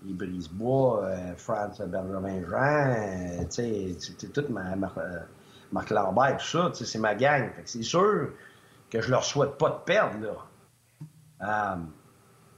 les 0.05 0.13
Brisebois, 0.13 1.05
euh, 1.05 1.35
France 1.37 1.81
Benjamin-Jean, 1.81 2.95
euh, 2.97 3.45
c'est 3.49 4.33
toute 4.33 4.51
ma, 4.51 4.73
euh, 4.73 5.21
Marc 5.73 5.91
Lambert, 5.91 6.37
tout 6.39 6.47
ça, 6.47 6.71
c'est 6.73 6.99
ma 6.99 7.15
gang. 7.15 7.51
C'est 7.65 7.83
sûr 7.83 8.31
que 8.91 9.01
je 9.01 9.11
leur 9.11 9.25
souhaite 9.25 9.57
pas 9.57 9.71
de 9.71 9.85
perdre, 9.85 10.19
là. 11.41 11.79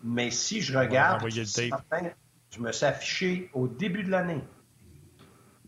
Mais 0.03 0.31
si 0.31 0.61
je 0.61 0.77
regarde, 0.79 1.27
je 1.29 2.61
me 2.61 2.71
suis 2.71 2.87
affiché 2.87 3.51
au 3.55 3.67
début 3.67 4.05
de 4.05 4.11
l'année. 4.11 4.45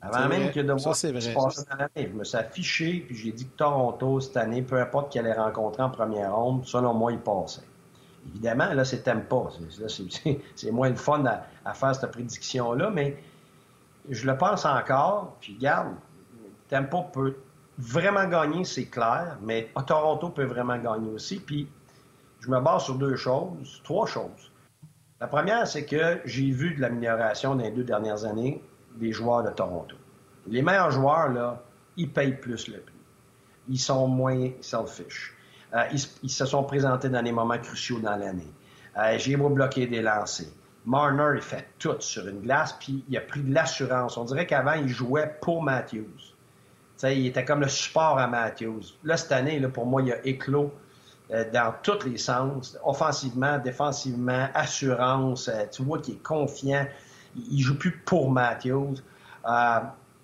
Avant 0.00 0.28
même 0.28 0.52
que 0.52 0.60
de 0.60 0.72
voir 0.72 0.94
ce 0.94 1.08
qui 1.08 1.20
se 1.20 1.34
passait 1.34 1.64
dans 1.68 1.76
l'année. 1.76 2.08
Je 2.12 2.16
me 2.16 2.22
suis 2.22 2.36
affiché, 2.36 3.04
puis 3.06 3.16
j'ai 3.16 3.32
dit 3.32 3.46
que 3.46 3.56
Toronto, 3.56 4.20
cette 4.20 4.36
année, 4.36 4.62
peu 4.62 4.80
importe 4.80 5.10
qui 5.10 5.18
allait 5.18 5.32
rencontrer 5.32 5.82
en 5.82 5.90
première 5.90 6.36
ronde, 6.36 6.64
selon 6.66 6.94
moi, 6.94 7.10
il 7.10 7.18
passait. 7.18 7.62
Évidemment, 8.28 8.72
là, 8.74 8.84
c'est 8.84 9.02
pas. 9.04 9.48
C'est 10.54 10.70
moins 10.70 10.90
le 10.90 10.96
fun 10.96 11.24
à, 11.64 11.74
faire 11.74 11.94
cette 11.94 12.10
prédiction-là, 12.10 12.90
mais 12.90 13.22
je 14.08 14.26
le 14.26 14.36
pense 14.36 14.64
encore. 14.64 15.36
Puis, 15.40 15.54
regarde, 15.54 15.94
Tempo 16.68 17.04
peut 17.12 17.36
vraiment 17.78 18.26
gagner, 18.26 18.64
c'est 18.64 18.86
clair, 18.86 19.38
mais 19.42 19.70
Toronto 19.86 20.30
peut 20.30 20.44
vraiment 20.44 20.78
gagner 20.78 21.10
aussi. 21.10 21.40
Puis, 21.40 21.68
je 22.40 22.50
me 22.50 22.60
base 22.60 22.84
sur 22.84 22.96
deux 22.96 23.16
choses, 23.16 23.80
trois 23.84 24.06
choses. 24.06 24.52
La 25.20 25.26
première, 25.26 25.66
c'est 25.66 25.84
que 25.84 26.20
j'ai 26.24 26.50
vu 26.50 26.74
de 26.74 26.80
l'amélioration 26.80 27.56
dans 27.56 27.64
les 27.64 27.70
deux 27.70 27.84
dernières 27.84 28.24
années 28.24 28.62
des 28.96 29.12
joueurs 29.12 29.42
de 29.42 29.50
Toronto. 29.50 29.96
Les 30.46 30.62
meilleurs 30.62 30.90
joueurs, 30.90 31.28
là, 31.28 31.62
ils 31.96 32.10
payent 32.10 32.36
plus 32.36 32.68
le 32.68 32.80
prix. 32.80 32.94
Ils 33.68 33.78
sont 33.78 34.06
moins 34.06 34.50
selfish. 34.60 35.34
Euh, 35.74 35.84
ils, 36.22 36.30
se 36.30 36.46
sont 36.46 36.62
présentés 36.64 37.08
dans 37.08 37.22
des 37.22 37.32
moments 37.32 37.58
cruciaux 37.58 38.00
dans 38.00 38.16
l'année. 38.16 38.52
Euh, 38.96 39.18
j'ai 39.18 39.36
beau 39.36 39.50
bloquer 39.50 39.86
des 39.86 40.00
lancers. 40.00 40.46
Marner, 40.86 41.32
il 41.36 41.42
fait 41.42 41.68
tout 41.78 41.96
sur 42.00 42.26
une 42.26 42.40
glace, 42.40 42.74
puis 42.80 43.04
il 43.08 43.16
a 43.16 43.20
pris 43.20 43.40
de 43.40 43.52
l'assurance. 43.52 44.16
On 44.16 44.24
dirait 44.24 44.46
qu'avant, 44.46 44.72
il 44.72 44.88
jouait 44.88 45.36
pour 45.42 45.62
Matthews. 45.62 46.32
il 47.02 47.26
était 47.26 47.44
comme 47.44 47.60
le 47.60 47.68
support 47.68 48.18
à 48.18 48.26
Matthews. 48.26 48.94
Là, 49.04 49.18
cette 49.18 49.32
année, 49.32 49.60
pour 49.68 49.84
moi, 49.84 50.00
il 50.02 50.12
a 50.12 50.26
éclos 50.26 50.72
euh, 51.30 51.44
dans 51.52 51.74
tous 51.82 52.06
les 52.06 52.16
sens, 52.16 52.78
offensivement, 52.82 53.58
défensivement, 53.58 54.48
assurance. 54.54 55.48
Euh, 55.48 55.66
tu 55.70 55.82
vois 55.82 55.98
qu'il 55.98 56.14
est 56.14 56.22
confiant. 56.22 56.86
Il, 57.36 57.60
joue 57.60 57.76
plus 57.76 57.92
pour 57.98 58.30
Matthews. 58.30 58.94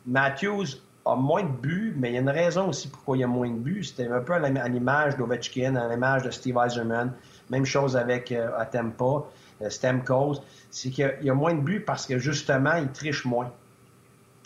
Matthews 0.06 0.66
a 1.06 1.16
moins 1.16 1.42
de 1.42 1.48
buts, 1.48 1.94
mais 1.98 2.10
il 2.10 2.14
y 2.14 2.16
a 2.16 2.20
une 2.20 2.30
raison 2.30 2.68
aussi 2.68 2.88
pourquoi 2.88 3.16
il 3.16 3.20
y 3.20 3.24
a 3.24 3.28
moins 3.28 3.50
de 3.50 3.58
buts. 3.58 3.84
C'était 3.84 4.08
un 4.08 4.20
peu 4.20 4.32
à 4.32 4.68
l'image 4.68 5.16
d'Ovechkin, 5.16 5.76
à 5.76 5.88
l'image 5.88 6.22
de 6.22 6.30
Steve 6.30 6.56
Eiserman. 6.56 7.12
Même 7.50 7.66
chose 7.66 7.96
avec 7.96 8.32
Atempa, 8.32 9.24
Stamkos. 9.68 10.40
C'est 10.70 10.90
qu'il 10.90 11.18
y, 11.22 11.30
a 11.30 11.34
moins 11.34 11.54
de 11.54 11.60
buts 11.60 11.80
parce 11.80 12.06
que 12.06 12.18
justement, 12.18 12.76
il 12.76 12.88
triche 12.88 13.24
moins. 13.24 13.50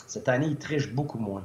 Cette 0.06 0.28
année, 0.28 0.46
il 0.46 0.56
triche 0.56 0.92
beaucoup 0.92 1.18
moins. 1.18 1.44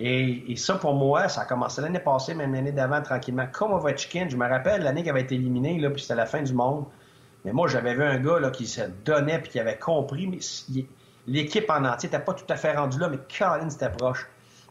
Et, 0.00 0.54
ça, 0.56 0.76
pour 0.76 0.94
moi, 0.94 1.28
ça 1.28 1.42
a 1.42 1.44
commencé 1.44 1.80
l'année 1.80 1.98
passée, 1.98 2.34
même 2.34 2.54
l'année 2.54 2.72
d'avant, 2.72 3.02
tranquillement. 3.02 3.46
Comme 3.52 3.72
Ovechkin, 3.72 4.28
je 4.28 4.36
me 4.36 4.48
rappelle 4.48 4.82
l'année 4.82 5.02
qui 5.02 5.10
avait 5.10 5.22
été 5.22 5.34
éliminé, 5.34 5.78
là, 5.78 5.90
puis 5.90 6.02
c'était 6.02 6.14
la 6.14 6.26
fin 6.26 6.42
du 6.42 6.54
monde. 6.54 6.84
Mais 7.44 7.52
moi, 7.52 7.66
j'avais 7.68 7.94
vu 7.94 8.04
un 8.04 8.18
gars 8.18 8.50
qui 8.50 8.66
se 8.66 8.82
donnait 9.04 9.40
puis 9.40 9.50
qui 9.50 9.60
avait 9.60 9.78
compris, 9.78 10.28
l'équipe 11.28 11.70
en 11.70 11.84
entier 11.84 12.08
n'était 12.08 12.24
pas 12.24 12.34
tout 12.34 12.44
à 12.48 12.56
fait 12.56 12.72
rendue 12.72 12.98
là, 12.98 13.08
mais 13.08 13.18
Colin, 13.38 13.70
c'était 13.70 13.90
proche. 13.90 14.26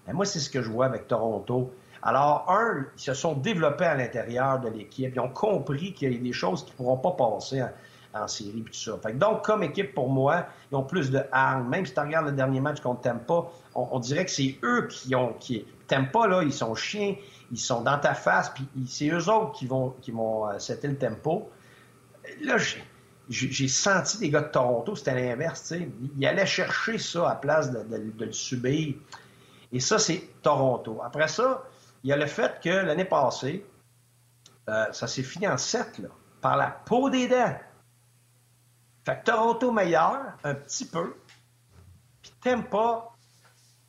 Mais 0.06 0.14
moi, 0.14 0.26
c'est 0.26 0.40
ce 0.40 0.50
que 0.50 0.62
je 0.62 0.70
vois 0.70 0.86
avec 0.86 1.08
Toronto. 1.08 1.72
Alors, 2.02 2.46
un, 2.50 2.86
ils 2.98 3.02
se 3.02 3.14
sont 3.14 3.34
développés 3.34 3.86
à 3.86 3.96
l'intérieur 3.96 4.60
de 4.60 4.70
l'équipe. 4.70 5.12
Ils 5.14 5.20
ont 5.20 5.30
compris 5.30 5.94
qu'il 5.94 6.14
y 6.14 6.16
a 6.16 6.20
des 6.20 6.34
choses 6.34 6.64
qui 6.66 6.72
ne 6.72 6.78
pourront 6.78 6.98
pas 6.98 7.12
passer 7.12 7.64
en, 8.14 8.28
série 8.28 8.62
et 8.62 8.64
tout 8.64 8.74
ça. 8.74 9.12
donc, 9.14 9.46
comme 9.46 9.62
équipe, 9.62 9.94
pour 9.94 10.10
moi, 10.10 10.48
ils 10.72 10.76
ont 10.76 10.84
plus 10.84 11.12
de 11.12 11.22
hargne. 11.32 11.68
Même 11.68 11.86
si 11.86 11.94
tu 11.94 12.00
regardes 12.00 12.28
le 12.28 12.32
dernier 12.32 12.60
match 12.60 12.78
t'aime 13.04 13.20
pas, 13.20 13.52
on, 13.76 14.00
dirait 14.00 14.26
que 14.26 14.32
c'est 14.32 14.58
eux 14.64 14.88
qui 14.88 15.14
ont. 15.16 15.34
qui 15.34 15.66
t'aiment 15.88 16.10
pas, 16.10 16.28
là, 16.28 16.42
ils 16.42 16.54
sont 16.54 16.74
chiens, 16.74 17.16
ils 17.52 17.60
sont 17.60 17.82
dans 17.82 18.00
ta 18.00 18.14
face, 18.14 18.50
puis 18.50 18.66
c'est 18.88 19.10
eux 19.10 19.30
autres 19.30 19.52
qui 19.54 19.68
vont, 19.68 19.94
qui 20.02 20.12
vont 20.12 20.50
euh, 20.50 20.58
setter 20.58 20.88
le 20.88 20.98
tempo. 20.98 21.50
Là, 22.42 22.58
j'ai 23.30 23.68
senti 23.68 24.18
des 24.20 24.30
gars 24.30 24.42
de 24.42 24.52
Toronto, 24.52 24.96
c'était 24.96 25.16
l'inverse, 25.16 25.74
Ils 26.18 26.26
allaient 26.26 26.46
chercher 26.46 26.98
ça 26.98 27.30
à 27.30 27.36
place 27.36 27.72
de, 27.72 28.14
le 28.20 28.32
subir. 28.32 28.96
Et 29.72 29.80
ça, 29.80 30.00
c'est 30.00 30.30
Toronto. 30.42 31.02
Après 31.04 31.28
ça, 31.28 31.64
il 32.04 32.10
y 32.10 32.14
a 32.14 32.18
le 32.18 32.26
fait 32.26 32.60
que 32.62 32.70
l'année 32.70 33.06
passée, 33.06 33.66
euh, 34.70 34.86
ça 34.92 35.08
s'est 35.08 35.24
fini 35.24 35.48
en 35.48 35.58
7, 35.58 36.00
là, 36.00 36.10
par 36.42 36.56
la 36.56 36.68
peau 36.70 37.10
des 37.10 37.28
dents. 37.28 37.58
Fait 39.06 39.20
que 39.20 39.26
Toronto 39.26 39.72
meilleur, 39.72 40.38
un 40.44 40.56
petit 40.56 40.86
peu, 40.86 41.16
puis 42.22 42.56
pas 42.70 43.14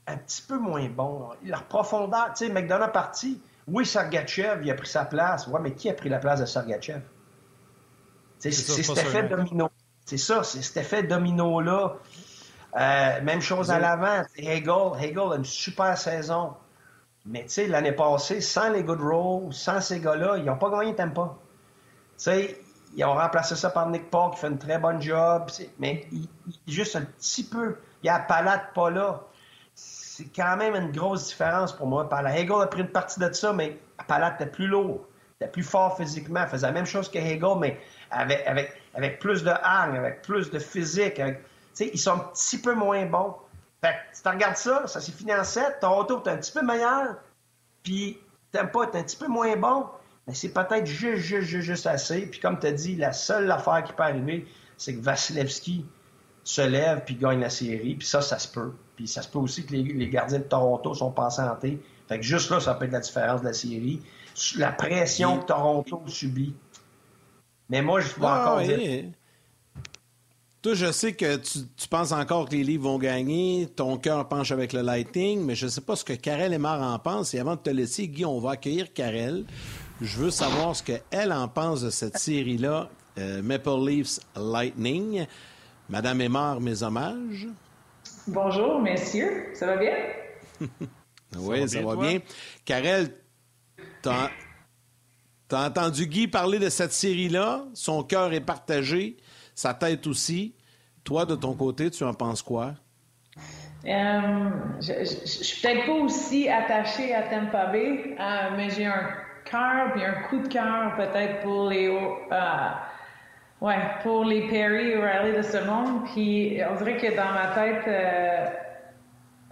un 0.07 0.16
petit 0.16 0.43
peu 0.43 0.59
moins 0.59 0.89
bon. 0.89 1.30
Leur 1.45 1.64
profondeur, 1.64 2.32
tu 2.34 2.47
sais, 2.47 2.53
McDonough 2.53 2.93
parti. 2.93 3.41
Oui, 3.66 3.84
Sergachev, 3.84 4.64
il 4.64 4.70
a 4.70 4.74
pris 4.74 4.89
sa 4.89 5.05
place. 5.05 5.47
Ouais, 5.47 5.61
mais 5.61 5.74
qui 5.74 5.91
a 5.91 5.95
pris 5.95 6.09
la 6.09 6.18
place 6.18 6.41
de 6.41 6.47
Sergachev? 6.47 7.03
C'est 8.39 8.53
cet 8.53 8.99
effet 8.99 9.24
domino. 9.24 9.68
C'est 10.05 10.18
ça, 10.18 10.43
c'est 10.43 10.62
cet 10.62 10.78
effet 10.78 11.03
domino-là. 11.03 11.97
Euh, 12.76 13.22
même 13.22 13.41
chose 13.41 13.70
à 13.70 13.78
l'avant. 13.78 14.22
Hegel, 14.36 14.93
Hegel 15.01 15.32
a 15.32 15.36
une 15.36 15.45
super 15.45 15.97
saison. 15.97 16.55
Mais 17.26 17.43
tu 17.43 17.51
sais, 17.51 17.66
l'année 17.66 17.93
passée, 17.93 18.41
sans 18.41 18.70
les 18.70 18.82
Goodrow, 18.82 19.51
sans 19.53 19.80
ces 19.80 20.01
gars-là, 20.01 20.36
ils 20.39 20.45
n'ont 20.45 20.57
pas 20.57 20.70
gagné 20.70 20.95
Tampa. 20.95 21.36
Tu 21.36 22.24
sais, 22.24 22.62
ils 22.97 23.05
ont 23.05 23.14
remplacé 23.14 23.55
ça 23.55 23.70
par 23.70 23.89
Nick 23.89 24.11
Paul 24.11 24.30
qui 24.30 24.39
fait 24.39 24.49
une 24.49 24.59
très 24.59 24.78
bonne 24.78 25.01
job. 25.01 25.51
Mais 25.78 26.07
il, 26.12 26.28
juste 26.66 26.97
un 26.97 27.03
petit 27.03 27.45
peu. 27.45 27.76
Il 28.03 28.07
y 28.07 28.11
a 28.11 28.18
Palate 28.18 28.72
pas 28.74 28.91
là. 28.91 29.24
C'est 29.74 30.34
quand 30.34 30.57
même 30.57 30.74
une 30.74 30.91
grosse 30.91 31.28
différence 31.28 31.72
pour 31.72 31.86
moi. 31.86 32.09
Hegel 32.34 32.62
a 32.62 32.66
pris 32.66 32.80
une 32.80 32.91
partie 32.91 33.20
de 33.20 33.32
ça, 33.32 33.53
mais 33.53 33.78
Palate 34.07 34.41
était 34.41 34.51
plus 34.51 34.66
lourd. 34.66 35.07
était 35.41 35.51
plus 35.51 35.62
fort 35.62 35.97
physiquement. 35.97 36.43
Il 36.43 36.49
faisait 36.49 36.66
la 36.66 36.72
même 36.72 36.86
chose 36.86 37.11
que 37.11 37.18
Hegel, 37.18 37.59
mais 37.59 37.78
avec, 38.11 38.46
avec, 38.46 38.72
avec 38.94 39.18
plus 39.18 39.42
de 39.42 39.50
hargne, 39.50 39.96
avec 39.96 40.22
plus 40.22 40.50
de 40.50 40.59
physique. 40.59 41.20
ils 41.80 41.98
sont 41.98 42.12
un 42.12 42.18
petit 42.18 42.59
peu 42.59 42.74
moins 42.74 43.06
bons. 43.06 43.34
Fait 43.80 43.92
que, 43.92 44.16
si 44.16 44.22
tu 44.22 44.28
regardes 44.28 44.56
ça, 44.56 44.86
ça 44.86 45.00
s'est 45.00 45.12
fini 45.12 45.32
en 45.32 45.44
7, 45.44 45.78
Toronto 45.80 46.22
est 46.24 46.30
un 46.30 46.36
petit 46.36 46.52
peu 46.52 46.62
meilleur, 46.62 47.16
puis 47.82 48.18
t'aimes 48.50 48.70
pas, 48.70 48.86
t'es 48.86 48.98
un 48.98 49.02
petit 49.02 49.16
peu 49.16 49.28
moins 49.28 49.56
bon, 49.56 49.86
mais 50.26 50.34
c'est 50.34 50.52
peut-être 50.52 50.86
juste, 50.86 51.22
juste, 51.22 51.46
juste, 51.46 51.66
juste 51.66 51.86
assez. 51.86 52.22
Puis 52.26 52.40
comme 52.40 52.59
tu 52.59 52.66
as 52.66 52.72
dit, 52.72 52.96
la 52.96 53.12
seule 53.12 53.50
affaire 53.50 53.84
qui 53.84 53.92
peut 53.92 54.02
arriver, 54.02 54.46
c'est 54.76 54.94
que 54.94 55.00
Vasilevski 55.00 55.86
se 56.44 56.62
lève 56.62 57.02
puis 57.04 57.14
gagne 57.14 57.40
la 57.40 57.50
série, 57.50 57.94
puis 57.94 58.06
ça, 58.06 58.20
ça 58.20 58.38
se 58.38 58.48
peut. 58.48 58.72
Puis 58.96 59.06
ça 59.06 59.22
se 59.22 59.28
peut 59.28 59.38
aussi 59.38 59.64
que 59.64 59.72
les, 59.72 60.09
gardiens 60.09 60.38
de 60.38 60.44
Toronto 60.44 60.94
sont 60.94 61.12
pas 61.12 61.26
en 61.26 61.30
santé. 61.30 61.80
Fait 62.09 62.18
que 62.18 62.24
juste 62.24 62.50
là, 62.50 62.59
ça 62.59 62.74
peut 62.74 62.86
être 62.86 62.92
la 62.92 63.00
différence 63.00 63.42
de 63.42 63.46
la 63.46 63.52
série. 63.52 64.00
La 64.56 64.72
pression 64.72 65.38
que 65.38 65.46
Toronto 65.46 66.02
subit. 66.06 66.54
Mais 67.68 67.82
moi, 67.82 68.00
je 68.00 68.14
dois 68.14 68.40
encore 68.40 68.62
dire... 68.62 69.04
Toi, 70.60 70.74
je 70.74 70.90
sais 70.90 71.12
que 71.12 71.36
tu, 71.36 71.88
penses 71.88 72.10
encore 72.10 72.48
que 72.48 72.56
les 72.56 72.64
livres 72.64 72.84
vont 72.84 72.98
gagner, 72.98 73.68
ton 73.76 73.96
cœur 73.96 74.26
penche 74.26 74.50
avec 74.50 74.72
le 74.72 74.80
Lightning, 74.80 75.44
mais 75.44 75.54
je 75.54 75.66
ne 75.66 75.70
sais 75.70 75.80
pas 75.80 75.94
ce 75.94 76.04
que 76.04 76.14
Karel 76.14 76.52
Emar 76.52 76.82
en 76.82 76.98
pense. 76.98 77.32
Et 77.32 77.38
avant 77.38 77.54
de 77.54 77.60
te 77.60 77.70
laisser, 77.70 78.08
Guy, 78.08 78.24
on 78.24 78.40
va 78.40 78.52
accueillir 78.52 78.92
Karel. 78.92 79.44
Je 80.00 80.18
veux 80.18 80.30
savoir 80.30 80.74
ce 80.74 80.82
qu'elle 80.82 81.32
en 81.32 81.46
pense 81.46 81.82
de 81.82 81.90
cette 81.90 82.18
série-là, 82.18 82.90
euh, 83.18 83.40
Maple 83.40 83.86
Leafs 83.86 84.18
Lightning. 84.34 85.26
Madame 85.88 86.20
Emar, 86.22 86.60
mes 86.60 86.82
hommages. 86.82 87.46
Bonjour, 88.26 88.80
messieurs. 88.80 89.50
Ça 89.54 89.66
va 89.66 89.76
bien? 89.76 89.94
oui, 91.38 91.68
ça 91.68 91.82
va 91.82 91.94
bien. 91.94 92.18
Karel, 92.64 93.14
t'as 95.49 95.61
as 95.61 95.68
entendu 95.68 96.07
Guy 96.07 96.28
parler 96.28 96.59
de 96.59 96.68
cette 96.68 96.92
série-là? 96.92 97.64
Son 97.74 98.03
cœur 98.03 98.32
est 98.32 98.40
partagé 98.40 99.16
sa 99.55 99.74
tête 99.74 100.07
aussi. 100.07 100.55
Toi, 101.05 101.24
de 101.24 101.34
ton 101.34 101.55
côté, 101.55 101.90
tu 101.90 102.05
en 102.05 102.14
penses 102.14 102.42
quoi? 102.42 102.74
Euh, 103.86 104.51
je, 104.80 104.92
ne 104.92 105.05
suis 105.05 105.62
peut-être 105.62 105.86
pas 105.86 105.92
aussi 105.92 106.49
attachée 106.49 107.14
à 107.14 107.22
Tampa 107.22 107.66
Bay, 107.66 108.16
euh, 108.20 108.51
mais 108.57 108.70
j'ai 108.70 108.86
un 108.86 109.09
cœur 109.44 109.92
puis 109.94 110.05
un 110.05 110.22
coup 110.28 110.40
de 110.40 110.49
cœur 110.49 110.94
peut-être 110.96 111.40
pour 111.40 111.70
les 111.70 111.88
euh, 111.88 112.68
ouais 113.61 113.78
pour 114.03 114.24
les 114.24 114.49
Perry 114.49 114.96
O'Reilly 114.96 115.36
de 115.36 115.42
ce 115.42 115.59
monde. 115.64 116.05
Puis 116.12 116.59
on 116.68 116.76
dirait 116.76 116.96
que 116.96 117.16
dans 117.16 117.32
ma 117.32 117.55
tête, 117.55 118.53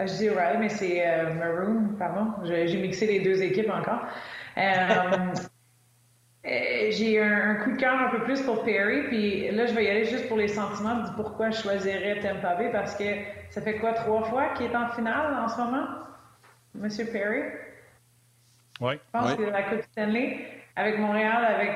je 0.01 0.16
dis 0.16 0.28
O'Reilly, 0.28 0.59
mais 0.59 0.68
c'est 0.68 1.32
Maroon, 1.34 1.94
pardon. 1.99 2.32
J'ai 2.44 2.80
mixé 2.82 3.07
les 3.07 3.20
deux 3.20 3.42
équipes 3.42 3.70
encore. 3.70 4.03
Euh, 6.47 6.92
j'ai 6.92 7.20
un, 7.20 7.51
un, 7.51 7.55
coup 7.57 7.72
de 7.72 7.76
cœur 7.76 7.99
un 7.99 8.09
peu 8.09 8.22
plus 8.22 8.40
pour 8.42 8.62
Perry, 8.62 9.09
puis 9.09 9.51
là, 9.51 9.66
je 9.66 9.74
vais 9.74 9.84
y 9.84 9.88
aller 9.88 10.05
juste 10.05 10.28
pour 10.28 10.36
les 10.36 10.47
sentiments 10.47 11.03
du 11.03 11.11
pourquoi 11.16 11.51
je 11.51 11.61
choisirais 11.61 12.20
Tampa 12.20 12.55
Bay, 12.55 12.70
parce 12.70 12.94
que 12.94 13.05
ça 13.51 13.61
fait 13.61 13.78
quoi, 13.78 13.94
trois 13.94 14.22
fois 14.22 14.51
qu'il 14.55 14.66
est 14.66 14.76
en 14.76 14.88
finale 14.90 15.34
en 15.34 15.49
ce 15.49 15.57
moment, 15.57 15.86
Monsieur 16.74 17.07
Perry? 17.07 17.42
Oui. 18.80 18.94
Je 18.94 19.18
pense 19.18 19.34
qu'il 19.34 19.44
a 19.47 19.51
la 19.51 19.62
Coupe 19.64 19.82
Stanley 19.90 20.47
avec 20.76 20.99
Montréal, 20.99 21.44
avec 21.44 21.70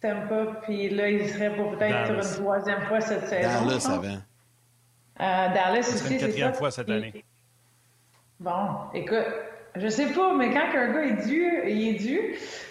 Tampa, 0.00 0.60
puis 0.62 0.90
là, 0.90 1.10
il 1.10 1.28
serait 1.28 1.56
pour 1.56 1.76
peut-être 1.76 2.12
une 2.12 2.20
troisième 2.20 2.82
fois 2.82 3.00
cette 3.00 3.26
saison. 3.26 3.66
Dallas 3.66 3.88
avant. 3.90 4.08
Euh, 5.20 5.54
Dallas 5.54 5.78
aussi, 5.80 5.98
c'est 5.98 6.08
ça. 6.08 6.14
une 6.14 6.20
quatrième 6.20 6.54
fois 6.54 6.70
cette 6.70 6.88
année. 6.88 7.24
Bon, 8.38 8.90
écoute, 8.92 9.26
je 9.76 9.88
sais 9.88 10.06
pas, 10.12 10.34
mais 10.36 10.50
quand 10.50 10.78
un 10.78 10.92
gars 10.92 11.02
est 11.02 11.26
dû, 11.26 11.50
il 11.66 11.88
est 11.88 11.98
dû. 11.98 12.20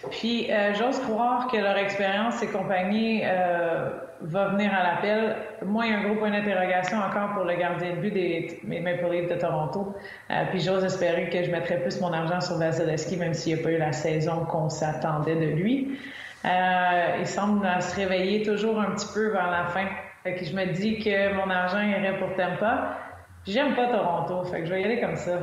Puis 0.09 0.49
euh, 0.49 0.73
j'ose 0.73 0.99
croire 0.99 1.47
que 1.47 1.57
leur 1.57 1.77
expérience 1.77 2.41
et 2.41 2.47
compagnie 2.47 3.21
euh, 3.25 3.89
va 4.21 4.47
venir 4.47 4.73
à 4.73 4.83
l'appel. 4.83 5.35
Moi, 5.65 5.85
il 5.85 5.91
y 5.91 5.95
a 5.95 5.99
un 5.99 6.03
gros 6.03 6.15
point 6.15 6.31
d'interrogation 6.31 6.97
encore 6.99 7.33
pour 7.33 7.43
le 7.43 7.55
gardien 7.55 7.91
de 7.91 7.95
but 7.97 8.13
des 8.13 8.61
Maple 8.63 9.11
Leafs 9.11 9.29
de 9.29 9.35
Toronto. 9.35 9.93
Euh, 10.31 10.45
puis 10.49 10.61
j'ose 10.61 10.85
espérer 10.85 11.27
que 11.29 11.43
je 11.43 11.51
mettrai 11.51 11.81
plus 11.81 11.99
mon 11.99 12.13
argent 12.13 12.39
sur 12.39 12.57
Vasilevski, 12.57 13.17
même 13.17 13.33
s'il 13.33 13.55
n'y 13.55 13.59
a 13.59 13.63
pas 13.63 13.71
eu 13.71 13.77
la 13.77 13.91
saison 13.91 14.45
qu'on 14.45 14.69
s'attendait 14.69 15.35
de 15.35 15.55
lui. 15.55 15.99
il 16.45 17.27
semble 17.27 17.67
se 17.81 17.95
réveiller 17.97 18.43
toujours 18.43 18.79
un 18.79 18.91
petit 18.91 19.11
peu 19.13 19.27
vers 19.27 19.51
la 19.51 19.65
fin. 19.65 19.87
Fait 20.23 20.35
que 20.35 20.45
je 20.45 20.55
me 20.55 20.67
dis 20.67 20.99
que 20.99 21.33
mon 21.33 21.49
argent 21.49 21.81
irait 21.81 22.17
pour 22.17 22.33
Tampa. 22.37 22.97
J'aime 23.45 23.75
pas 23.75 23.87
Toronto, 23.87 24.45
fait 24.45 24.61
que 24.61 24.67
je 24.67 24.73
vais 24.73 24.81
y 24.83 24.85
aller 24.85 25.01
comme 25.01 25.17
ça. 25.17 25.37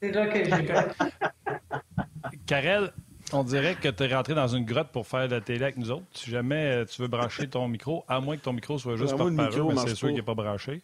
C'est 0.00 0.12
là 0.12 0.26
que 0.26 0.44
j'ai 0.44 0.66
Karel, 2.46 2.92
on 3.32 3.44
dirait 3.44 3.74
que 3.74 3.88
tu 3.88 4.02
es 4.04 4.14
rentré 4.14 4.34
dans 4.34 4.48
une 4.48 4.64
grotte 4.64 4.88
pour 4.88 5.06
faire 5.06 5.28
de 5.28 5.34
la 5.34 5.40
télé 5.40 5.62
avec 5.62 5.76
nous 5.76 5.90
autres. 5.90 6.06
Si 6.12 6.30
jamais 6.30 6.66
euh, 6.72 6.84
tu 6.84 7.02
veux 7.02 7.08
brancher 7.08 7.48
ton 7.48 7.68
micro, 7.68 8.04
à 8.08 8.20
moins 8.20 8.36
que 8.36 8.42
ton 8.42 8.52
micro 8.52 8.78
soit 8.78 8.96
juste 8.96 9.16
par 9.16 9.34
parole, 9.34 9.74
mais 9.74 9.76
c'est 9.86 9.94
sûr 9.94 10.08
qu'il 10.08 10.16
n'est 10.16 10.22
pas 10.22 10.34
branché. 10.34 10.82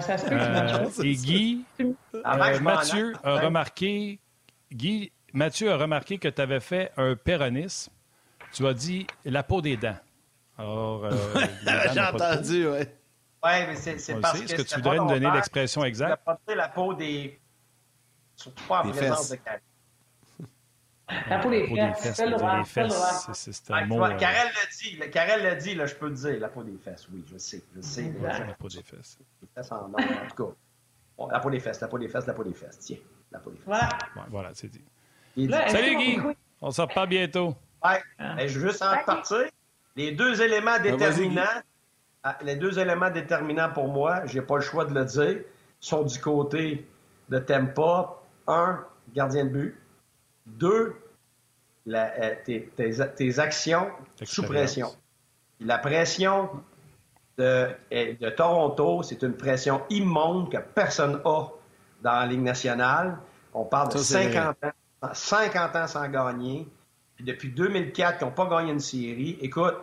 ça 0.00 0.18
se 0.18 0.26
euh, 0.30 1.02
et 1.02 1.14
Guy, 1.14 1.64
euh, 1.80 2.60
Mathieu 2.60 3.14
a 3.22 3.38
remarqué, 3.38 4.18
Guy, 4.72 5.12
Mathieu 5.32 5.70
a 5.70 5.76
remarqué 5.76 6.18
que 6.18 6.28
tu 6.28 6.42
avais 6.42 6.60
fait 6.60 6.90
un 6.96 7.14
péronisme. 7.14 7.92
Tu 8.52 8.66
as 8.66 8.74
dit 8.74 9.06
la 9.24 9.42
peau 9.42 9.60
des 9.60 9.76
dents. 9.76 9.98
Alors, 10.58 11.04
euh, 11.04 11.12
j'ai 11.92 12.00
entendu, 12.00 12.66
oui. 12.66 12.80
Oui, 13.44 13.50
mais 13.68 13.76
c'est 13.76 14.20
parce 14.20 14.40
que. 14.40 14.44
Est-ce 14.44 14.54
que 14.56 14.62
tu 14.62 14.74
voudrais 14.76 14.98
nous 14.98 15.08
donner 15.08 15.30
l'expression 15.30 15.84
exacte? 15.84 16.20
la 16.48 16.68
peau 16.68 16.94
des 16.94 17.38
Surtout 18.38 18.64
pas 18.68 18.84
en 18.84 18.90
présence 18.90 19.30
de 19.30 19.36
Karel. 19.36 19.60
La 21.28 21.38
peau 21.38 21.50
des 21.50 21.66
fesses. 21.66 22.14
C'est 22.14 22.26
le 22.26 22.36
C'est 23.32 23.70
un 23.72 23.86
mot. 23.86 23.98
Karel 24.16 24.46
l'a 24.46 24.66
dit. 24.78 25.10
Karel 25.10 25.42
l'a 25.42 25.54
dit, 25.56 25.74
là, 25.74 25.86
je 25.86 25.94
peux 25.94 26.08
le 26.08 26.14
dire. 26.14 26.38
La 26.38 26.48
peau 26.48 26.62
des 26.62 26.78
fesses, 26.78 27.08
oui, 27.12 27.24
je 27.30 27.36
sais. 27.36 27.64
Je 27.74 27.80
sais. 27.80 28.14
La 28.22 28.54
peau 28.54 28.68
des 28.68 28.82
fesses. 28.82 29.18
Les 29.42 29.48
fesses 29.54 29.72
en 29.72 29.92
or, 29.92 29.96
en 29.98 30.28
tout 30.28 30.44
cas. 30.44 30.54
Bon, 31.16 31.26
la 31.28 31.40
peau 31.40 31.50
des 31.50 31.58
fesses, 31.58 31.80
la 31.80 31.88
peau 31.88 31.98
des 31.98 32.08
fesses, 32.08 32.26
la 32.26 32.32
peau 32.32 32.44
des 32.44 32.54
fesses. 32.54 32.78
Tiens, 32.78 32.98
la 33.32 33.40
peau 33.40 33.50
des 33.50 33.56
fesses. 33.56 33.66
Voilà. 33.66 33.88
voilà, 34.28 34.50
c'est 34.54 34.68
dit. 34.68 34.84
Salut 35.68 35.96
Guy! 35.96 36.20
On 36.60 36.70
se 36.70 36.80
reparle 36.80 37.08
bientôt. 37.08 37.56
Ouais. 37.84 38.00
Ah. 38.18 38.46
Je 38.46 38.60
veux 38.60 38.68
juste 38.68 38.82
en 38.82 39.02
partir. 39.04 39.46
Les 39.96 40.12
deux 40.12 40.40
éléments 40.40 40.78
déterminants, 40.78 41.42
ah, 42.22 42.38
les 42.42 42.54
deux 42.54 42.78
éléments 42.78 43.10
déterminants 43.10 43.70
pour 43.72 43.88
moi, 43.88 44.24
j'ai 44.26 44.42
pas 44.42 44.56
le 44.56 44.62
choix 44.62 44.84
de 44.84 44.94
le 44.94 45.04
dire, 45.04 45.42
sont 45.80 46.04
du 46.04 46.20
côté 46.20 46.86
de 47.28 47.38
Tempa 47.40 48.17
un, 48.48 48.84
gardien 49.14 49.44
de 49.44 49.50
but. 49.50 49.80
Deux, 50.46 50.96
euh, 51.86 52.34
tes, 52.44 53.38
actions 53.38 53.88
sous 54.24 54.42
pression. 54.42 54.90
La 55.60 55.78
pression 55.78 56.50
de, 57.36 57.68
de 57.90 58.30
Toronto, 58.30 59.02
c'est 59.02 59.22
une 59.22 59.34
pression 59.34 59.82
immonde 59.90 60.50
que 60.50 60.58
personne 60.58 61.12
n'a 61.12 61.48
dans 62.02 62.12
la 62.20 62.26
Ligue 62.26 62.42
nationale. 62.42 63.18
On 63.54 63.64
parle 63.64 63.92
de 63.92 63.98
50 63.98 64.64
ans. 64.64 64.72
50 65.12 65.76
ans 65.76 65.86
sans 65.86 66.08
gagner, 66.08 66.66
puis 67.14 67.24
depuis 67.24 67.50
2004 67.50 68.18
qui 68.18 68.24
n'ont 68.24 68.30
pas 68.32 68.46
gagné 68.46 68.72
une 68.72 68.80
série. 68.80 69.38
Écoute, 69.40 69.76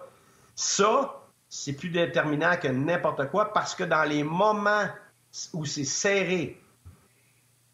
ça, 0.55 1.21
c'est 1.47 1.73
plus 1.73 1.89
déterminant 1.89 2.57
que 2.57 2.67
n'importe 2.67 3.29
quoi 3.29 3.53
parce 3.53 3.75
que 3.75 3.83
dans 3.83 4.03
les 4.03 4.23
moments 4.23 4.87
où 5.53 5.65
c'est 5.65 5.85
serré, 5.85 6.61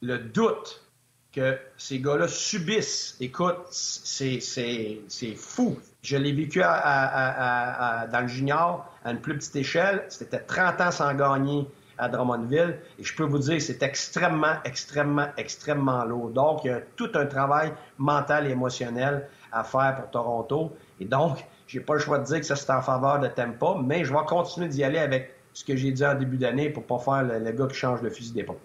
le 0.01 0.17
doute 0.17 0.83
que 1.31 1.57
ces 1.77 1.99
gars-là 1.99 2.27
subissent, 2.27 3.15
écoute, 3.21 3.57
c'est 3.69 5.35
fou. 5.37 5.77
Je 6.01 6.17
l'ai 6.17 6.33
vécu 6.33 6.59
dans 6.59 8.21
le 8.21 8.27
junior 8.27 8.85
à 9.05 9.11
une 9.11 9.21
plus 9.21 9.35
petite 9.35 9.55
échelle. 9.55 10.05
C'était 10.09 10.39
30 10.39 10.81
ans 10.81 10.91
sans 10.91 11.13
gagner 11.13 11.67
à 11.97 12.09
Drummondville. 12.09 12.79
Et 12.99 13.03
je 13.03 13.15
peux 13.15 13.23
vous 13.23 13.39
dire, 13.39 13.61
c'est 13.61 13.81
extrêmement, 13.83 14.55
extrêmement, 14.65 15.27
extrêmement 15.37 16.03
lourd. 16.03 16.31
Donc, 16.31 16.65
il 16.65 16.67
y 16.67 16.73
a 16.73 16.81
tout 16.95 17.11
un 17.13 17.27
travail 17.27 17.71
mental 17.97 18.47
et 18.47 18.51
émotionnel 18.51 19.29
à 19.51 19.63
faire 19.63 19.95
pour 19.95 20.09
Toronto. 20.09 20.75
Et 20.99 21.05
donc, 21.05 21.45
j'ai 21.67 21.79
pas 21.79 21.93
le 21.93 21.99
choix 21.99 22.17
de 22.17 22.25
dire 22.25 22.39
que 22.39 22.45
ça, 22.45 22.55
c'est 22.55 22.71
en 22.71 22.81
faveur 22.81 23.19
de 23.19 23.27
Tempa, 23.27 23.75
mais 23.81 24.03
je 24.03 24.11
vais 24.11 24.25
continuer 24.27 24.67
d'y 24.67 24.83
aller 24.83 24.99
avec 24.99 25.33
ce 25.53 25.63
que 25.63 25.75
j'ai 25.75 25.91
dit 25.91 26.05
en 26.05 26.15
début 26.15 26.37
d'année 26.37 26.69
pour 26.69 26.85
pas 26.85 26.99
faire 26.99 27.23
le, 27.23 27.51
gars 27.51 27.67
qui 27.67 27.75
change 27.75 28.01
le 28.01 28.09
fusil 28.09 28.33
d'épaule. 28.33 28.57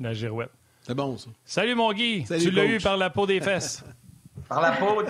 La 0.00 0.12
girouette. 0.12 0.50
C'est 0.82 0.94
bon, 0.94 1.16
ça. 1.16 1.30
Salut, 1.44 1.74
mon 1.74 1.92
Guy. 1.92 2.24
tu 2.24 2.50
l'as 2.50 2.66
eu 2.66 2.78
par 2.78 2.96
la 2.96 3.10
peau 3.10 3.26
des 3.26 3.40
fesses. 3.40 3.84
par 4.48 4.60
la 4.60 4.72
peau. 4.72 5.02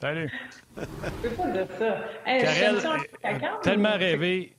Salut. 0.00 0.30
Je 0.76 1.28
peux 1.28 1.30
pas 1.30 1.50
dire 1.50 1.66
ça. 1.78 1.96
Hey, 2.26 2.44
tellement 3.62 3.96
rêvé, 3.96 4.56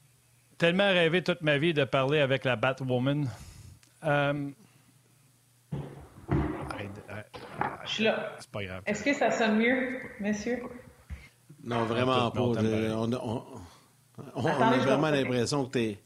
tellement 0.57 0.89
rêvé 0.89 1.23
toute 1.23 1.41
ma 1.41 1.57
vie 1.57 1.73
de 1.73 1.83
parler 1.83 2.19
avec 2.19 2.43
la 2.43 2.55
Batwoman. 2.55 3.27
Euh... 4.03 4.49
Je 7.85 7.89
suis 7.89 8.03
là. 8.03 8.31
C'est 8.39 8.49
pas 8.49 8.63
grave. 8.63 8.81
Est-ce 8.85 9.03
que 9.03 9.13
ça 9.13 9.31
sonne 9.31 9.57
mieux, 9.57 9.99
messieurs? 10.19 10.63
Non, 11.63 11.83
vraiment 11.85 12.31
pas. 12.31 12.41
On, 12.41 13.11
on, 14.35 14.45
a 14.45 14.77
vraiment 14.77 15.09
l'impression 15.09 15.65
que 15.65 15.71
tu 15.71 15.79
es 15.79 15.99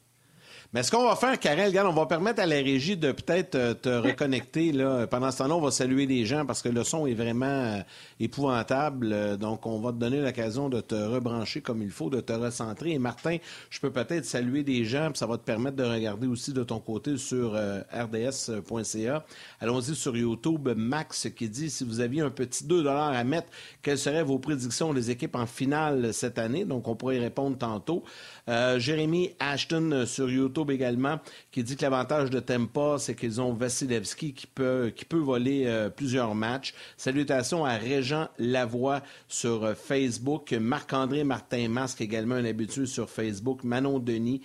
mais 0.74 0.82
ce 0.82 0.90
qu'on 0.90 1.08
va 1.08 1.16
faire, 1.16 1.40
Karel, 1.40 1.68
regarde, 1.68 1.88
on 1.88 1.98
va 1.98 2.04
permettre 2.04 2.42
à 2.42 2.46
la 2.46 2.56
régie 2.56 2.94
de 2.94 3.12
peut-être 3.12 3.54
euh, 3.54 3.72
te 3.72 3.88
reconnecter. 4.08 4.70
Là. 4.70 5.06
Pendant 5.06 5.30
ce 5.30 5.38
temps-là, 5.38 5.56
on 5.56 5.62
va 5.62 5.70
saluer 5.70 6.04
les 6.04 6.26
gens 6.26 6.44
parce 6.44 6.60
que 6.60 6.68
le 6.68 6.84
son 6.84 7.06
est 7.06 7.14
vraiment 7.14 7.46
euh, 7.46 7.78
épouvantable. 8.20 9.10
Euh, 9.10 9.36
donc, 9.38 9.64
on 9.64 9.80
va 9.80 9.92
te 9.92 9.96
donner 9.96 10.20
l'occasion 10.20 10.68
de 10.68 10.82
te 10.82 10.94
rebrancher 10.94 11.62
comme 11.62 11.80
il 11.80 11.90
faut, 11.90 12.10
de 12.10 12.20
te 12.20 12.34
recentrer. 12.34 12.90
Et 12.90 12.98
Martin, 12.98 13.38
je 13.70 13.80
peux 13.80 13.90
peut-être 13.90 14.26
saluer 14.26 14.62
des 14.62 14.84
gens, 14.84 15.10
puis 15.10 15.18
ça 15.18 15.26
va 15.26 15.38
te 15.38 15.42
permettre 15.42 15.76
de 15.76 15.84
regarder 15.84 16.26
aussi 16.26 16.52
de 16.52 16.62
ton 16.62 16.80
côté 16.80 17.16
sur 17.16 17.54
rds.ca. 17.54 19.24
Allons-y 19.60 19.94
sur 19.94 20.18
YouTube. 20.18 20.68
Max 20.76 21.28
qui 21.34 21.48
dit, 21.48 21.70
si 21.70 21.82
vous 21.82 22.00
aviez 22.00 22.20
un 22.20 22.30
petit 22.30 22.66
2 22.66 22.86
à 22.86 23.24
mettre, 23.24 23.48
quelles 23.80 23.96
seraient 23.96 24.22
vos 24.22 24.38
prédictions 24.38 24.92
des 24.92 25.10
équipes 25.10 25.36
en 25.36 25.46
finale 25.46 26.12
cette 26.12 26.38
année? 26.38 26.66
Donc, 26.66 26.88
on 26.88 26.94
pourrait 26.94 27.16
y 27.16 27.20
répondre 27.20 27.56
tantôt. 27.56 28.04
Euh, 28.48 28.78
Jérémy 28.78 29.30
Ashton 29.40 30.04
sur 30.06 30.30
YouTube 30.30 30.57
également, 30.66 31.20
qui 31.50 31.62
dit 31.62 31.76
que 31.76 31.82
l'avantage 31.82 32.30
de 32.30 32.40
Tempa, 32.40 32.96
c'est 32.98 33.14
qu'ils 33.14 33.40
ont 33.40 33.52
Vasilevski 33.52 34.32
qui 34.32 34.46
peut, 34.46 34.92
qui 34.94 35.04
peut 35.04 35.18
voler 35.18 35.64
euh, 35.66 35.90
plusieurs 35.90 36.34
matchs. 36.34 36.74
Salutations 36.96 37.64
à 37.64 37.76
Régent 37.76 38.28
Lavoie 38.38 39.02
sur 39.28 39.64
euh, 39.64 39.74
Facebook, 39.74 40.52
Marc-André 40.52 41.24
Martin 41.24 41.68
Masque 41.68 42.00
également 42.00 42.36
un 42.36 42.44
habitué 42.44 42.86
sur 42.86 43.10
Facebook, 43.10 43.64
Manon 43.64 43.98
Denis. 43.98 44.42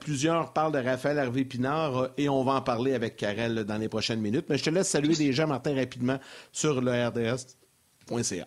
plusieurs 0.00 0.52
parlent 0.52 0.72
de 0.72 0.78
Raphaël 0.78 1.18
Hervé 1.18 1.44
Pinard 1.44 2.10
et 2.16 2.28
on 2.28 2.42
va 2.42 2.54
en 2.54 2.62
parler 2.62 2.94
avec 2.94 3.16
Karel 3.16 3.64
dans 3.64 3.78
les 3.78 3.88
prochaines 3.88 4.20
minutes. 4.20 4.46
Mais 4.48 4.58
je 4.58 4.64
te 4.64 4.70
laisse 4.70 4.88
saluer 4.88 5.14
gens, 5.32 5.46
Martin, 5.46 5.74
rapidement 5.74 6.18
sur 6.52 6.80
le 6.80 6.92
RDS.ca. 7.08 8.46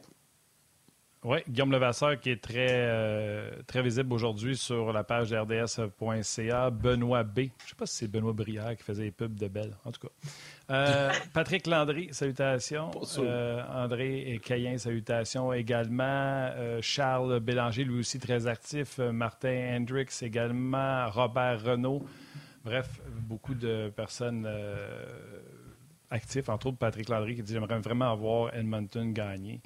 Oui, 1.25 1.37
Guillaume 1.47 1.71
Levasseur 1.71 2.19
qui 2.19 2.31
est 2.31 2.41
très, 2.41 2.67
euh, 2.69 3.49
très 3.65 3.81
visible 3.81 4.11
aujourd'hui 4.11 4.57
sur 4.57 4.91
la 4.91 5.05
page 5.05 5.29
de 5.29 5.37
RDS.ca. 5.37 6.69
Benoît 6.69 7.23
B. 7.23 7.37
Je 7.37 7.43
ne 7.43 7.47
sais 7.69 7.75
pas 7.77 7.85
si 7.85 7.95
c'est 7.95 8.07
Benoît 8.09 8.33
Brière 8.33 8.75
qui 8.75 8.83
faisait 8.83 9.03
les 9.03 9.11
pubs 9.11 9.33
de 9.33 9.47
Belle, 9.47 9.73
en 9.85 9.91
tout 9.93 10.01
cas. 10.01 10.13
Euh, 10.69 11.13
Patrick 11.33 11.65
Landry, 11.65 12.09
salutations. 12.11 12.91
Euh, 13.19 13.63
André 13.73 14.41
Cayen, 14.43 14.77
salutations 14.77 15.53
également. 15.53 16.51
Charles 16.81 17.39
Bélanger, 17.39 17.85
lui 17.85 17.99
aussi 17.99 18.19
très 18.19 18.45
actif. 18.47 18.97
Martin 18.97 19.77
Hendricks 19.77 20.21
également. 20.23 21.09
Robert 21.09 21.63
Renault. 21.63 22.05
Bref, 22.65 22.99
beaucoup 23.29 23.55
de 23.55 23.93
personnes 23.95 24.45
actives, 26.09 26.49
entre 26.49 26.67
autres 26.67 26.77
Patrick 26.77 27.07
Landry 27.07 27.35
qui 27.35 27.43
dit 27.43 27.53
J'aimerais 27.53 27.79
vraiment 27.79 28.11
avoir 28.11 28.53
Edmonton 28.53 29.13
gagner. 29.13 29.61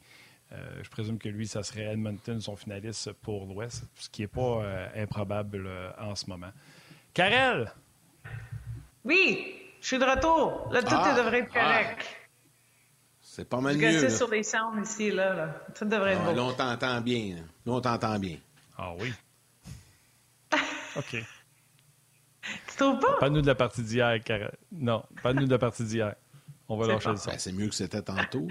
Euh, 0.54 0.80
je 0.82 0.89
présume 0.89 1.20
que 1.20 1.28
lui, 1.28 1.48
ça 1.48 1.62
serait 1.62 1.84
Edmonton, 1.84 2.39
son 2.39 2.56
finaliste 2.56 3.12
pour 3.12 3.45
l'Ouest, 3.45 3.84
ce 3.95 4.10
qui 4.10 4.22
n'est 4.22 4.28
pas 4.28 4.62
euh, 4.64 4.88
improbable 4.95 5.66
euh, 5.68 5.91
en 6.00 6.16
ce 6.16 6.30
moment. 6.30 6.52
Karel! 7.14 7.74
Oui, 9.04 9.56
je 9.82 9.88
suis 9.88 10.00
de 10.00 10.06
retour. 10.06 10.70
Là, 10.72 10.82
tout 10.82 10.95
ah, 10.95 11.16
devrait 11.16 11.39
être 11.39 11.54
correct. 11.54 12.00
Ah. 12.00 12.28
C'est 13.22 13.48
pas 13.48 13.60
mal 13.60 13.74
je 13.74 13.80
mieux. 13.80 14.00
Je 14.00 14.08
sur 14.08 14.30
les 14.30 14.43
sounds 14.43 14.82
ici, 14.82 15.12
là. 15.12 15.64
Tout 15.76 15.86
devrait 15.86 16.14
être 16.14 16.22
ah, 16.24 16.30
beau. 16.30 16.36
Là, 16.36 16.43
on 16.43 16.54
t'entend 16.54 17.02
bien. 17.02 17.36
Là, 17.36 17.74
on 17.74 17.82
t'entend 17.82 18.18
bien. 18.18 18.38
Ah 18.78 18.93
oui? 18.98 19.14
OK. 20.95 21.18
Tu 22.41 22.78
trouves 22.78 23.00
pas? 23.00 23.18
Pas 23.20 23.30
nous 23.30 23.41
de 23.41 23.48
la 23.48 23.56
partie 23.56 23.84
d'hier, 23.84 24.24
Karel. 24.24 24.56
Non, 24.72 25.04
pas 25.22 25.34
nous 25.34 25.45
de 25.45 25.52
la 25.52 25.60
partie 25.60 25.84
d'hier. 25.84 26.16
On 26.70 26.78
va 26.78 26.88
lâcher 26.88 27.10
le 27.10 27.18
son. 27.18 27.32
Ben, 27.32 27.39
c'est 27.39 27.52
mieux 27.52 27.68
que 27.68 27.76
c'était 27.76 28.02
tantôt. 28.02 28.48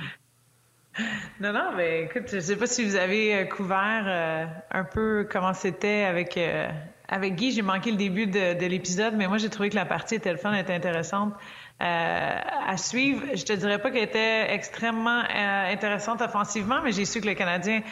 Non, 1.41 1.53
non, 1.53 1.73
mais 1.77 2.05
écoute, 2.05 2.25
je 2.33 2.41
sais 2.41 2.57
pas 2.57 2.67
si 2.67 2.85
vous 2.85 2.97
avez 2.97 3.35
euh, 3.35 3.45
couvert 3.45 4.05
euh, 4.07 4.47
un 4.71 4.85
peu 4.85 5.29
comment 5.31 5.53
c'était 5.53 6.05
avec, 6.05 6.37
euh, 6.39 6.69
avec 7.09 7.35
Guy. 7.35 7.53
J'ai 7.53 7.63
manqué 7.63 7.91
le 7.91 7.99
début 7.99 8.27
de, 8.27 8.67
l'épisode, 8.67 9.15
mais 9.15 9.27
moi, 9.27 9.37
j'ai 9.37 9.51
trouvé 9.51 9.69
que 9.69 9.75
la 9.75 9.85
partie 9.85 10.15
était 10.15 10.33
le 10.33 10.39
fun, 10.39 10.55
était 10.55 10.75
intéressante 10.75 11.35
à 11.79 12.75
suivre. 12.79 13.23
Je 13.35 13.45
te 13.45 13.53
dirais 13.53 13.79
pas 13.79 13.91
qu'elle 13.91 14.05
était 14.05 14.51
extrêmement 14.55 15.23
intéressante 15.29 16.23
offensivement, 16.23 16.81
mais 16.83 16.93
j'ai 16.93 17.05
su 17.05 17.21
que 17.21 17.27
le 17.27 17.35
Canadien, 17.35 17.83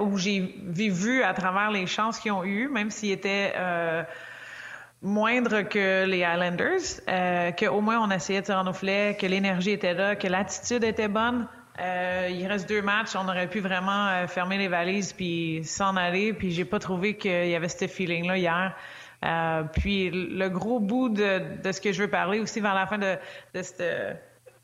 où 0.00 0.16
j'ai 0.16 0.54
vu 0.68 1.24
à 1.24 1.34
travers 1.34 1.72
les 1.72 1.88
chances 1.88 2.20
qu'ils 2.20 2.30
ont 2.30 2.44
eues, 2.44 2.68
même 2.68 2.90
s'ils 2.90 3.10
étaient 3.10 3.52
moindres 5.02 5.68
que 5.68 6.04
les 6.04 6.18
Islanders, 6.18 7.56
qu'au 7.58 7.80
moins 7.80 7.98
on 7.98 8.12
essayait 8.12 8.42
de 8.42 8.46
tirer 8.46 8.62
nos 8.62 8.72
filets, 8.72 9.16
que 9.20 9.26
l'énergie 9.26 9.72
était 9.72 9.94
là, 9.94 10.14
que 10.14 10.28
l'attitude 10.28 10.84
était 10.84 11.08
bonne. 11.08 11.48
Euh, 11.78 12.28
il 12.30 12.46
reste 12.46 12.68
deux 12.68 12.82
matchs. 12.82 13.14
On 13.14 13.28
aurait 13.28 13.48
pu 13.48 13.60
vraiment 13.60 14.08
euh, 14.08 14.26
fermer 14.26 14.58
les 14.58 14.68
valises 14.68 15.12
puis 15.12 15.64
s'en 15.64 15.96
aller. 15.96 16.32
Puis 16.32 16.50
j'ai 16.50 16.64
pas 16.64 16.78
trouvé 16.78 17.16
qu'il 17.16 17.48
y 17.48 17.54
avait 17.54 17.68
ce 17.68 17.86
feeling-là 17.86 18.36
hier. 18.36 18.76
Euh, 19.24 19.62
puis 19.64 20.10
le 20.10 20.48
gros 20.48 20.80
bout 20.80 21.10
de, 21.10 21.42
ce 21.70 21.80
que 21.80 21.92
je 21.92 22.02
veux 22.02 22.10
parler 22.10 22.40
aussi 22.40 22.60
vers 22.60 22.74
la 22.74 22.86
fin 22.86 22.98
de, 22.98 23.16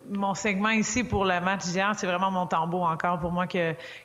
mon 0.09 0.35
segment 0.35 0.71
ici 0.71 1.03
pour 1.03 1.25
le 1.25 1.41
match 1.41 1.65
d'hier, 1.65 1.93
c'est 1.97 2.07
vraiment 2.07 2.31
mon 2.31 2.47
tambour 2.47 2.85
encore 2.85 3.19
pour 3.19 3.33
moi 3.33 3.49
qui 3.49 3.59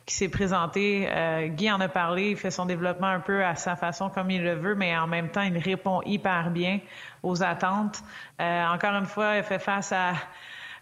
s'est 0.08 0.30
présenté. 0.30 1.08
Guy 1.56 1.72
en 1.72 1.80
a 1.80 1.88
parlé, 1.88 2.32
il 2.32 2.38
fait 2.38 2.50
son 2.50 2.66
développement 2.66 3.08
un 3.08 3.20
peu 3.20 3.46
à 3.46 3.54
sa 3.54 3.76
façon 3.76 4.10
comme 4.10 4.32
il 4.32 4.44
le 4.44 4.56
veut, 4.56 4.74
mais 4.74 4.98
en 4.98 5.06
même 5.06 5.30
temps, 5.30 5.44
il 5.44 5.58
répond 5.60 6.02
hyper 6.04 6.50
bien 6.50 6.80
aux 7.22 7.44
attentes. 7.44 8.02
encore 8.40 8.96
une 8.96 9.06
fois, 9.06 9.38
il 9.38 9.44
fait 9.44 9.60
face 9.60 9.92
à 9.92 10.14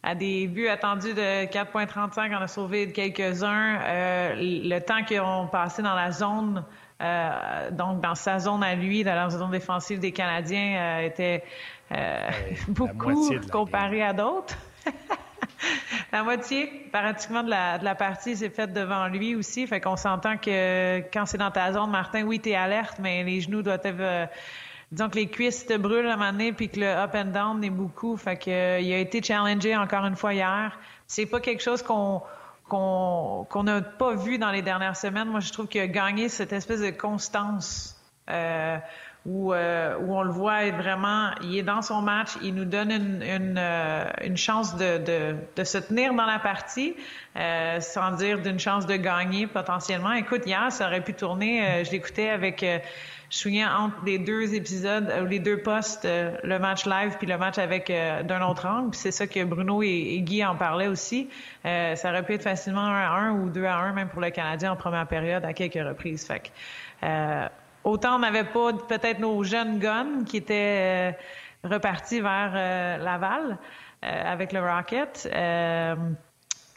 à 0.04 0.16
des 0.16 0.48
buts 0.48 0.68
attendus 0.68 1.14
de 1.14 1.46
4,35. 1.46 2.36
On 2.38 2.42
a 2.42 2.48
sauvé 2.48 2.92
quelques-uns. 2.92 3.80
Euh, 3.82 4.34
le 4.38 4.80
temps 4.80 5.04
qu'ils 5.04 5.22
ont 5.22 5.48
passé 5.48 5.82
dans 5.82 5.96
la 5.96 6.12
zone, 6.12 6.64
euh, 7.02 7.72
donc 7.72 8.02
dans 8.02 8.16
sa 8.16 8.40
zone 8.40 8.64
à 8.64 8.76
lui, 8.76 9.04
dans 9.04 9.16
la 9.16 9.30
zone 9.30 9.52
défensive 9.52 10.00
des 10.00 10.12
Canadiens, 10.12 10.78
euh, 10.78 11.08
était 11.08 11.44
beaucoup 12.68 13.32
comparé 13.52 14.04
à 14.04 14.14
d'autres. 14.14 14.56
la 16.14 16.24
moitié, 16.24 16.88
pratiquement, 16.92 17.44
de 17.44 17.50
la, 17.50 17.80
de 17.80 17.84
la 17.84 17.96
partie 17.96 18.36
s'est 18.36 18.50
faite 18.50 18.74
devant 18.74 19.08
lui 19.08 19.36
aussi. 19.36 19.66
Fait 19.68 19.82
qu'on 19.82 19.98
s'entend 19.98 20.38
que 20.38 21.00
quand 21.12 21.26
c'est 21.26 21.40
dans 21.40 21.52
ta 21.52 21.74
zone, 21.74 21.90
Martin, 21.90 22.24
oui, 22.24 22.40
t'es 22.40 22.56
alerte, 22.56 22.98
mais 23.00 23.24
les 23.24 23.42
genoux 23.42 23.64
doivent 23.64 23.82
être 23.84 24.30
disons 24.92 25.10
que 25.10 25.16
les 25.16 25.28
cuisses 25.28 25.66
te 25.66 25.78
brûlent 25.78 26.08
à 26.08 26.14
un 26.14 26.18
moment 26.18 26.32
donné, 26.32 26.54
puis 26.54 26.70
que 26.70 26.80
le 26.80 26.88
up 26.88 27.12
and 27.16 27.26
down 27.26 27.64
est 27.64 27.70
beaucoup. 27.70 28.18
Fait 28.18 28.38
que, 28.38 28.50
euh, 28.50 28.80
il 28.80 28.92
a 28.94 28.98
été 28.98 29.22
challengé 29.22 29.76
encore 29.76 30.06
une 30.06 30.16
fois 30.16 30.34
hier. 30.34 30.78
C'est 31.08 31.26
pas 31.26 31.40
quelque 31.40 31.64
chose 31.64 31.82
qu'on 31.84 32.22
qu'on 32.68 33.64
n'a 33.64 33.82
pas 33.82 34.14
vu 34.14 34.38
dans 34.38 34.52
les 34.52 34.62
dernières 34.62 34.96
semaines. 34.96 35.28
Moi, 35.28 35.40
je 35.40 35.52
trouve 35.52 35.66
qu'il 35.68 35.82
a 35.82 35.88
gagné 35.88 36.30
cette 36.30 36.54
espèce 36.54 36.82
de 36.82 36.92
constance 36.92 38.00
où, 39.26 39.54
euh, 39.54 39.98
où 40.00 40.16
on 40.16 40.24
le 40.24 40.32
voit 40.32 40.66
être 40.66 40.78
vraiment, 40.78 41.32
il 41.44 41.58
est 41.58 41.64
dans 41.64 41.82
son 41.82 42.02
match, 42.02 42.30
il 42.42 42.56
nous 42.56 42.66
donne 42.66 42.92
une, 42.92 43.22
une, 43.22 43.58
euh, 43.58 44.06
une 44.24 44.38
chance 44.38 44.76
de, 44.76 44.98
de, 44.98 45.36
de, 45.56 45.64
se 45.64 45.78
tenir 45.78 46.14
dans 46.14 46.26
la 46.26 46.40
partie, 46.40 46.96
euh, 47.36 47.82
sans 47.82 48.12
dire 48.12 48.42
d'une 48.42 48.60
chance 48.60 48.86
de 48.86 48.96
gagner 48.96 49.46
potentiellement. 49.46 50.14
Écoute, 50.14 50.44
hier, 50.46 50.72
ça 50.72 50.88
aurait 50.88 51.04
pu 51.04 51.14
tourner, 51.14 51.64
euh, 51.64 51.84
je 51.84 51.92
l'écoutais 51.92 52.30
avec, 52.30 52.66
je 53.30 53.38
souviens, 53.38 53.76
entre 53.76 53.96
les 54.06 54.18
deux 54.18 54.54
épisodes, 54.54 55.12
ou 55.22 55.26
les 55.26 55.40
deux 55.40 55.62
postes, 55.62 56.06
le 56.06 56.58
match 56.58 56.86
live 56.86 57.16
puis 57.18 57.28
le 57.28 57.38
match 57.38 57.58
avec 57.58 57.92
d'un 57.92 58.42
autre 58.48 58.66
angle, 58.68 58.96
c'est 58.96 59.12
ça 59.12 59.28
que 59.28 59.44
Bruno 59.44 59.84
et, 59.84 60.20
Guy 60.22 60.44
en 60.44 60.56
parlaient 60.56 60.88
aussi. 60.88 61.30
ça 61.64 62.10
aurait 62.10 62.24
pu 62.24 62.34
être 62.34 62.44
facilement 62.44 62.82
1 62.82 62.92
à 62.92 63.10
1 63.10 63.32
ou 63.34 63.50
2 63.50 63.66
à 63.66 63.78
1 63.78 63.94
même 63.94 64.10
pour 64.10 64.22
le 64.22 64.32
Canadien 64.32 64.72
en 64.72 64.76
première 64.76 65.08
période 65.08 65.46
à 65.46 65.54
quelques 65.54 65.86
reprises. 65.88 66.26
Fait 66.26 66.40
que, 66.40 66.50
Autant 67.84 68.16
on 68.16 68.20
n'avait 68.20 68.44
pas 68.44 68.74
peut-être 68.74 69.20
nos 69.20 69.44
jeunes 69.44 69.80
guns 69.80 70.24
qui 70.26 70.38
étaient 70.38 71.16
euh, 71.64 71.70
repartis 71.70 72.20
vers 72.20 72.52
euh, 72.54 72.98
Laval 72.98 73.58
euh, 74.04 74.32
avec 74.32 74.52
le 74.52 74.60
Rocket, 74.62 75.28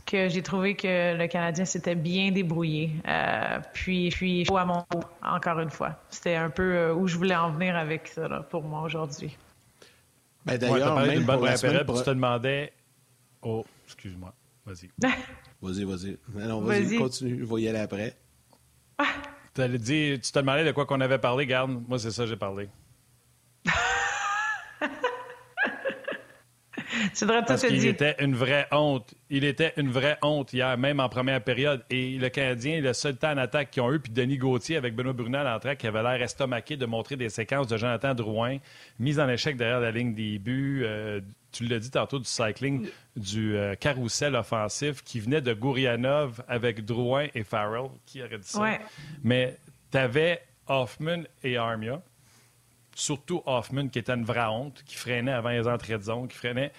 que 0.07 0.29
j'ai 0.29 0.43
trouvé 0.43 0.75
que 0.75 1.17
le 1.17 1.27
Canadien 1.27 1.65
s'était 1.65 1.95
bien 1.95 2.31
débrouillé. 2.31 2.91
puis, 3.73 4.11
puis, 4.11 4.47
à 4.57 4.65
mon 4.65 4.85
encore 5.23 5.61
une 5.61 5.71
fois. 5.71 6.01
C'était 6.11 6.37
un 6.37 6.51
peu 6.51 6.91
où 6.93 7.07
je 7.07 7.17
voulais 7.17 7.37
en 7.37 7.51
venir 7.51 7.77
avec 7.77 8.09
ça 8.09 8.29
pour 8.51 8.63
moi 8.63 8.83
aujourd'hui. 8.83 9.37
Ben, 10.45 10.59
D'ailleurs, 10.59 10.97
ouais, 10.97 11.07
même 11.07 11.25
bonne 11.25 11.41
période, 11.41 11.87
tu 11.87 12.03
te 12.03 12.11
demandais... 12.11 12.73
Oh, 13.43 13.65
excuse-moi. 13.87 14.33
Vas-y. 14.65 14.91
vas-y, 15.63 15.85
vas-y. 15.85 16.19
Non, 16.35 16.61
vas-y, 16.61 16.97
continue. 16.97 17.41
Je 17.41 17.45
vais 17.45 17.63
y 17.63 17.69
aller 17.69 17.81
après. 17.81 18.17
Ah! 18.99 19.07
Tu 19.55 19.63
te 19.63 20.39
demandais 20.39 20.65
de 20.65 20.73
quoi 20.73 20.87
qu'on 20.87 21.01
avait 21.01 21.19
parlé, 21.19 21.47
garde. 21.47 21.83
Moi, 21.89 21.99
c'est 21.99 22.11
ça 22.11 22.27
j'ai 22.27 22.37
parlé. 22.37 22.69
tu 27.15 27.25
devrais 27.25 27.45
qu'il 27.57 27.87
était 27.87 28.17
une 28.19 28.35
vraie 28.35 28.67
honte. 28.71 29.15
Il 29.31 29.45
était 29.45 29.73
une 29.77 29.91
vraie 29.91 30.19
honte 30.23 30.53
hier, 30.53 30.77
même 30.79 31.01
en 31.01 31.09
première 31.09 31.43
période. 31.43 31.83
Et 31.91 32.19
le 32.19 32.29
Canadien, 32.29 32.81
le 32.81 32.93
seul 32.93 33.17
temps 33.17 33.33
en 33.33 33.39
attaque 33.39 33.71
qu'ils 33.71 33.83
ont 33.83 33.93
eu, 33.93 34.01
puis 34.01 34.13
Denis 34.13 34.39
Gauthier 34.39 34.77
avec 34.77 34.95
Benoît 34.95 35.13
Brunel 35.13 35.47
en 35.47 35.59
train 35.59 35.75
qui 35.75 35.87
avait 35.87 36.03
l'air 36.03 36.21
estomaqué 36.23 36.77
de 36.77 36.87
montrer 36.87 37.17
des 37.17 37.29
séquences 37.29 37.67
de 37.67 37.77
Jonathan 37.77 38.15
Drouin, 38.15 38.59
mise 38.99 39.19
en 39.19 39.29
échec 39.29 39.57
derrière 39.57 39.81
la 39.81 39.91
ligne 39.91 40.15
des 40.15 40.39
buts, 40.39 40.83
euh, 40.85 41.21
tu 41.53 41.65
l'as 41.65 41.79
dit 41.79 41.91
tantôt, 41.91 42.19
du 42.19 42.25
cycling, 42.25 42.89
du 43.17 43.57
euh, 43.57 43.75
carrousel 43.75 44.35
offensif 44.35 45.03
qui 45.03 45.21
venait 45.21 45.43
de 45.43 45.53
Gourianov 45.53 46.43
avec 46.49 46.85
Drouin 46.85 47.27
et 47.35 47.45
Farrell. 47.45 47.91
Qui 48.07 48.23
aurait 48.23 48.39
dit 48.39 48.49
ça? 48.49 48.79
Mais 49.23 49.59
tu 49.91 49.99
avais 49.99 50.43
Hoffman 50.67 51.25
et 51.43 51.57
Armia. 51.57 52.03
Surtout 52.95 53.43
Hoffman, 53.47 53.89
qui 53.89 53.99
était 53.99 54.13
une 54.13 54.25
vraie 54.25 54.47
honte, 54.47 54.83
qui 54.85 54.97
freinait 54.97 55.33
avant 55.33 55.51
les 55.51 55.67
entrées 55.67 55.97
de 55.97 56.03
zone, 56.03 56.29
qui 56.29 56.37
freinait. 56.37 56.73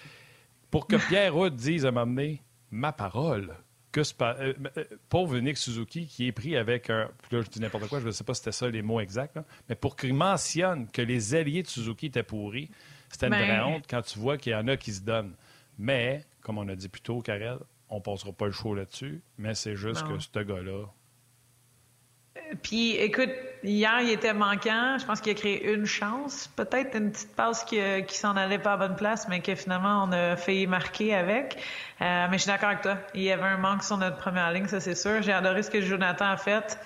Pour 0.70 0.86
que 0.86 0.96
Pierre 1.08 1.36
Houd 1.36 1.54
dise 1.54 1.86
à 1.86 1.92
m'amener 1.92 2.42
ma 2.70 2.92
parole, 2.92 3.54
que 3.94 4.02
ce 4.02 4.12
euh, 4.22 4.52
euh, 4.76 4.84
pauvre 5.08 5.38
Nick 5.38 5.56
Suzuki 5.56 6.06
qui 6.06 6.26
est 6.26 6.32
pris 6.32 6.56
avec 6.56 6.90
un. 6.90 7.08
Là, 7.30 7.42
je 7.42 7.48
dis 7.48 7.60
n'importe 7.60 7.88
quoi, 7.88 8.00
je 8.00 8.06
ne 8.06 8.10
sais 8.10 8.24
pas 8.24 8.34
si 8.34 8.40
c'était 8.40 8.52
ça 8.52 8.68
les 8.68 8.82
mots 8.82 8.98
exacts, 8.98 9.38
mais 9.68 9.76
pour 9.76 9.94
qu'il 9.94 10.14
mentionne 10.14 10.88
que 10.88 11.00
les 11.00 11.36
alliés 11.36 11.62
de 11.62 11.68
Suzuki 11.68 12.06
étaient 12.06 12.24
pourris, 12.24 12.70
c'était 13.08 13.28
une 13.28 13.34
vraie 13.34 13.46
ben. 13.46 13.64
honte 13.64 13.84
quand 13.88 14.02
tu 14.02 14.18
vois 14.18 14.36
qu'il 14.36 14.52
y 14.52 14.56
en 14.56 14.66
a 14.66 14.76
qui 14.76 14.92
se 14.92 15.02
donnent. 15.02 15.36
Mais, 15.78 16.24
comme 16.40 16.58
on 16.58 16.68
a 16.68 16.74
dit 16.74 16.88
plus 16.88 17.02
tôt, 17.02 17.20
Karel, 17.20 17.58
on 17.88 18.00
passera 18.00 18.32
pas 18.32 18.46
le 18.46 18.52
show 18.52 18.74
là-dessus, 18.74 19.22
mais 19.38 19.54
c'est 19.54 19.76
juste 19.76 20.02
que 20.06 20.18
ce 20.18 20.40
gars-là. 20.40 20.86
Puis, 22.62 22.96
écoute, 22.96 23.30
hier, 23.62 24.00
il 24.00 24.10
était 24.10 24.34
manquant. 24.34 24.98
Je 24.98 25.06
pense 25.06 25.20
qu'il 25.20 25.32
a 25.32 25.34
créé 25.34 25.72
une 25.72 25.86
chance, 25.86 26.50
peut-être 26.56 26.96
une 26.96 27.10
petite 27.12 27.34
passe 27.34 27.64
qui, 27.64 27.78
qui 28.06 28.16
s'en 28.16 28.36
allait 28.36 28.58
pas 28.58 28.72
à 28.74 28.76
bonne 28.76 28.96
place, 28.96 29.28
mais 29.28 29.40
que 29.40 29.54
finalement, 29.54 30.04
on 30.04 30.12
a 30.12 30.36
fait 30.36 30.66
marquer 30.66 31.14
avec. 31.14 31.56
Euh, 32.00 32.26
mais 32.30 32.38
je 32.38 32.42
suis 32.42 32.50
d'accord 32.50 32.70
avec 32.70 32.82
toi. 32.82 32.98
Il 33.14 33.22
y 33.22 33.30
avait 33.30 33.42
un 33.42 33.56
manque 33.56 33.82
sur 33.82 33.96
notre 33.96 34.16
première 34.16 34.50
ligne, 34.52 34.66
ça 34.66 34.80
c'est 34.80 34.96
sûr. 34.96 35.22
J'ai 35.22 35.32
adoré 35.32 35.62
ce 35.62 35.70
que 35.70 35.80
Jonathan 35.80 36.26
a 36.26 36.36
fait. 36.36 36.78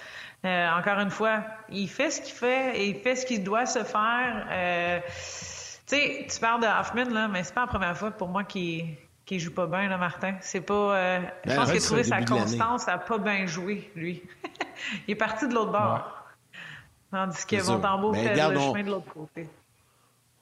Euh, 0.44 0.70
encore 0.70 1.01
une 1.01 1.11
fois, 1.11 1.42
il 1.68 1.88
fait 1.88 2.11
ce 2.11 2.20
qu'il 2.20 2.34
fait 2.34 2.78
et 2.78 2.88
il 2.90 3.01
fait 3.01 3.16
ce 3.16 3.26
qu'il 3.26 3.42
doit 3.42 3.66
se 3.66 3.82
faire. 3.82 4.46
Euh, 4.51 5.01
tu 5.01 5.96
sais, 5.96 6.26
tu 6.30 6.38
parles 6.38 6.61
de 6.61 6.66
Hoffman, 6.66 7.12
là, 7.12 7.26
mais 7.26 7.42
c'est 7.42 7.55
pas 7.55 7.62
la 7.62 7.66
première 7.66 7.96
fois 7.96 8.11
pour 8.11 8.28
moi 8.28 8.44
qu'il 8.44 8.84
qui 9.28 9.38
joue 9.38 9.53
pas 9.53 9.66
bien, 9.66 9.88
là, 9.88 9.99
Martin. 9.99 10.36
C'est 10.40 10.62
pas. 10.62 10.74
Euh, 10.74 11.20
je 11.44 11.51
ben, 11.51 11.57
pense 11.57 11.70
qu'il 11.70 11.78
a 11.78 11.84
trouvé 11.84 12.05
sa 12.05 12.22
constance 12.22 12.88
à 12.88 12.99
pas 12.99 13.18
bien 13.18 13.46
jouer, 13.46 13.90
lui. 13.94 14.22
il 15.08 15.12
est 15.12 15.16
parti 15.16 15.48
de 15.48 15.54
l'autre 15.54 15.72
bord. 15.72 16.14
Tandis 17.10 17.46
que 17.46 17.66
Montembeau 17.66 18.12
fait 18.12 18.34
le 18.34 18.58
chemin 18.58 18.82
de 18.82 18.90
l'autre 18.90 19.12
côté. 19.12 19.48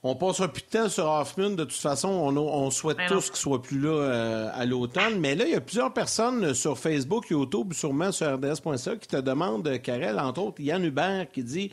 On 0.03 0.14
passera 0.14 0.47
plus 0.47 0.62
de 0.62 0.68
temps 0.68 0.89
sur 0.89 1.07
Hoffman. 1.07 1.51
De 1.51 1.64
toute 1.64 1.72
façon, 1.72 2.09
on, 2.09 2.70
souhaite 2.70 2.99
ben 2.99 3.09
tous 3.09 3.28
qu'il 3.28 3.39
soit 3.39 3.61
plus 3.61 3.80
là 3.80 3.91
euh, 3.91 4.51
à 4.55 4.64
l'automne. 4.64 5.18
Mais 5.18 5.34
là, 5.34 5.45
il 5.47 5.51
y 5.51 5.57
a 5.57 5.61
plusieurs 5.61 5.93
personnes 5.93 6.55
sur 6.55 6.78
Facebook, 6.78 7.28
YouTube, 7.30 7.72
sûrement 7.72 8.12
sur 8.12 8.32
RDS.ca, 8.34 8.97
qui 8.97 9.09
te 9.09 9.16
demandent, 9.16 9.80
Karel, 9.82 10.20
entre 10.20 10.43
autres, 10.43 10.61
Yann 10.61 10.84
Hubert, 10.84 11.26
qui 11.32 11.43
dit 11.43 11.72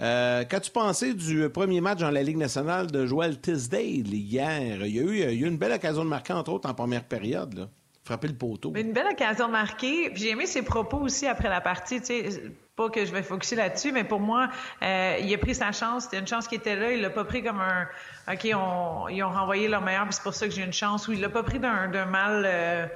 euh, 0.00 0.44
Qu'as-tu 0.44 0.70
pensé 0.70 1.12
du 1.12 1.50
premier 1.50 1.82
match 1.82 2.00
dans 2.00 2.10
la 2.10 2.22
Ligue 2.22 2.38
nationale 2.38 2.90
de 2.90 3.04
Joel 3.04 3.38
Tisdale 3.38 4.14
hier? 4.14 4.86
Il 4.86 4.94
y, 4.94 5.00
a 5.00 5.02
eu, 5.02 5.10
il 5.10 5.20
y 5.20 5.24
a 5.24 5.32
eu 5.32 5.46
une 5.46 5.58
belle 5.58 5.72
occasion 5.72 6.04
de 6.04 6.08
marquer, 6.08 6.32
entre 6.32 6.52
autres, 6.52 6.70
en 6.70 6.74
première 6.74 7.04
période. 7.04 7.54
Là. 7.54 7.68
Frapper 8.04 8.28
le 8.28 8.34
poteau. 8.34 8.72
Une 8.74 8.92
belle 8.92 9.06
occasion 9.10 9.46
de 9.46 9.52
marquer. 9.52 10.12
J'ai 10.14 10.30
aimé 10.30 10.44
ses 10.44 10.62
propos 10.62 10.98
aussi 10.98 11.26
après 11.26 11.48
la 11.48 11.62
partie. 11.62 12.00
Tu 12.00 12.06
sais, 12.06 12.42
pas 12.76 12.90
que 12.90 13.04
je 13.04 13.12
vais 13.12 13.22
focuser 13.22 13.56
là-dessus, 13.56 13.92
mais 13.92 14.04
pour 14.04 14.20
moi, 14.20 14.50
euh, 14.82 15.16
il 15.22 15.32
a 15.32 15.38
pris 15.38 15.54
sa 15.54 15.72
chance. 15.72 16.04
C'était 16.04 16.18
une 16.18 16.26
chance 16.26 16.46
qui 16.46 16.56
était 16.56 16.76
là. 16.76 16.92
Il 16.92 17.00
l'a 17.00 17.08
pas 17.08 17.24
pris 17.24 17.42
comme 17.42 17.60
un 17.60 17.86
OK, 18.30 18.46
on, 18.54 19.08
ils 19.08 19.22
ont 19.22 19.30
renvoyé 19.30 19.68
leur 19.68 19.80
meilleur, 19.80 20.04
puis 20.04 20.12
c'est 20.12 20.22
pour 20.22 20.34
ça 20.34 20.46
que 20.46 20.52
j'ai 20.52 20.64
une 20.64 20.72
chance. 20.72 21.08
Ou 21.08 21.12
il 21.12 21.20
l'a 21.20 21.30
pas 21.30 21.42
pris 21.42 21.58
d'un 21.58 22.04
mal. 22.04 22.42
Euh, 22.44 22.86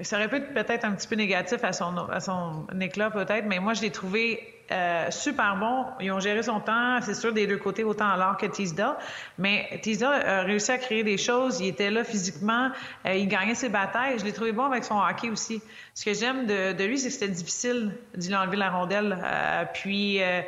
ça 0.00 0.16
aurait 0.16 0.28
pu 0.28 0.36
être 0.36 0.54
peut-être 0.54 0.86
un 0.86 0.92
petit 0.92 1.08
peu 1.08 1.16
négatif 1.16 1.62
à 1.62 1.74
son, 1.74 1.96
à 2.08 2.20
son 2.20 2.66
éclat, 2.80 3.10
peut-être, 3.10 3.44
mais 3.44 3.58
moi, 3.58 3.74
je 3.74 3.82
l'ai 3.82 3.90
trouvé 3.90 4.59
euh, 4.72 5.10
super 5.10 5.56
bon. 5.56 5.84
Ils 6.00 6.12
ont 6.12 6.20
géré 6.20 6.42
son 6.42 6.60
temps, 6.60 7.00
c'est 7.02 7.14
sûr, 7.14 7.32
des 7.32 7.46
deux 7.46 7.56
côtés, 7.56 7.84
autant 7.84 8.08
alors 8.08 8.36
que 8.36 8.46
Teasdale. 8.46 8.96
Mais 9.38 9.80
Teasdale 9.82 10.26
a 10.26 10.42
réussi 10.42 10.70
à 10.70 10.78
créer 10.78 11.02
des 11.02 11.16
choses. 11.16 11.60
Il 11.60 11.66
était 11.66 11.90
là 11.90 12.04
physiquement. 12.04 12.70
Euh, 13.06 13.14
il 13.14 13.28
gagnait 13.28 13.54
ses 13.54 13.68
batailles. 13.68 14.18
Je 14.18 14.24
l'ai 14.24 14.32
trouvé 14.32 14.52
bon 14.52 14.64
avec 14.64 14.84
son 14.84 14.98
hockey 14.98 15.30
aussi. 15.30 15.60
Ce 15.94 16.04
que 16.04 16.14
j'aime 16.14 16.46
de, 16.46 16.84
lui, 16.84 16.98
c'est 16.98 17.08
que 17.08 17.14
c'était 17.14 17.28
difficile 17.28 17.92
d'y 18.16 18.34
enlever 18.34 18.56
la 18.56 18.70
rondelle. 18.70 19.18
Euh, 19.22 19.64
puis, 19.72 20.22
euh, 20.22 20.40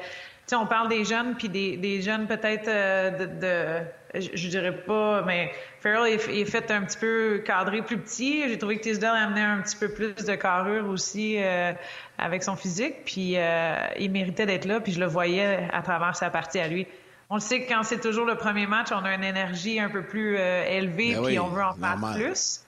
sais, 0.54 0.62
on 0.62 0.66
parle 0.66 0.88
des 0.88 1.04
jeunes, 1.04 1.34
puis 1.36 1.48
des, 1.48 1.76
des 1.76 2.00
jeunes 2.02 2.26
peut-être 2.26 2.66
de, 2.66 3.26
de 3.40 3.84
je, 4.14 4.48
dirais 4.48 4.76
pas, 4.76 5.22
mais 5.22 5.52
Farrell 5.80 6.12
est, 6.12 6.44
fait 6.44 6.70
un 6.70 6.82
petit 6.82 6.98
peu 6.98 7.42
cadré 7.44 7.82
plus 7.82 7.98
petit. 7.98 8.48
J'ai 8.48 8.58
trouvé 8.58 8.76
que 8.76 8.82
Tisdale 8.82 9.16
amenait 9.16 9.40
un 9.40 9.60
petit 9.60 9.76
peu 9.76 9.88
plus 9.88 10.14
de 10.14 10.34
carrure 10.34 10.88
aussi 10.88 11.36
euh, 11.38 11.72
avec 12.18 12.42
son 12.42 12.56
physique, 12.56 13.04
puis 13.04 13.34
euh, 13.36 13.74
il 13.98 14.10
méritait 14.10 14.46
d'être 14.46 14.66
là, 14.66 14.80
puis 14.80 14.92
je 14.92 15.00
le 15.00 15.06
voyais 15.06 15.68
à 15.72 15.82
travers 15.82 16.16
sa 16.16 16.30
partie 16.30 16.58
à 16.58 16.68
lui. 16.68 16.86
On 17.30 17.36
le 17.36 17.40
sait 17.40 17.62
que 17.62 17.72
quand 17.72 17.82
c'est 17.82 18.00
toujours 18.00 18.26
le 18.26 18.36
premier 18.36 18.66
match, 18.66 18.88
on 18.92 19.04
a 19.04 19.14
une 19.14 19.24
énergie 19.24 19.80
un 19.80 19.88
peu 19.88 20.02
plus 20.02 20.36
euh, 20.38 20.64
élevée, 20.68 21.14
ben 21.14 21.24
puis 21.24 21.38
on 21.38 21.48
veut 21.48 21.62
en 21.62 21.72
faire 21.74 21.98
plus. 22.14 22.64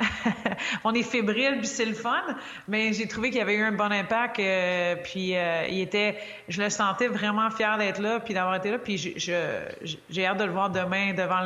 on 0.84 0.94
est 0.94 1.02
fébrile, 1.02 1.58
puis 1.58 1.66
c'est 1.66 1.84
le 1.84 1.94
fun. 1.94 2.22
Mais 2.66 2.92
j'ai 2.92 3.08
trouvé 3.08 3.30
qu'il 3.30 3.38
y 3.38 3.42
avait 3.42 3.54
eu 3.54 3.64
un 3.64 3.72
bon 3.72 3.90
impact. 3.90 4.38
Euh, 4.38 4.96
puis 5.02 5.36
euh, 5.36 5.66
il 5.68 5.80
était, 5.80 6.18
je 6.48 6.62
le 6.62 6.70
sentais 6.70 7.08
vraiment 7.08 7.50
fier 7.50 7.78
d'être 7.78 8.00
là, 8.00 8.20
puis 8.20 8.34
d'avoir 8.34 8.54
été 8.56 8.70
là. 8.70 8.78
Puis 8.78 8.96
j'ai 8.96 10.26
hâte 10.26 10.38
de 10.38 10.44
le 10.44 10.52
voir 10.52 10.70
demain 10.70 11.14
devant 11.14 11.42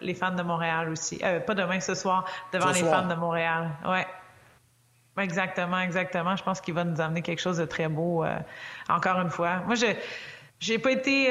les 0.00 0.14
fans 0.14 0.34
de 0.34 0.42
Montréal 0.42 0.88
aussi. 0.90 1.20
Euh, 1.22 1.40
pas 1.40 1.54
demain, 1.54 1.80
ce 1.80 1.94
soir, 1.94 2.24
devant 2.52 2.70
les 2.70 2.80
fans 2.80 3.06
de 3.06 3.14
Montréal. 3.14 3.70
Ouais. 3.86 4.06
Exactement, 5.16 5.78
exactement. 5.78 6.34
Je 6.34 6.42
pense 6.42 6.60
qu'il 6.60 6.74
va 6.74 6.82
nous 6.82 7.00
amener 7.00 7.22
quelque 7.22 7.40
chose 7.40 7.58
de 7.58 7.64
très 7.64 7.86
beau. 7.88 8.24
encore 8.88 9.20
une 9.20 9.30
fois, 9.30 9.58
moi 9.66 9.76
je 9.76 9.86
j'ai 10.58 10.78
pas 10.78 10.90
été. 10.90 11.26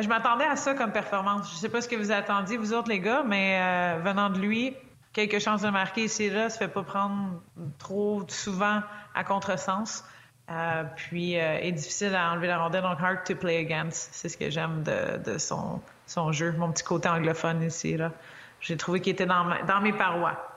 je 0.00 0.08
m'attendais 0.08 0.46
à 0.46 0.56
ça 0.56 0.72
comme 0.72 0.92
performance. 0.92 1.50
Je 1.52 1.58
sais 1.58 1.68
pas 1.68 1.82
ce 1.82 1.88
que 1.88 1.96
vous 1.96 2.10
attendiez, 2.10 2.56
vous 2.56 2.72
autres, 2.72 2.88
les 2.88 3.00
gars, 3.00 3.22
mais 3.26 3.98
venant 4.02 4.30
de 4.30 4.38
lui, 4.38 4.74
quelques 5.12 5.38
chances 5.38 5.62
de 5.62 5.70
marquer 5.70 6.04
ici 6.04 6.30
là, 6.30 6.50
se 6.50 6.58
fait 6.58 6.68
pas 6.68 6.82
prendre 6.82 7.40
trop 7.78 8.24
souvent 8.28 8.82
à 9.14 9.24
contresens. 9.24 10.04
Euh, 10.50 10.84
puis 10.96 11.38
euh, 11.38 11.58
est 11.60 11.72
difficile 11.72 12.14
à 12.14 12.32
enlever 12.32 12.46
la 12.46 12.58
rondelle, 12.58 12.82
donc 12.82 12.98
hard 13.02 13.24
to 13.26 13.34
play 13.34 13.58
against. 13.58 14.08
C'est 14.12 14.30
ce 14.30 14.36
que 14.38 14.48
j'aime 14.48 14.82
de, 14.82 15.36
son, 15.36 15.82
son 16.06 16.32
jeu, 16.32 16.52
mon 16.52 16.72
petit 16.72 16.84
côté 16.84 17.08
anglophone 17.08 17.62
ici 17.62 17.96
là. 17.96 18.12
J'ai 18.60 18.76
trouvé 18.76 19.00
qu'il 19.00 19.12
était 19.12 19.26
dans, 19.26 19.44
dans 19.66 19.80
mes 19.80 19.92
parois. 19.92 20.48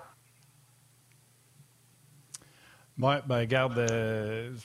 Oui, 2.97 3.15
ben 3.25 3.45
garde. 3.45 3.77
Euh... 3.77 4.55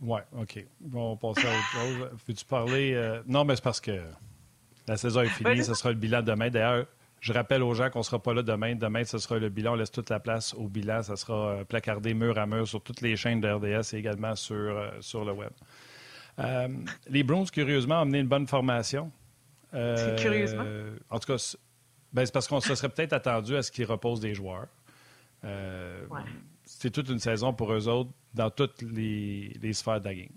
Ouais, 0.00 0.22
OK. 0.32 0.64
on 0.94 1.10
va 1.10 1.16
passer 1.16 1.46
à 1.46 1.50
autre 1.50 1.70
chose. 1.72 2.10
Veux-tu 2.26 2.44
parler. 2.46 2.94
Euh, 2.94 3.22
non, 3.26 3.44
mais 3.44 3.56
c'est 3.56 3.64
parce 3.64 3.80
que 3.80 4.00
la 4.88 4.96
saison 4.96 5.20
est 5.20 5.28
finie. 5.28 5.62
Ce 5.62 5.74
sera 5.74 5.90
le 5.90 5.96
bilan 5.96 6.22
demain. 6.22 6.48
D'ailleurs, 6.48 6.86
je 7.20 7.32
rappelle 7.34 7.62
aux 7.62 7.74
gens 7.74 7.90
qu'on 7.90 7.98
ne 7.98 8.04
sera 8.04 8.18
pas 8.22 8.32
là 8.32 8.42
demain. 8.42 8.74
Demain, 8.74 9.04
ce 9.04 9.18
sera 9.18 9.38
le 9.38 9.50
bilan. 9.50 9.72
On 9.72 9.76
laisse 9.76 9.90
toute 9.90 10.08
la 10.08 10.20
place 10.20 10.54
au 10.54 10.68
bilan. 10.68 11.02
Ça 11.02 11.16
sera 11.16 11.50
euh, 11.50 11.64
placardé 11.64 12.14
mur 12.14 12.38
à 12.38 12.46
mur 12.46 12.66
sur 12.66 12.82
toutes 12.82 13.02
les 13.02 13.14
chaînes 13.16 13.40
de 13.40 13.48
RDS 13.48 13.94
et 13.94 13.98
également 13.98 14.34
sur, 14.34 14.56
euh, 14.56 14.90
sur 15.00 15.24
le 15.24 15.32
web. 15.32 15.50
Euh, 16.38 16.68
les 17.08 17.22
Browns, 17.22 17.50
curieusement, 17.50 17.96
ont 17.96 18.02
amené 18.02 18.20
une 18.20 18.28
bonne 18.28 18.46
formation. 18.46 19.12
Euh, 19.74 20.16
curieusement? 20.16 20.64
En 21.10 21.18
tout 21.18 21.32
cas, 21.32 21.56
ben, 22.12 22.24
c'est 22.24 22.32
parce 22.32 22.48
qu'on 22.48 22.60
se 22.60 22.74
serait 22.74 22.88
peut-être 22.88 23.12
attendu 23.12 23.54
à 23.54 23.62
ce 23.62 23.70
qu'ils 23.70 23.84
reposent 23.84 24.20
des 24.20 24.34
joueurs. 24.34 24.68
C'est 26.64 26.90
toute 26.90 27.08
une 27.10 27.18
saison 27.18 27.52
pour 27.52 27.72
eux 27.72 27.88
autres 27.88 28.10
dans 28.32 28.50
toutes 28.50 28.80
les, 28.80 29.72
sphères 29.72 30.00
de 30.00 30.06
la 30.06 30.14
game. 30.14 30.28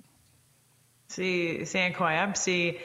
C'est 1.08 1.64
incroyable. 1.76 2.34
C'est 2.36 2.78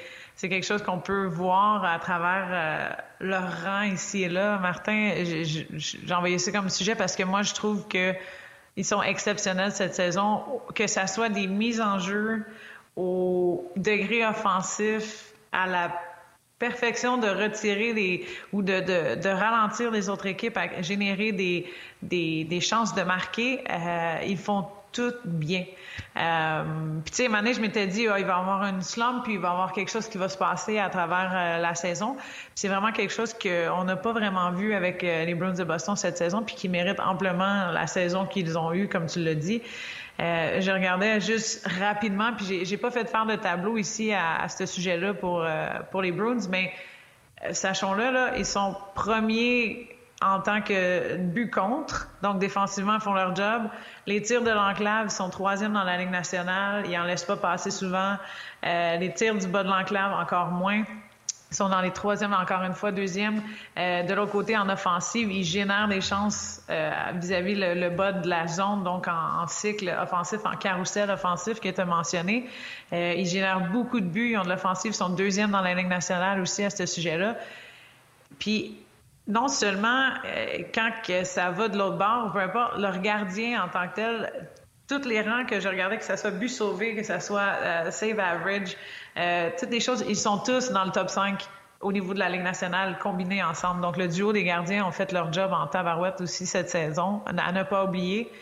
quelque 0.46 0.64
chose 0.64 0.82
qu'on 0.82 1.00
peut 1.00 1.26
voir 1.26 1.84
à 1.84 1.98
travers 1.98 2.96
leur 3.18 3.64
rang 3.64 3.82
ici 3.82 4.22
et 4.22 4.28
là. 4.28 4.58
Martin, 4.58 5.14
j'ai 5.24 6.14
envoyé 6.14 6.38
ça 6.38 6.52
comme 6.52 6.68
sujet 6.68 6.94
parce 6.94 7.16
que 7.16 7.24
moi, 7.24 7.42
je 7.42 7.54
trouve 7.54 7.88
que 7.88 8.14
ils 8.76 8.84
sont 8.84 9.02
exceptionnels 9.02 9.72
cette 9.72 9.96
saison, 9.96 10.44
que 10.76 10.86
ça 10.86 11.08
soit 11.08 11.28
des 11.28 11.48
mises 11.48 11.80
en 11.80 11.98
jeu 11.98 12.44
au 12.94 13.68
degré 13.74 14.24
offensif, 14.24 15.32
à 15.50 15.66
la 15.66 16.00
perfection 16.60 17.18
de 17.18 17.26
retirer 17.26 17.92
des 17.92 18.26
ou 18.52 18.62
de, 18.62 19.28
ralentir 19.28 19.90
les 19.90 20.08
autres 20.08 20.26
équipes 20.26 20.56
à 20.56 20.82
générer 20.82 21.32
des 21.32 22.60
chances 22.60 22.94
de 22.94 23.02
marquer, 23.02 23.64
euh, 23.68 24.18
ils 24.26 24.38
font 24.38 24.66
tout 24.92 25.12
bien. 25.24 25.64
Euh, 26.16 26.64
puis 27.04 27.10
tu 27.10 27.24
sais, 27.24 27.34
année, 27.34 27.54
je 27.54 27.60
m'étais 27.60 27.86
dit, 27.86 28.08
ah, 28.08 28.18
il 28.18 28.24
va 28.24 28.36
y 28.36 28.40
avoir 28.40 28.64
une 28.64 28.82
slump, 28.82 29.24
puis 29.24 29.34
il 29.34 29.38
va 29.38 29.48
y 29.48 29.50
avoir 29.50 29.72
quelque 29.72 29.90
chose 29.90 30.08
qui 30.08 30.18
va 30.18 30.28
se 30.28 30.38
passer 30.38 30.78
à 30.78 30.88
travers 30.88 31.30
euh, 31.34 31.58
la 31.58 31.74
saison. 31.74 32.16
C'est 32.54 32.68
vraiment 32.68 32.92
quelque 32.92 33.12
chose 33.12 33.34
qu'on 33.34 33.84
n'a 33.84 33.96
pas 33.96 34.12
vraiment 34.12 34.50
vu 34.50 34.74
avec 34.74 35.04
euh, 35.04 35.24
les 35.24 35.34
Bruins 35.34 35.52
de 35.52 35.64
Boston 35.64 35.96
cette 35.96 36.18
saison, 36.18 36.42
puis 36.42 36.54
qui 36.54 36.68
mérite 36.68 37.00
amplement 37.00 37.70
la 37.70 37.86
saison 37.86 38.26
qu'ils 38.26 38.58
ont 38.58 38.72
eue, 38.72 38.88
comme 38.88 39.06
tu 39.06 39.20
l'as 39.20 39.34
dit. 39.34 39.62
Euh, 40.20 40.60
je 40.60 40.70
regardais 40.70 41.20
juste 41.20 41.66
rapidement, 41.66 42.32
puis 42.32 42.64
j'ai 42.64 42.76
pas 42.76 42.90
fait 42.90 43.04
de 43.04 43.08
faire 43.08 43.26
de 43.26 43.36
tableau 43.36 43.76
ici 43.78 44.12
à, 44.12 44.42
à 44.42 44.48
ce 44.48 44.66
sujet-là 44.66 45.14
pour, 45.14 45.46
pour 45.92 46.02
les 46.02 46.10
Bruins, 46.10 46.48
mais 46.50 46.72
sachons-le, 47.52 48.10
là, 48.10 48.36
ils 48.36 48.44
sont 48.44 48.74
premiers 48.96 49.97
en 50.20 50.40
tant 50.40 50.60
que 50.60 51.16
but 51.16 51.50
contre. 51.50 52.08
Donc, 52.22 52.38
défensivement, 52.38 52.98
font 52.98 53.12
leur 53.12 53.36
job. 53.36 53.62
Les 54.06 54.20
tirs 54.20 54.42
de 54.42 54.50
l'enclave 54.50 55.08
sont 55.10 55.30
troisième 55.30 55.72
dans 55.72 55.84
la 55.84 55.96
Ligue 55.96 56.10
nationale. 56.10 56.84
Ils 56.88 56.98
en 56.98 57.04
laissent 57.04 57.24
pas 57.24 57.36
passer 57.36 57.70
souvent. 57.70 58.16
Euh, 58.66 58.96
les 58.96 59.12
tirs 59.14 59.36
du 59.36 59.46
bas 59.46 59.62
de 59.62 59.68
l'enclave, 59.68 60.12
encore 60.12 60.48
moins. 60.48 60.82
Sont 61.50 61.68
dans 61.70 61.80
les 61.80 61.92
troisièmes, 61.92 62.34
encore 62.34 62.62
une 62.62 62.74
fois, 62.74 62.90
deuxième. 62.90 63.40
Euh, 63.78 64.02
de 64.02 64.12
l'autre 64.12 64.32
côté, 64.32 64.56
en 64.56 64.68
offensive, 64.68 65.30
ils 65.32 65.44
génèrent 65.44 65.88
des 65.88 66.02
chances 66.02 66.62
euh, 66.68 66.90
vis-à-vis 67.14 67.54
le, 67.54 67.88
bas 67.88 68.12
de 68.12 68.28
la 68.28 68.46
zone, 68.48 68.82
donc 68.84 69.06
en, 69.08 69.46
cycle 69.46 69.88
offensif, 70.02 70.40
en 70.44 70.56
carrousel 70.56 71.10
offensif 71.10 71.58
qui 71.60 71.68
était 71.68 71.86
mentionné. 71.86 72.50
ils 72.92 73.24
génèrent 73.24 73.70
beaucoup 73.70 74.00
de 74.00 74.04
buts. 74.04 74.32
Ils 74.32 74.36
ont 74.36 74.44
de 74.44 74.50
l'offensive, 74.50 74.90
ils 74.90 74.94
sont 74.94 75.08
deuxième 75.08 75.52
dans 75.52 75.62
la 75.62 75.74
Ligue 75.74 75.88
nationale 75.88 76.40
aussi 76.40 76.64
à 76.64 76.70
ce 76.70 76.84
sujet-là. 76.84 77.36
Puis 78.38 78.76
non 79.28 79.48
seulement 79.48 80.08
euh, 80.24 80.62
quand 80.74 80.90
ça 81.24 81.50
va 81.50 81.68
de 81.68 81.76
l'autre 81.76 81.98
bord, 81.98 82.32
peu 82.32 82.40
importe, 82.40 82.78
leur 82.78 82.98
gardien 83.00 83.62
en 83.62 83.68
tant 83.68 83.86
que 83.88 83.94
tel, 83.94 84.48
tous 84.88 85.06
les 85.06 85.20
rangs 85.20 85.44
que 85.44 85.60
je 85.60 85.68
regardais, 85.68 85.98
que 85.98 86.04
ce 86.04 86.16
soit 86.16 86.30
but 86.30 86.48
sauvé, 86.48 86.96
que 86.96 87.02
ce 87.02 87.20
soit 87.20 87.52
euh, 87.60 87.90
save 87.90 88.18
average, 88.18 88.74
euh, 89.18 89.50
toutes 89.60 89.70
les 89.70 89.80
choses, 89.80 90.02
ils 90.08 90.16
sont 90.16 90.38
tous 90.38 90.70
dans 90.70 90.84
le 90.84 90.90
top 90.90 91.10
5 91.10 91.46
au 91.82 91.92
niveau 91.92 92.14
de 92.14 92.18
la 92.18 92.30
Ligue 92.30 92.42
nationale 92.42 92.98
combinés 93.00 93.42
ensemble. 93.44 93.82
Donc, 93.82 93.98
le 93.98 94.08
duo 94.08 94.32
des 94.32 94.44
gardiens 94.44 94.86
ont 94.86 94.92
fait 94.92 95.12
leur 95.12 95.30
job 95.30 95.52
en 95.52 95.66
tabarouette 95.66 96.20
aussi 96.22 96.46
cette 96.46 96.70
saison, 96.70 97.20
à 97.26 97.52
ne 97.52 97.62
pas 97.62 97.84
oublier. 97.84 98.32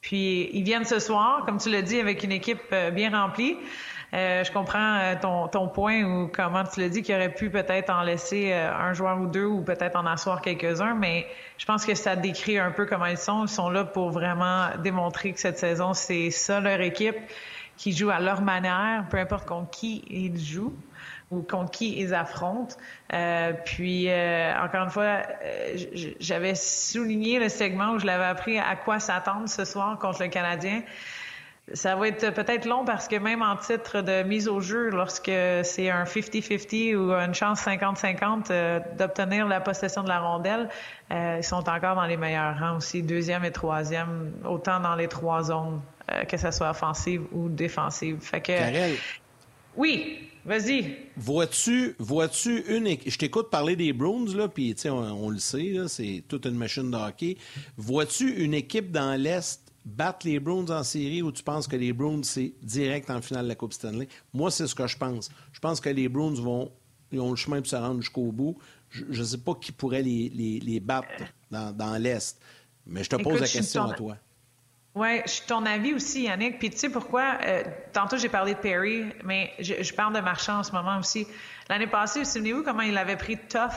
Puis, 0.00 0.48
ils 0.52 0.62
viennent 0.62 0.84
ce 0.84 1.00
soir, 1.00 1.44
comme 1.44 1.58
tu 1.58 1.68
l'as 1.68 1.82
dit, 1.82 1.98
avec 1.98 2.22
une 2.22 2.32
équipe 2.32 2.74
bien 2.92 3.10
remplie. 3.10 3.58
Euh, 4.14 4.44
je 4.44 4.52
comprends 4.52 4.98
euh, 4.98 5.14
ton, 5.20 5.48
ton, 5.48 5.68
point 5.68 6.04
ou 6.04 6.28
comment 6.28 6.62
tu 6.62 6.80
l'as 6.80 6.88
dit 6.88 7.02
qu'il 7.02 7.14
aurait 7.14 7.34
pu 7.34 7.50
peut-être 7.50 7.90
en 7.90 8.02
laisser 8.02 8.52
euh, 8.52 8.72
un 8.72 8.92
joueur 8.92 9.20
ou 9.20 9.26
deux 9.26 9.44
ou 9.44 9.62
peut-être 9.62 9.96
en 9.96 10.06
asseoir 10.06 10.40
quelques-uns, 10.40 10.94
mais 10.94 11.26
je 11.58 11.66
pense 11.66 11.84
que 11.84 11.94
ça 11.94 12.14
décrit 12.14 12.58
un 12.58 12.70
peu 12.70 12.86
comment 12.86 13.06
ils 13.06 13.18
sont. 13.18 13.44
Ils 13.44 13.48
sont 13.48 13.68
là 13.68 13.84
pour 13.84 14.10
vraiment 14.10 14.68
démontrer 14.82 15.32
que 15.32 15.40
cette 15.40 15.58
saison, 15.58 15.92
c'est 15.92 16.30
ça 16.30 16.60
leur 16.60 16.80
équipe 16.80 17.16
qui 17.76 17.92
joue 17.92 18.10
à 18.10 18.20
leur 18.20 18.42
manière, 18.42 19.04
peu 19.10 19.18
importe 19.18 19.46
contre 19.46 19.70
qui 19.70 20.02
ils 20.08 20.38
jouent 20.38 20.74
ou 21.30 21.42
contre 21.42 21.72
qui 21.72 21.98
ils 21.98 22.14
affrontent. 22.14 22.76
Euh, 23.12 23.52
puis, 23.64 24.08
encore 24.08 24.84
une 24.84 24.90
fois, 24.90 25.22
j'avais 26.20 26.54
souligné 26.54 27.40
le 27.40 27.48
segment 27.48 27.90
où 27.90 27.98
je 27.98 28.06
l'avais 28.06 28.24
appris 28.24 28.58
à 28.58 28.76
quoi 28.76 29.00
s'attendre 29.00 29.48
ce 29.48 29.64
soir 29.64 29.98
contre 29.98 30.22
le 30.22 30.28
Canadien. 30.28 30.82
Ça 31.72 31.96
va 31.96 32.06
être 32.06 32.30
peut-être 32.32 32.64
long 32.64 32.84
parce 32.84 33.08
que 33.08 33.16
même 33.16 33.42
en 33.42 33.56
titre 33.56 34.00
de 34.00 34.22
mise 34.22 34.46
au 34.46 34.60
jeu, 34.60 34.88
lorsque 34.90 35.24
c'est 35.24 35.90
un 35.90 36.04
50-50 36.04 36.94
ou 36.94 37.10
une 37.12 37.34
chance 37.34 37.60
50-50 37.62 38.44
euh, 38.50 38.78
d'obtenir 38.96 39.48
la 39.48 39.60
possession 39.60 40.04
de 40.04 40.08
la 40.08 40.20
rondelle, 40.20 40.68
euh, 41.10 41.38
ils 41.38 41.44
sont 41.44 41.68
encore 41.68 41.96
dans 41.96 42.06
les 42.06 42.16
meilleurs 42.16 42.56
rangs 42.56 42.76
aussi, 42.76 43.02
deuxième 43.02 43.44
et 43.44 43.50
troisième, 43.50 44.32
autant 44.48 44.78
dans 44.78 44.94
les 44.94 45.08
trois 45.08 45.42
zones, 45.42 45.80
euh, 46.12 46.22
que 46.22 46.36
ce 46.36 46.52
soit 46.52 46.70
offensive 46.70 47.22
ou 47.32 47.48
défensive. 47.48 48.18
Fait 48.20 48.40
que, 48.40 48.52
Oui, 49.76 50.30
vas-y. 50.44 50.96
Vois-tu, 51.16 51.96
vois-tu 51.98 52.60
une 52.68 52.96
Je 53.04 53.18
t'écoute 53.18 53.50
parler 53.50 53.74
des 53.74 53.92
Bruins, 53.92 54.32
là, 54.36 54.46
puis 54.46 54.76
on, 54.84 54.90
on 54.90 55.30
le 55.30 55.38
sait, 55.38 55.74
c'est 55.88 56.22
toute 56.28 56.46
une 56.46 56.56
machine 56.56 56.92
de 56.92 56.96
hockey. 56.96 57.36
Vois-tu 57.76 58.30
une 58.36 58.54
équipe 58.54 58.92
dans 58.92 59.20
l'Est 59.20 59.65
battre 59.86 60.26
les 60.26 60.40
Bruins 60.40 60.68
en 60.68 60.82
série 60.82 61.22
ou 61.22 61.30
tu 61.30 61.42
penses 61.42 61.68
que 61.68 61.76
les 61.76 61.92
Bruins, 61.92 62.22
c'est 62.24 62.52
direct 62.60 63.08
en 63.08 63.22
finale 63.22 63.44
de 63.44 63.48
la 63.48 63.54
Coupe 63.54 63.72
Stanley? 63.72 64.08
Moi, 64.34 64.50
c'est 64.50 64.66
ce 64.66 64.74
que 64.74 64.86
je 64.86 64.98
pense. 64.98 65.30
Je 65.52 65.60
pense 65.60 65.80
que 65.80 65.88
les 65.88 66.08
Bruins 66.08 66.34
vont, 66.34 66.72
ils 67.12 67.20
ont 67.20 67.30
le 67.30 67.36
chemin 67.36 67.58
pour 67.58 67.68
se 67.68 67.76
rendre 67.76 68.00
jusqu'au 68.00 68.32
bout. 68.32 68.58
Je 68.90 69.04
ne 69.04 69.24
sais 69.24 69.38
pas 69.38 69.54
qui 69.54 69.72
pourrait 69.72 70.02
les, 70.02 70.28
les, 70.28 70.80
battre 70.80 71.08
dans, 71.50 72.02
l'Est. 72.02 72.38
Mais 72.84 73.04
je 73.04 73.10
te 73.10 73.16
pose 73.16 73.40
la 73.40 73.48
question 73.48 73.84
à 73.84 73.94
toi. 73.94 74.16
Oui, 74.94 75.20
je 75.26 75.30
suis 75.30 75.46
ton 75.46 75.64
avis 75.66 75.92
aussi, 75.92 76.22
Yannick. 76.22 76.58
Puis 76.58 76.70
tu 76.70 76.78
sais 76.78 76.88
pourquoi? 76.88 77.38
Euh, 77.44 77.62
tantôt, 77.92 78.16
j'ai 78.16 78.30
parlé 78.30 78.54
de 78.54 78.58
Perry, 78.58 79.04
mais 79.24 79.52
je, 79.58 79.92
parle 79.92 80.14
de 80.14 80.20
Marchand 80.20 80.60
en 80.60 80.62
ce 80.62 80.72
moment 80.72 80.98
aussi. 80.98 81.26
L'année 81.68 81.86
passée, 81.86 82.24
souvenez-vous 82.24 82.62
comment 82.62 82.80
il 82.80 82.96
avait 82.96 83.16
pris 83.16 83.36
tough 83.36 83.74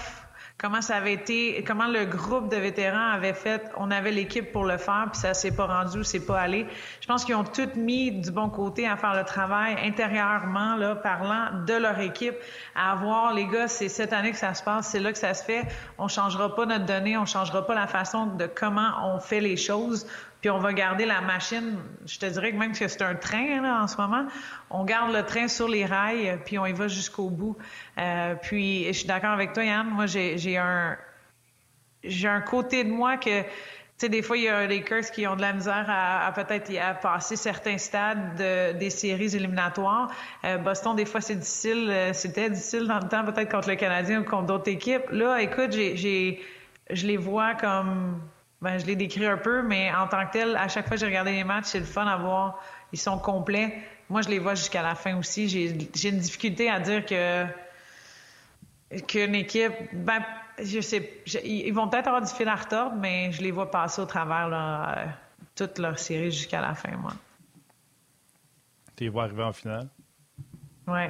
comment 0.60 0.82
ça 0.82 0.98
avait 0.98 1.14
été, 1.14 1.64
comment 1.66 1.88
le 1.88 2.06
groupe 2.06 2.50
de 2.50 2.58
vétérans 2.58 3.12
avait 3.14 3.34
fait, 3.34 3.64
on 3.78 3.92
avait 3.92 4.12
l'équipe 4.12 4.52
pour 4.52 4.66
le 4.66 4.78
faire, 4.78 5.08
puis 5.12 5.22
ça 5.22 5.34
s'est 5.34 5.56
pas 5.56 5.66
rendu, 5.66 6.04
c'est 6.04 6.26
pas 6.26 6.40
allé. 6.40 6.66
Je 7.00 7.08
pense 7.08 7.24
qu'ils 7.24 7.36
ont 7.36 7.46
tous 7.46 7.76
mis 7.76 8.12
du 8.12 8.30
bon 8.30 8.50
côté 8.50 8.86
à 8.86 8.98
faire 8.98 9.16
le 9.16 9.24
travail 9.24 9.78
intérieurement, 9.84 10.76
là, 10.76 10.96
parlant 10.96 11.64
de 11.66 11.74
leur 11.74 11.98
équipe, 12.00 12.36
à 12.76 12.92
avoir, 12.92 13.34
les 13.34 13.48
gars, 13.48 13.70
c'est 13.70 13.88
cette 13.88 14.12
année 14.12 14.32
que 14.32 14.38
ça 14.38 14.54
se 14.54 14.62
passe, 14.62 14.90
c'est 14.90 15.00
là 15.00 15.14
que 15.14 15.18
ça 15.18 15.34
se 15.34 15.44
fait. 15.44 15.66
On 15.98 16.10
changera 16.10 16.54
pas 16.54 16.66
notre 16.66 16.86
donnée, 16.86 17.18
on 17.18 17.26
changera 17.26 17.66
pas 17.66 17.76
la 17.76 17.88
façon 17.88 18.26
de 18.26 18.46
comment 18.46 18.90
on 19.06 19.20
fait 19.20 19.40
les 19.40 19.56
choses 19.56 20.06
puis 20.42 20.50
on 20.50 20.60
va 20.60 20.74
garder 20.74 21.06
la 21.06 21.22
machine. 21.22 21.78
Je 22.06 22.18
te 22.18 22.26
dirais 22.26 22.52
que 22.52 22.58
même 22.58 22.72
que 22.72 22.88
c'est 22.88 23.02
un 23.02 23.16
train 23.16 23.62
là, 23.62 23.84
en 23.84 23.88
ce 23.88 23.98
moment, 23.98 24.26
on 24.70 24.86
garde 24.86 25.14
le 25.14 25.24
train 25.24 25.48
sur 25.48 25.68
les 25.68 25.86
rails, 25.86 26.40
puis 26.46 26.58
on 26.58 26.66
y 26.66 26.74
va 26.74 26.88
jusqu'au 26.88 27.30
bout. 27.30 27.58
Euh, 27.98 28.36
puis 28.36 28.86
je 28.86 28.94
suis 28.94 29.08
d'accord 29.08 29.32
avec 29.32 29.54
toi, 29.54 29.64
Yann. 29.64 29.88
Moi, 29.88 30.06
j'ai 30.06 30.58
un 30.58 30.98
j'ai 32.04 32.30
un 32.30 32.42
côté 32.42 32.84
de 32.84 32.90
moi 32.90 33.18
que 33.18 33.44
tu 34.00 34.06
sais, 34.06 34.10
des 34.10 34.22
fois, 34.22 34.38
il 34.38 34.44
y 34.44 34.48
a 34.48 34.66
des 34.66 34.78
Lakers 34.78 35.12
qui 35.12 35.28
ont 35.28 35.36
de 35.36 35.42
la 35.42 35.52
misère 35.52 35.86
à, 35.90 36.32
peut-être 36.32 36.72
à 36.78 36.94
passer 36.94 37.36
certains 37.36 37.78
stades 37.78 38.38
des 38.78 38.90
séries 38.90 39.36
éliminatoires. 39.36 40.10
Euh, 40.46 40.58
Boston, 40.58 40.96
des 40.96 41.04
fois, 41.04 41.20
c'est 41.20 41.36
difficile. 41.36 41.90
Euh, 41.90 42.14
c'était 42.14 42.50
difficile 42.50 42.88
dans 42.88 43.00
le 43.00 43.10
temps, 43.10 43.26
peut-être 43.26 43.52
contre 43.52 43.68
le 43.68 43.76
Canadien 43.76 44.22
ou 44.22 44.24
contre 44.24 44.46
d'autres 44.46 44.72
équipes. 44.72 45.10
Là, 45.12 45.42
écoute, 45.42 45.74
j'ai, 45.74 46.42
je 46.90 47.08
les 47.08 47.18
vois 47.18 47.56
comme 47.56 48.22
ben, 48.62 48.78
je 48.78 48.86
l'ai 48.86 48.96
décrit 48.96 49.26
un 49.26 49.38
peu, 49.38 49.62
mais 49.62 49.94
en 49.94 50.08
tant 50.08 50.26
que 50.28 50.34
tel, 50.34 50.56
à 50.58 50.68
chaque 50.68 50.88
fois 50.88 50.96
que 50.96 51.00
j'ai 51.00 51.06
regardé 51.06 51.32
les 51.32 51.44
matchs, 51.44 51.68
c'est 51.68 51.80
le 51.80 51.86
fun 51.86 52.06
à 52.06 52.18
voir. 52.18 52.62
Ils 52.92 53.00
sont 53.00 53.18
complets. 53.18 53.82
Moi, 54.10 54.22
je 54.22 54.30
les 54.30 54.40
vois 54.40 54.56
jusqu'à 54.56 54.82
la 54.82 54.96
fin 54.96 55.18
aussi. 55.18 55.48
J'ai 55.48 56.10
une 56.10 56.20
difficulté 56.20 56.70
à 56.70 56.80
dire 56.80 57.06
que 57.06 57.46
qu'une 59.08 59.36
équipe, 59.36 59.74
ben, 59.94 60.24
je 60.62 60.82
sais, 60.82 61.22
ils 61.44 61.72
vont 61.72 61.88
peut-être 61.88 62.08
avoir 62.08 62.24
du 62.24 62.34
fil 62.34 62.48
à 62.48 62.56
retordre, 62.56 62.96
mais 62.96 63.32
je 63.32 63.42
les 63.42 63.52
vois 63.52 63.70
passer 63.70 64.02
au 64.02 64.06
travers 64.06 64.48
là, 64.50 64.98
euh, 64.98 65.06
toute 65.56 65.78
leur 65.78 66.00
série 66.00 66.32
jusqu'à 66.32 66.60
la 66.60 66.74
fin, 66.74 66.92
moi. 66.98 67.14
Tu 68.96 69.04
les 69.04 69.10
vois 69.10 69.26
arriver 69.26 69.44
en 69.44 69.54
finale? 69.54 69.88
Oui. 70.88 71.06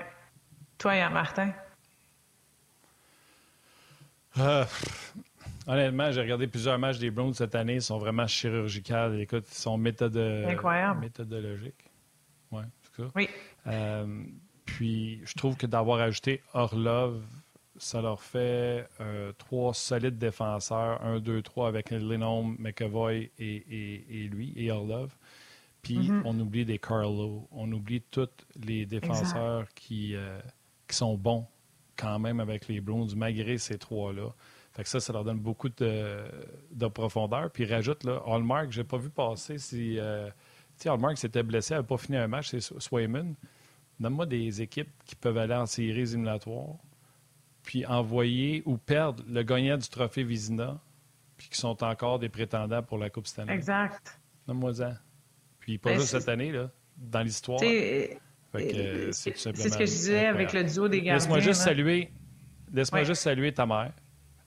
Toi, 0.78 0.96
Yann 0.98 1.14
Martin? 1.14 1.52
Euh, 4.38 4.66
Honnêtement, 5.70 6.12
j'ai 6.12 6.22
regardé 6.22 6.48
plusieurs 6.48 6.80
matchs 6.80 6.98
des 6.98 7.12
Browns 7.12 7.36
cette 7.36 7.54
année. 7.54 7.76
Ils 7.76 7.82
sont 7.82 8.00
vraiment 8.00 8.26
chirurgicales. 8.26 9.20
Écoute, 9.22 9.46
ils 9.50 9.56
sont 9.56 9.78
méthode... 9.78 10.18
méthodologiques. 10.96 11.86
Ouais, 12.52 12.64
c'est 12.82 13.04
ça. 13.04 13.10
Oui. 13.16 13.30
Euh, 13.68 14.24
puis, 14.66 15.22
je 15.26 15.34
trouve 15.36 15.56
que 15.58 15.68
d'avoir 15.68 16.00
ajouté 16.00 16.42
Orlov, 16.54 17.22
ça 17.78 18.02
leur 18.02 18.22
fait 18.22 18.88
euh, 19.00 19.32
trois 19.38 19.76
solides 19.76 20.18
défenseurs, 20.18 21.04
un, 21.04 21.20
deux, 21.20 21.44
trois 21.44 21.68
avec 21.68 21.92
Lennon, 21.92 22.56
McAvoy 22.58 23.30
et, 23.38 24.04
et, 24.10 24.28
lui, 24.28 24.54
et 24.56 24.72
Orlov. 24.72 25.16
Puis 25.82 25.98
Mm-hmm. 25.98 26.22
on 26.26 26.40
oublie 26.40 26.66
des 26.66 26.78
Carlo, 26.80 27.48
on 27.52 27.72
oublie 27.72 28.02
tous 28.02 28.28
les 28.66 28.86
défenseurs 28.86 29.68
qui, 29.76 30.16
euh, 30.16 30.40
qui 30.88 30.96
sont 30.96 31.16
bons 31.16 31.46
quand 31.96 32.20
même 32.20 32.40
avec 32.40 32.68
les 32.68 32.82
Bruins, 32.82 33.08
malgré 33.16 33.58
ces 33.58 33.78
trois-là. 33.78 34.34
Fait 34.80 34.84
que 34.84 34.90
ça, 34.90 35.02
ça 35.02 35.12
leur 35.12 35.26
donne 35.26 35.40
beaucoup 35.40 35.68
de, 35.68 36.24
de 36.72 36.88
profondeur. 36.88 37.52
Puis 37.52 37.66
rajoute, 37.66 38.06
là, 38.06 38.24
Hallmark, 38.26 38.72
j'ai 38.72 38.86
pas 38.86 38.96
vu 38.98 39.10
passer 39.10 39.58
si. 39.58 40.00
euh, 40.00 40.28
tu 40.78 40.84
sais, 40.84 40.90
Hallmark 40.90 41.18
s'était 41.18 41.44
blessé, 41.44 41.74
n'avait 41.74 41.86
pas 41.86 41.98
fini 41.98 42.16
un 42.18 42.28
match, 42.30 42.48
c'est 42.52 42.62
Swayman. 42.62 43.36
Donne-moi 44.00 44.26
des 44.26 44.62
équipes 44.62 44.88
qui 45.06 45.16
peuvent 45.18 45.38
aller 45.38 45.54
en 45.56 45.66
séries 45.66 46.00
éliminatoires, 46.00 46.78
puis 47.64 47.86
envoyer 47.86 48.64
ou 48.66 48.78
perdre 48.78 49.22
le 49.30 49.44
gagnant 49.44 49.76
du 49.76 49.90
trophée 49.90 50.24
Vizina, 50.24 50.80
puis 51.36 51.50
qui 51.50 51.58
sont 51.58 51.84
encore 51.84 52.18
des 52.20 52.30
prétendants 52.30 52.82
pour 52.82 52.98
la 53.00 53.10
Coupe 53.10 53.28
Stanley. 53.28 53.54
Exact. 53.56 54.18
Donne-moi-en. 54.48 54.94
Puis 55.60 55.78
pas 55.78 55.90
Ben, 55.90 56.00
juste 56.00 56.12
cette 56.18 56.30
année, 56.30 56.54
là, 56.54 56.72
dans 56.96 57.20
l'histoire. 57.22 57.60
Euh, 57.62 58.08
c'est 59.12 59.36
ce 59.38 59.50
que 59.50 59.86
je 59.86 59.92
disais 59.92 60.26
avec 60.28 60.54
le 60.54 60.64
duo 60.64 60.88
des 60.88 61.02
gardiens. 61.02 61.16
Laisse-moi 61.16 61.40
juste 61.42 61.60
là. 61.60 61.66
saluer, 61.66 62.10
laisse-moi 62.72 63.02
Ouais. 63.02 63.06
juste 63.06 63.22
saluer 63.24 63.54
ta 63.54 63.66
mère, 63.66 63.92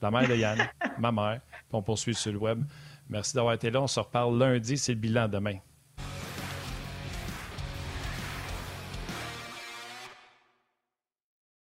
la 0.02 0.10
mère 0.10 0.28
de 0.28 0.34
Yann, 0.34 0.58
ma 0.98 1.12
mère, 1.12 1.40
puis 1.50 1.72
on 1.72 1.82
poursuit 1.82 2.14
sur 2.14 2.32
le 2.32 2.38
web. 2.38 2.62
Merci 3.08 3.34
d'avoir 3.34 3.54
été 3.54 3.70
là. 3.70 3.82
On 3.82 3.86
se 3.86 4.00
reparle 4.00 4.38
lundi, 4.38 4.78
c'est 4.78 4.92
le 4.92 4.98
bilan 4.98 5.28
demain. 5.28 5.58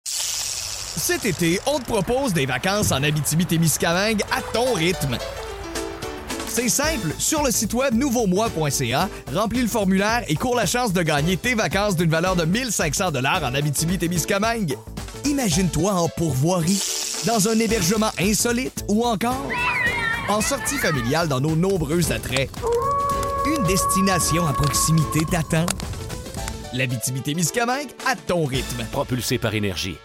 Cet 0.05 1.25
été, 1.25 1.59
on 1.65 1.79
te 1.79 1.85
propose 1.85 2.33
des 2.33 2.45
vacances 2.45 2.91
en 2.91 3.01
Abitibi-Témiscamingue 3.01 4.21
à 4.31 4.41
ton 4.53 4.73
rythme. 4.73 5.17
C'est 6.47 6.69
simple, 6.69 7.13
sur 7.17 7.43
le 7.43 7.51
site 7.51 7.73
web 7.73 7.95
nouveaumois.ca, 7.95 9.09
remplis 9.33 9.61
le 9.61 9.67
formulaire 9.67 10.23
et 10.27 10.35
cours 10.35 10.55
la 10.55 10.65
chance 10.65 10.93
de 10.93 11.01
gagner 11.01 11.37
tes 11.37 11.55
vacances 11.55 11.95
d'une 11.95 12.09
valeur 12.09 12.35
de 12.35 12.43
1500 12.45 13.11
dollars 13.11 13.43
en 13.43 13.55
Abitibi-Témiscamingue. 13.55 14.75
Imagine-toi 15.25 15.93
en 15.93 16.09
pourvoirie, 16.09 16.79
dans 17.25 17.49
un 17.49 17.59
hébergement 17.59 18.11
insolite 18.19 18.85
ou 18.87 19.03
encore 19.03 19.49
en 20.29 20.41
sortie 20.41 20.77
familiale 20.77 21.27
dans 21.27 21.41
nos 21.41 21.55
nombreux 21.55 22.11
attraits. 22.11 22.49
Une 23.45 23.63
destination 23.63 24.45
à 24.45 24.53
proximité 24.53 25.25
t'attend. 25.25 25.65
L'Abitibi-Témiscamingue 26.73 27.89
à 28.07 28.15
ton 28.15 28.45
rythme. 28.45 28.85
Propulsé 28.91 29.37
par 29.37 29.53
énergie. 29.53 29.97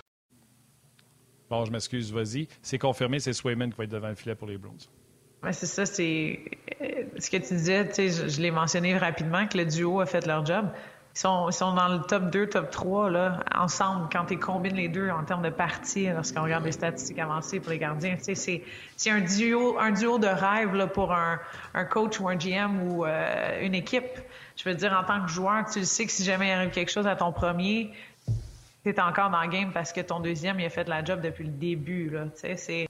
Bon, 1.51 1.65
je 1.65 1.71
m'excuse, 1.71 2.13
vas-y. 2.13 2.49
C'est 2.63 2.79
confirmé, 2.79 3.21
c'est 3.21 3.33
Swayman 3.33 3.71
qui 3.71 3.77
va 3.77 3.85
être 3.85 3.91
devant 3.91 4.09
le 4.09 4.15
filet 4.15 4.35
pour 4.35 4.49
les. 4.49 4.57
Ouais, 4.57 5.53
c'est 5.53 5.67
ça, 5.67 5.85
c'est 5.85 6.41
euh, 6.81 7.05
ce 7.19 7.29
que 7.29 7.37
tu 7.37 7.55
disais, 7.55 7.87
je, 7.97 8.29
je 8.29 8.41
l'ai 8.41 8.51
mentionné 8.51 8.97
rapidement, 8.97 9.47
que 9.47 9.59
le 9.59 9.67
duo 9.67 10.01
a 10.01 10.07
fait 10.07 10.27
leur 10.27 10.45
job. 10.47 10.71
Ils 11.15 11.21
sont, 11.21 11.49
ils 11.49 11.53
sont 11.53 11.75
dans 11.75 11.87
le 11.87 12.01
top 12.01 12.31
2, 12.31 12.49
top 12.49 12.71
3, 12.71 13.11
là, 13.11 13.39
ensemble, 13.55 14.09
quand 14.11 14.25
tu 14.25 14.37
combines 14.37 14.75
les 14.75 14.89
deux 14.89 15.11
en 15.11 15.23
termes 15.23 15.43
de 15.43 15.51
parties, 15.51 16.09
lorsqu'on 16.09 16.43
regarde 16.43 16.65
les 16.65 16.73
statistiques 16.73 17.21
avancées 17.21 17.61
pour 17.61 17.71
les 17.71 17.79
gardiens. 17.79 18.17
C'est, 18.21 18.35
c'est 18.97 19.11
un 19.11 19.21
duo, 19.21 19.79
un 19.79 19.93
duo 19.93 20.19
de 20.19 20.27
rêve 20.27 20.75
là, 20.75 20.89
pour 20.89 21.13
un, 21.13 21.39
un 21.75 21.85
coach 21.85 22.19
ou 22.19 22.29
un 22.29 22.35
GM 22.35 22.83
ou 22.83 23.05
euh, 23.05 23.61
une 23.63 23.77
équipe. 23.77 24.03
Je 24.57 24.69
veux 24.69 24.75
dire, 24.75 24.93
en 24.93 25.05
tant 25.05 25.25
que 25.25 25.31
joueur, 25.31 25.65
tu 25.73 25.79
le 25.79 25.85
sais 25.85 26.05
que 26.05 26.11
si 26.11 26.25
jamais 26.25 26.49
il 26.49 26.53
arrive 26.53 26.71
quelque 26.71 26.91
chose 26.91 27.07
à 27.07 27.15
ton 27.15 27.31
premier, 27.31 27.93
tu 28.83 28.91
es 28.91 29.01
encore 29.01 29.31
dans 29.31 29.43
le 29.43 29.49
game 29.49 29.71
parce 29.73 29.93
que 29.93 30.01
ton 30.01 30.19
deuxième, 30.19 30.59
il 30.59 30.67
a 30.67 30.71
fait 30.71 30.89
la 30.89 31.05
job 31.05 31.21
depuis 31.21 31.45
le 31.45 31.51
début. 31.51 32.11
Là, 32.11 32.25
c'est... 32.35 32.89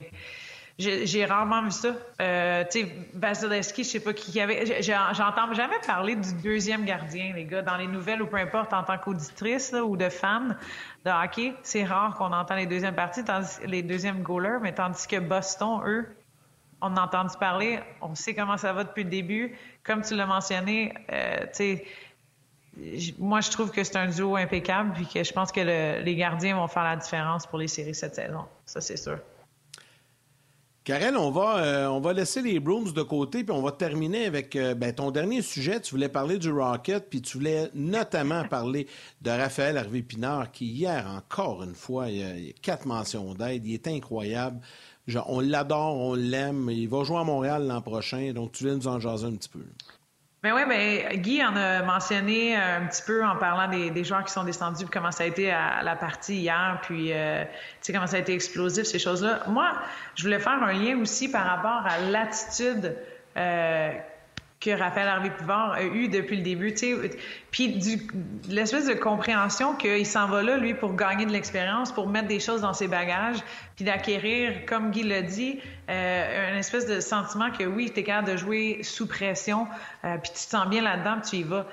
J'ai 0.77 1.25
rarement 1.25 1.63
vu 1.63 1.71
ça. 1.71 1.95
Euh, 2.21 2.65
tu 2.69 2.81
sais, 2.81 2.93
Vasilevski, 3.15 3.85
je 3.85 3.89
sais 3.91 4.01
pas 4.01 4.13
qui 4.13 4.33
y 4.33 4.41
avait. 4.41 4.83
J'entends 4.83 5.55
jamais 5.55 5.79
parler 5.87 6.17
du 6.17 6.35
deuxième 6.43 6.85
gardien, 6.85 7.33
les 7.33 7.45
gars, 7.45 7.63
dans 7.63 7.77
les 7.77 7.87
nouvelles 7.87 8.21
ou 8.23 8.27
peu 8.27 8.39
importe, 8.39 8.73
en 8.73 8.83
tant 8.83 8.99
qu'auditrice 8.99 9.73
ou 9.73 9.97
de 9.97 10.09
fan 10.09 10.57
de 11.05 11.11
hockey. 11.11 11.55
C'est 11.63 11.85
rare 11.85 12.17
qu'on 12.17 12.33
entend 12.33 12.57
les 12.57 12.67
deuxièmes 12.67 12.97
parties, 12.97 13.23
tandis, 13.25 13.59
les 13.65 13.83
deuxièmes 13.85 14.23
goalers, 14.23 14.59
mais 14.61 14.73
tandis 14.75 15.07
que 15.07 15.21
Boston, 15.21 15.81
eux, 15.87 16.09
on 16.81 16.97
a 16.97 17.03
entendu 17.03 17.37
parler, 17.39 17.79
on 18.03 18.17
sait 18.17 18.35
comment 18.35 18.57
ça 18.57 18.73
va 18.73 18.83
depuis 18.83 19.05
le 19.05 19.11
début. 19.11 19.57
Comme 19.85 20.03
tu 20.03 20.17
l'as 20.17 20.27
mentionné, 20.27 20.93
euh, 21.13 21.43
tu 21.47 21.49
sais, 21.53 21.85
moi, 23.21 23.41
je 23.41 23.51
trouve 23.53 23.71
que 23.71 23.85
c'est 23.85 23.97
un 23.97 24.09
duo 24.09 24.35
impeccable, 24.35 24.93
puis 24.95 25.07
que 25.07 25.23
je 25.23 25.33
pense 25.33 25.53
que 25.53 25.61
le- 25.61 26.03
les 26.03 26.17
gardiens 26.17 26.57
vont 26.57 26.67
faire 26.67 26.83
la 26.83 26.97
différence 26.97 27.47
pour 27.47 27.61
les 27.61 27.69
séries 27.69 27.95
cette 27.95 28.17
saison. 28.17 28.45
Ça, 28.67 28.81
c'est 28.81 28.97
sûr. 28.97 29.19
Karel, 30.85 31.17
on 31.17 31.31
va, 31.31 31.65
euh, 31.65 31.87
on 31.87 32.01
va 32.01 32.13
laisser 32.13 32.43
les 32.43 32.61
Bruins 32.61 32.93
de 32.95 33.03
côté, 33.03 33.43
puis 33.43 33.57
on 33.57 33.63
va 33.63 33.73
terminer 33.73 34.27
avec 34.27 34.55
euh, 34.55 34.75
ben, 34.75 34.93
ton 34.93 35.11
dernier 35.11 35.41
sujet. 35.41 35.81
Tu 35.81 35.93
voulais 35.93 36.11
parler 36.11 36.37
du 36.37 36.51
Rocket, 36.53 37.09
puis 37.09 37.23
tu 37.23 37.39
voulais 37.39 37.71
notamment 37.75 38.45
parler 38.51 38.87
de 39.23 39.31
Raphaël 39.31 39.79
Harvey-Pinard, 39.79 40.53
qui 40.53 40.67
hier, 40.67 41.07
encore 41.07 41.63
une 41.63 41.75
fois, 41.75 42.11
il 42.11 42.19
y 42.19 42.23
a, 42.23 42.37
il 42.37 42.51
a 42.51 42.53
quatre 42.61 42.85
mentions 42.85 43.33
d'aide. 43.33 43.65
Il 43.65 43.73
est 43.73 43.89
incroyable. 43.89 44.61
Genre, 45.07 45.25
on 45.31 45.41
l'adore, 45.41 45.97
on 45.97 46.13
l'aime. 46.13 46.69
Il 46.71 46.89
va 46.91 47.03
jouer 47.03 47.17
à 47.17 47.25
Montréal 47.25 47.67
l'an 47.67 47.81
prochain, 47.81 48.33
donc 48.35 48.53
tu 48.53 48.65
viens 48.65 48.77
nous 48.77 48.87
en 48.87 49.01
jaser 49.01 49.27
un 49.27 49.37
petit 49.37 49.49
peu. 49.49 49.65
Ben 50.45 50.53
oui, 50.53 50.61
ben 50.69 51.23
Guy 51.23 51.43
en 51.43 51.57
a 51.57 51.83
mentionné 51.83 52.55
euh, 52.55 52.77
un 52.77 52.87
petit 52.87 53.01
peu 53.01 53.25
en 53.25 53.35
parlant 53.37 53.67
des, 53.67 53.89
des 53.89 54.05
joueurs 54.05 54.23
qui 54.25 54.31
sont 54.31 54.45
descendus, 54.45 54.85
comment 54.93 55.11
ça 55.11 55.25
a 55.25 55.27
été 55.27 55.51
à, 55.51 55.83
la 55.83 55.97
partie 55.97 56.37
hier, 56.37 56.81
puis 56.83 57.15
euh, 57.15 57.45
comment 57.87 58.07
ça 58.07 58.17
a 58.17 58.19
été 58.19 58.35
explosif 58.35 58.85
ces 58.85 58.99
choses-là. 58.99 59.45
Moi, 59.47 59.73
je 60.17 60.23
voulais 60.23 60.39
faire 60.39 60.63
un 60.63 60.75
lien 60.75 60.99
aussi 60.99 61.31
par 61.31 61.47
rapport 61.47 61.87
à 61.87 61.99
l'attitude 62.11 62.95
euh, 63.39 63.93
que 64.65 64.71
Raphaël 64.71 65.09
Harvey 65.09 65.31
Pivard 65.37 65.73
a 65.73 65.83
eu 65.83 66.09
depuis 66.09 66.37
le 66.37 66.43
début, 66.43 66.73
tu 66.73 66.95
sais, 66.95 67.11
puis 67.51 67.79
l'espèce 68.49 68.87
de 68.87 68.95
compréhension 68.95 69.75
qu'il 69.75 70.07
s'en 70.07 70.27
va 70.27 70.43
là 70.43 70.57
lui 70.57 70.73
pour 70.73 70.95
gagner 70.95 71.27
de 71.27 71.33
l'expérience, 71.33 71.93
pour 71.93 72.09
mettre 72.09 72.29
des 72.29 72.41
choses 72.41 72.63
dans 72.63 72.73
ses 72.73 72.89
bagages, 72.89 73.37
puis 73.77 73.85
d'acquérir, 73.85 74.65
comme 74.65 74.91
Guy 74.91 75.03
l'a 75.03 75.21
dit, 75.21 75.61
euh, 75.91 76.53
une 76.53 76.59
espèce 76.59 76.87
de 76.87 77.01
sentiment 77.01 77.51
que 77.51 77.65
oui, 77.65 77.91
tu 77.93 78.01
es 78.01 78.05
capable 78.05 78.33
de 78.33 78.37
jouer 78.39 78.79
sous 78.83 79.07
pression, 79.07 79.67
euh, 80.05 80.17
puis 80.17 80.31
tu 80.31 80.47
te 80.47 80.51
sens 80.51 80.67
bien 80.69 80.81
là-dedans, 80.81 81.21
puis 81.21 81.31
tu 81.31 81.37
y 81.37 81.43
vas. 81.43 81.67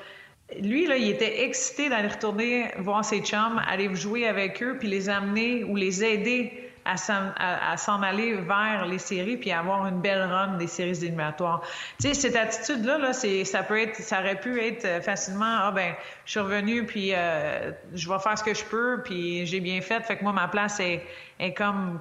Lui, 0.59 0.85
là, 0.85 0.97
il 0.97 1.07
était 1.07 1.45
excité 1.45 1.87
d'aller 1.87 2.09
retourner 2.09 2.71
voir 2.77 3.05
ses 3.05 3.21
chums, 3.21 3.61
aller 3.69 3.93
jouer 3.95 4.27
avec 4.27 4.61
eux, 4.61 4.75
puis 4.77 4.89
les 4.89 5.07
amener 5.07 5.63
ou 5.63 5.77
les 5.77 6.03
aider 6.03 6.70
à 6.85 6.97
s'en, 6.97 8.01
aller 8.01 8.35
vers 8.35 8.85
les 8.85 8.97
séries 8.97 9.37
puis 9.37 9.51
avoir 9.51 9.85
une 9.87 10.01
belle 10.01 10.23
run 10.23 10.57
des 10.57 10.67
séries 10.67 10.97
éliminatoires. 11.03 11.61
Tu 11.99 12.07
sais, 12.07 12.13
cette 12.13 12.35
attitude-là, 12.35 12.97
là, 12.97 13.13
ça 13.13 13.63
peut 13.63 13.79
être, 13.79 13.95
ça 13.95 14.19
aurait 14.19 14.39
pu 14.39 14.61
être 14.61 14.85
euh, 14.85 15.01
facilement, 15.01 15.59
ah 15.61 15.71
ben, 15.71 15.93
je 16.25 16.31
suis 16.31 16.39
revenu 16.39 16.85
puis 16.85 17.13
euh, 17.13 17.71
je 17.93 18.09
vais 18.09 18.19
faire 18.19 18.37
ce 18.37 18.43
que 18.43 18.53
je 18.53 18.65
peux 18.65 19.01
puis 19.03 19.45
j'ai 19.45 19.59
bien 19.59 19.81
fait, 19.81 20.01
fait 20.03 20.17
que 20.17 20.23
moi 20.23 20.33
ma 20.33 20.47
place 20.47 20.79
est, 20.79 21.03
est 21.39 21.53
comme 21.53 21.99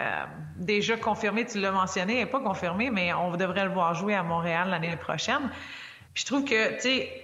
euh, 0.00 0.24
déjà 0.56 0.96
confirmée, 0.96 1.46
tu 1.46 1.60
l'as 1.60 1.70
mentionné, 1.70 2.14
elle 2.14 2.24
n'est 2.24 2.30
pas 2.30 2.40
confirmée, 2.40 2.90
mais 2.90 3.12
on 3.12 3.36
devrait 3.36 3.64
le 3.64 3.70
voir 3.70 3.94
jouer 3.94 4.14
à 4.14 4.22
Montréal 4.22 4.70
l'année 4.70 4.96
prochaine. 4.96 5.50
Puis 6.14 6.22
je 6.22 6.26
trouve 6.26 6.44
que, 6.44 6.74
tu 6.74 6.80
sais, 6.80 7.23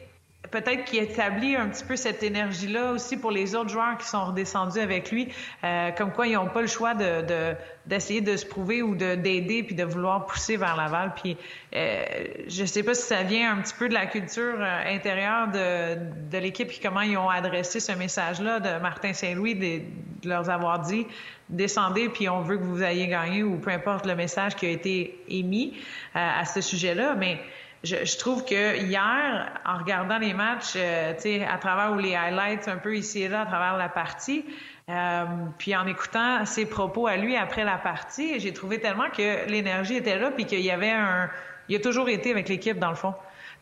peut-être 0.51 0.85
qu'il 0.85 1.03
établit 1.03 1.55
un 1.55 1.69
petit 1.69 1.85
peu 1.85 1.97
cette 1.97 2.23
énergie-là 2.23 2.93
aussi 2.93 3.17
pour 3.17 3.31
les 3.31 3.55
autres 3.55 3.69
joueurs 3.71 3.99
qui 3.99 4.07
sont 4.07 4.25
redescendus 4.25 4.81
avec 4.81 5.11
lui, 5.11 5.29
euh, 5.65 5.91
comme 5.93 6.13
quoi 6.13 6.27
ils 6.27 6.35
n'ont 6.35 6.49
pas 6.49 6.63
le 6.63 6.67
choix 6.67 6.95
de, 6.95 7.23
de- 7.23 7.55
d'essayer 7.87 8.21
de 8.21 8.37
se 8.37 8.47
prouver 8.47 8.83
ou 8.83 8.95
de, 8.95 9.15
d'aider 9.17 9.63
puis 9.63 9.75
de 9.75 9.85
vouloir 9.85 10.27
pousser 10.27 10.57
vers 10.57 10.77
Laval. 10.77 11.13
Puis 11.15 11.37
euh, 11.75 12.03
je 12.49 12.65
sais 12.65 12.83
pas 12.83 12.95
si 12.95 13.03
ça 13.03 13.23
vient 13.23 13.53
un 13.53 13.61
petit 13.61 13.75
peu 13.79 13.89
de 13.89 13.95
la 13.95 14.07
culture 14.07 14.57
euh, 14.59 14.83
intérieure 14.95 15.49
de, 15.49 15.97
de 16.31 16.39
l'équipe 16.39 16.69
puis 16.69 16.81
comment 16.83 17.03
ils 17.03 17.17
ont 17.19 17.29
adressé 17.31 17.79
ce 17.81 17.93
message-là 17.93 18.61
de 18.61 18.81
Martin 18.81 19.13
Saint-Louis, 19.13 19.55
de, 19.55 19.83
de 20.23 20.29
leur 20.29 20.49
avoir 20.49 20.81
dit 20.81 21.07
descendez 21.49 22.09
puis 22.09 22.29
on 22.29 22.41
veut 22.43 22.59
que 22.59 22.65
vous 22.65 22.83
ayez 22.83 23.09
gagné 23.09 23.43
ou 23.43 23.59
peu 23.59 23.71
importe 23.71 24.07
le 24.07 24.15
message 24.15 24.55
qui 24.57 24.67
a 24.67 24.71
été 24.71 25.21
émis 25.29 25.77
euh, 26.17 26.41
à 26.41 26.45
ce 26.45 26.61
sujet-là, 26.61 27.15
mais 27.19 27.39
je, 27.83 28.05
je 28.05 28.19
trouve 28.19 28.45
que 28.45 28.77
hier, 28.77 29.53
en 29.65 29.79
regardant 29.79 30.19
les 30.19 30.35
matchs, 30.35 30.75
euh, 30.77 31.13
à 31.49 31.59
travers 31.59 31.97
les 31.97 32.15
highlights 32.15 32.69
un 32.69 32.77
peu 32.77 32.97
ici 32.97 33.23
et 33.23 33.29
là, 33.29 33.43
à 33.43 33.47
travers 33.47 33.77
la 33.77 33.89
partie, 33.89 34.45
euh, 34.89 35.25
puis 35.59 35.75
en 35.75 35.87
écoutant 35.87 36.45
ses 36.45 36.67
propos 36.67 37.07
à 37.07 37.17
lui 37.17 37.37
après 37.37 37.65
la 37.65 37.79
partie, 37.79 38.39
j'ai 38.41 38.53
trouvé 38.53 38.81
tellement 38.81 39.09
que 39.11 39.49
l'énergie 39.49 39.97
était 39.97 40.19
là, 40.19 40.31
puis 40.31 40.47
qu'il 40.47 40.61
y 40.61 40.71
avait 40.71 40.91
un, 40.91 41.31
il 41.69 41.77
a 41.77 41.81
toujours 41.81 42.09
été 42.09 42.31
avec 42.31 42.49
l'équipe 42.49 42.79
dans 42.79 42.91
le 42.91 42.97
fond. 42.97 43.15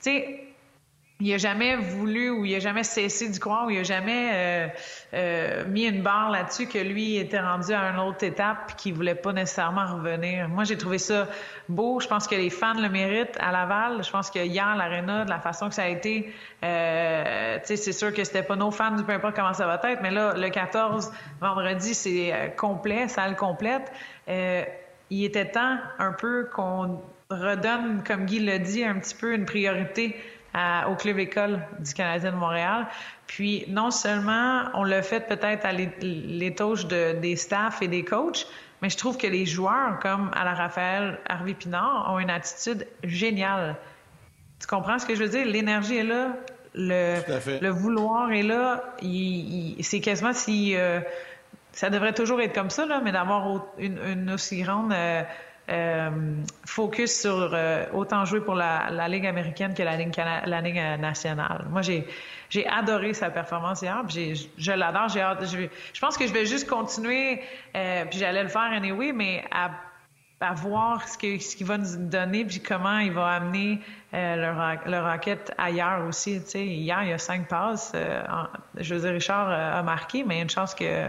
Tu 0.03 0.11
sais, 0.11 0.48
il 1.21 1.35
a 1.35 1.37
jamais 1.37 1.75
voulu 1.75 2.31
ou 2.31 2.45
il 2.45 2.55
a 2.55 2.61
jamais 2.61 2.85
cessé 2.85 3.29
d'y 3.29 3.41
croire 3.41 3.67
ou 3.67 3.71
il 3.71 3.79
a 3.81 3.83
jamais 3.83 4.31
euh, 4.33 4.69
euh, 5.15 5.65
mis 5.67 5.85
une 5.85 6.01
barre 6.01 6.31
là-dessus 6.31 6.67
que 6.69 6.79
lui 6.79 7.17
était 7.17 7.41
rendu 7.41 7.73
à 7.73 7.91
une 7.91 7.99
autre 7.99 8.23
étape 8.23 8.69
puis 8.69 8.77
qu'il 8.77 8.95
voulait 8.95 9.17
pas 9.17 9.33
nécessairement 9.33 9.97
revenir. 9.97 10.49
Moi, 10.49 10.63
j'ai 10.63 10.77
trouvé 10.77 10.99
ça 10.99 11.27
beau. 11.69 11.99
Je 11.99 12.07
pense 12.07 12.29
que 12.29 12.37
les 12.37 12.51
fans 12.51 12.81
le 12.81 12.89
méritent 12.89 13.37
à 13.41 13.51
Laval. 13.51 14.05
Je 14.05 14.11
pense 14.13 14.31
que 14.31 14.39
hier, 14.39 14.77
l'aréna, 14.77 15.25
de 15.25 15.31
la 15.31 15.41
façon 15.41 15.69
que 15.69 15.75
ça 15.75 15.83
a 15.83 15.89
été, 15.89 16.33
euh, 16.63 17.59
c'est 17.65 17.93
sûr 17.93 18.15
que 18.15 18.23
c'était 18.23 18.45
pas 18.45 18.55
nos 18.55 18.71
fans, 18.71 18.95
peu 19.05 19.13
importe 19.13 19.35
comment 19.35 19.55
ça 19.55 19.67
va 19.67 19.81
être, 19.83 20.01
mais 20.01 20.13
là, 20.13 20.35
le 20.35 20.49
14, 20.51 21.13
vendredi, 21.41 21.95
c'est 21.95 22.55
complet, 22.57 23.09
salle 23.09 23.35
complète. 23.35 23.91
Il 24.29 25.25
était 25.25 25.51
temps 25.51 25.79
un 25.99 26.13
peu 26.13 26.49
qu'on 26.53 27.01
redonne, 27.31 28.03
comme 28.07 28.25
Guy 28.25 28.41
l'a 28.41 28.59
dit, 28.59 28.85
un 28.85 28.99
petit 28.99 29.15
peu 29.15 29.35
une 29.35 29.45
priorité 29.45 30.17
au 30.55 30.95
club 30.95 31.19
école 31.19 31.61
du 31.79 31.95
Canadien 31.95 32.33
de 32.33 32.37
Montréal. 32.37 32.87
Puis 33.27 33.65
non 33.69 33.91
seulement 33.91 34.65
on 34.75 34.85
l'a 34.85 35.03
fait 35.03 35.21
peut-être 35.21 35.65
à 35.65 35.73
les 35.73 36.55
touches 36.55 36.87
de, 36.87 37.13
des 37.21 37.37
staffs 37.37 37.83
et 37.83 37.89
des 37.89 38.05
coachs, 38.05 38.47
mais 38.83 38.91
je 38.91 38.97
trouve 38.97 39.17
que 39.17 39.27
les 39.27 39.47
joueurs 39.47 39.99
comme 40.01 40.31
Alain 40.35 40.55
Raphaël, 40.55 41.19
Harvey 41.29 41.55
Pinard 41.55 42.11
ont 42.13 42.19
une 42.19 42.31
attitude 42.31 42.87
géniale. 43.05 43.77
Tu 44.61 44.67
comprends 44.67 44.99
ce 44.99 45.07
que 45.07 45.15
je 45.15 45.23
veux 45.23 45.29
dire? 45.29 45.47
L'énergie 45.47 45.97
est 45.97 46.05
là, 46.05 46.33
le, 46.75 47.17
le 47.61 47.69
vouloir 47.69 48.31
est 48.33 48.43
là. 48.43 48.85
c'est 49.81 50.01
quasiment 50.01 50.33
si 50.33 50.77
euh, 50.77 51.01
ça 51.73 51.91
devrait 51.91 52.13
toujours 52.13 52.41
être 52.41 52.55
comme 52.55 52.71
ça, 52.71 52.87
là, 52.87 53.01
mais 53.03 53.13
d'avoir 53.13 53.67
une, 53.79 54.31
aussi 54.31 54.63
grande 54.63 54.93
euh, 54.93 55.23
focus 56.65 57.21
sur 57.21 57.57
autant 57.93 58.25
jouer 58.25 58.41
pour 58.41 58.55
la, 58.55 59.09
Ligue 59.09 59.27
américaine 59.27 59.75
que 59.75 59.83
la 59.83 59.97
Ligue, 59.97 60.17
la 60.17 60.61
Ligue 60.61 61.01
nationale. 61.01 61.67
Moi, 61.71 61.83
j'ai 62.51 62.67
adoré 62.67 63.13
sa 63.15 63.31
performance 63.31 63.83
hier. 63.83 64.03
Puis 64.09 64.51
je 64.57 64.73
l'adore. 64.73 65.09
J'ai 65.09 65.25
je, 65.43 65.69
je, 65.93 66.01
pense 66.01 66.17
que 66.17 66.27
je 66.27 66.33
vais 66.33 66.47
juste 66.47 66.69
continuer. 66.69 67.43
Euh, 67.77 68.05
puis 68.07 68.19
j'allais 68.19 68.43
le 68.43 68.49
faire 68.49 68.71
anyway, 68.73 69.13
mais 69.13 69.45
à, 69.51 69.71
à 70.41 70.55
voir 70.55 71.07
ce 71.07 71.19
qu'il 71.19 71.43
ce 71.43 71.63
va 71.65 71.79
nous 71.79 72.09
donner, 72.09 72.45
puis 72.45 72.61
comment 72.61 72.99
il 72.99 73.13
va 73.13 73.29
amener 73.29 73.81
euh, 74.15 74.37
le, 74.87 74.91
le 74.91 75.39
ailleurs 75.59 76.07
aussi. 76.07 76.43
Tu 76.45 76.59
hier, 76.59 77.03
il 77.03 77.11
y 77.11 77.13
a 77.13 77.19
cinq 77.19 77.49
passes. 77.49 77.93
Euh, 77.95 78.23
je 78.77 78.95
veux 78.95 79.01
dire, 79.01 79.13
Richard 79.13 79.51
a 79.51 79.83
marqué, 79.83 80.25
mais 80.25 80.41
une 80.41 80.51
chance 80.51 80.75
que 80.75 81.09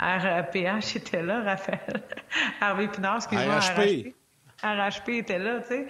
RPH 0.00 0.96
était 0.96 1.22
là, 1.22 1.42
Raphaël. 1.42 2.02
Harvey 2.60 2.88
Pinard, 2.88 3.16
excuse-moi. 3.16 3.58
RHP. 3.58 4.14
RHP 4.62 5.08
était 5.10 5.38
là, 5.38 5.60
tu 5.60 5.68
sais. 5.68 5.86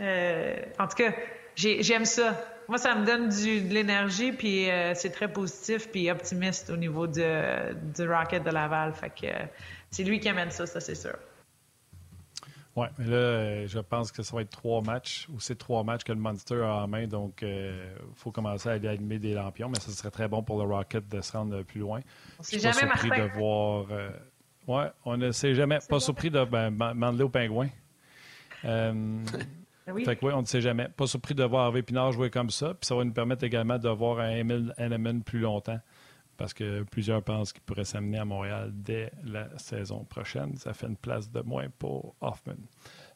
Euh, 0.00 0.56
en 0.78 0.88
tout 0.88 0.96
cas, 0.96 1.12
j'aime 1.56 2.04
ça 2.04 2.34
moi, 2.68 2.78
ça 2.78 2.94
me 2.96 3.06
donne 3.06 3.28
du, 3.28 3.60
de 3.60 3.72
l'énergie, 3.72 4.32
puis 4.32 4.70
euh, 4.70 4.92
c'est 4.94 5.10
très 5.10 5.28
positif, 5.28 5.88
puis 5.90 6.10
optimiste 6.10 6.70
au 6.70 6.76
niveau 6.76 7.06
du, 7.06 7.22
du 7.94 8.08
Rocket 8.08 8.42
de 8.42 8.50
Laval. 8.50 8.92
Fait 8.92 9.10
que 9.10 9.26
euh, 9.26 9.46
c'est 9.90 10.02
lui 10.02 10.18
qui 10.18 10.28
amène 10.28 10.50
ça, 10.50 10.66
ça 10.66 10.80
c'est 10.80 10.94
sûr. 10.94 11.16
Oui, 12.76 12.86
mais 12.98 13.06
là, 13.06 13.16
euh, 13.16 13.66
je 13.66 13.78
pense 13.78 14.12
que 14.12 14.22
ça 14.22 14.36
va 14.36 14.42
être 14.42 14.50
trois 14.50 14.82
matchs, 14.82 15.26
ou 15.32 15.40
c'est 15.40 15.56
trois 15.56 15.82
matchs 15.82 16.04
que 16.04 16.12
le 16.12 16.18
Monster 16.18 16.62
a 16.62 16.84
en 16.84 16.86
main, 16.86 17.06
donc 17.06 17.40
il 17.42 17.72
faut 18.14 18.30
commencer 18.30 18.68
à 18.68 18.72
aller 18.72 18.88
allumer 18.88 19.18
des 19.18 19.32
lampions, 19.32 19.70
mais 19.70 19.80
ça 19.80 19.90
serait 19.90 20.10
très 20.10 20.28
bon 20.28 20.42
pour 20.42 20.58
le 20.58 20.64
Rocket 20.64 21.08
de 21.08 21.20
se 21.22 21.32
rendre 21.32 21.62
plus 21.62 21.80
loin. 21.80 22.00
On 22.38 22.42
ne 22.42 22.58
jamais 22.58 22.74
pas 22.74 22.98
surpris 22.98 23.10
de 23.10 23.38
voir. 23.38 23.86
oui, 24.68 24.84
on 25.04 25.16
ne 25.16 25.30
s'est 25.30 25.54
jamais. 25.54 25.78
Pas 25.88 26.00
surpris 26.00 26.30
de 26.30 26.44
ben, 26.44 26.70
Mandeler 26.70 27.24
au 27.24 27.28
pingouin. 27.28 27.68
Ben 29.86 29.92
oui. 29.94 30.04
Fait 30.04 30.16
que 30.16 30.26
oui, 30.26 30.32
on 30.34 30.40
ne 30.40 30.46
sait 30.46 30.60
jamais. 30.60 30.88
Pas 30.88 31.06
surpris 31.06 31.34
de 31.34 31.44
voir 31.44 31.66
Harvey 31.66 31.82
Pinard 31.82 32.10
jouer 32.10 32.28
comme 32.28 32.50
ça. 32.50 32.74
Puis 32.74 32.86
ça 32.86 32.96
va 32.96 33.04
nous 33.04 33.12
permettre 33.12 33.44
également 33.44 33.78
de 33.78 33.88
voir 33.88 34.18
un 34.18 34.30
Emil 34.34 35.22
plus 35.24 35.38
longtemps. 35.38 35.78
Parce 36.36 36.52
que 36.52 36.82
plusieurs 36.82 37.22
pensent 37.22 37.52
qu'il 37.52 37.62
pourrait 37.62 37.84
s'amener 37.84 38.18
à 38.18 38.24
Montréal 38.24 38.70
dès 38.74 39.10
la 39.24 39.56
saison 39.58 40.04
prochaine. 40.04 40.56
Ça 40.56 40.74
fait 40.74 40.86
une 40.86 40.96
place 40.96 41.30
de 41.30 41.40
moins 41.40 41.68
pour 41.78 42.14
Hoffman. 42.20 42.56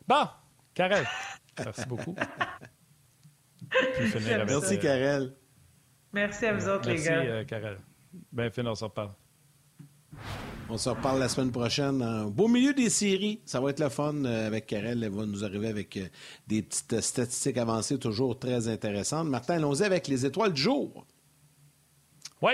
Bon, 0.09 0.27
Karel, 0.75 1.07
merci 1.59 1.87
beaucoup. 1.87 2.15
Merci, 4.47 4.79
Karel. 4.79 5.35
Merci 6.13 6.47
à 6.47 6.55
vous 6.55 6.69
autres, 6.69 6.89
les 6.89 6.97
gars. 6.97 7.11
Merci, 7.11 7.29
euh, 7.29 7.45
Karel. 7.45 7.79
Ben, 8.33 8.51
fin, 8.51 8.67
on 8.67 8.75
se 8.75 8.85
reparle. 8.85 9.13
On 10.69 10.79
se 10.79 10.89
reparle 10.89 11.19
la 11.21 11.29
semaine 11.29 11.53
prochaine. 11.53 12.03
Au 12.03 12.31
beau 12.31 12.49
milieu 12.49 12.73
des 12.73 12.91
séries, 12.91 13.41
ça 13.45 13.61
va 13.61 13.71
être 13.71 13.81
le 13.81 13.89
fun 13.89 14.25
euh, 14.25 14.47
avec 14.47 14.67
Karel. 14.67 15.03
Elle 15.03 15.11
va 15.11 15.27
nous 15.27 15.45
arriver 15.45 15.69
avec 15.69 15.97
euh, 15.97 16.07
des 16.47 16.63
petites 16.63 17.01
statistiques 17.01 17.59
avancées 17.59 17.99
toujours 17.99 18.39
très 18.39 18.69
intéressantes. 18.69 19.29
Martin, 19.29 19.55
allons-y 19.55 19.83
avec 19.83 20.09
les 20.09 20.27
étoiles 20.27 20.53
du 20.53 20.63
jour. 20.63 21.07
Oui, 22.43 22.53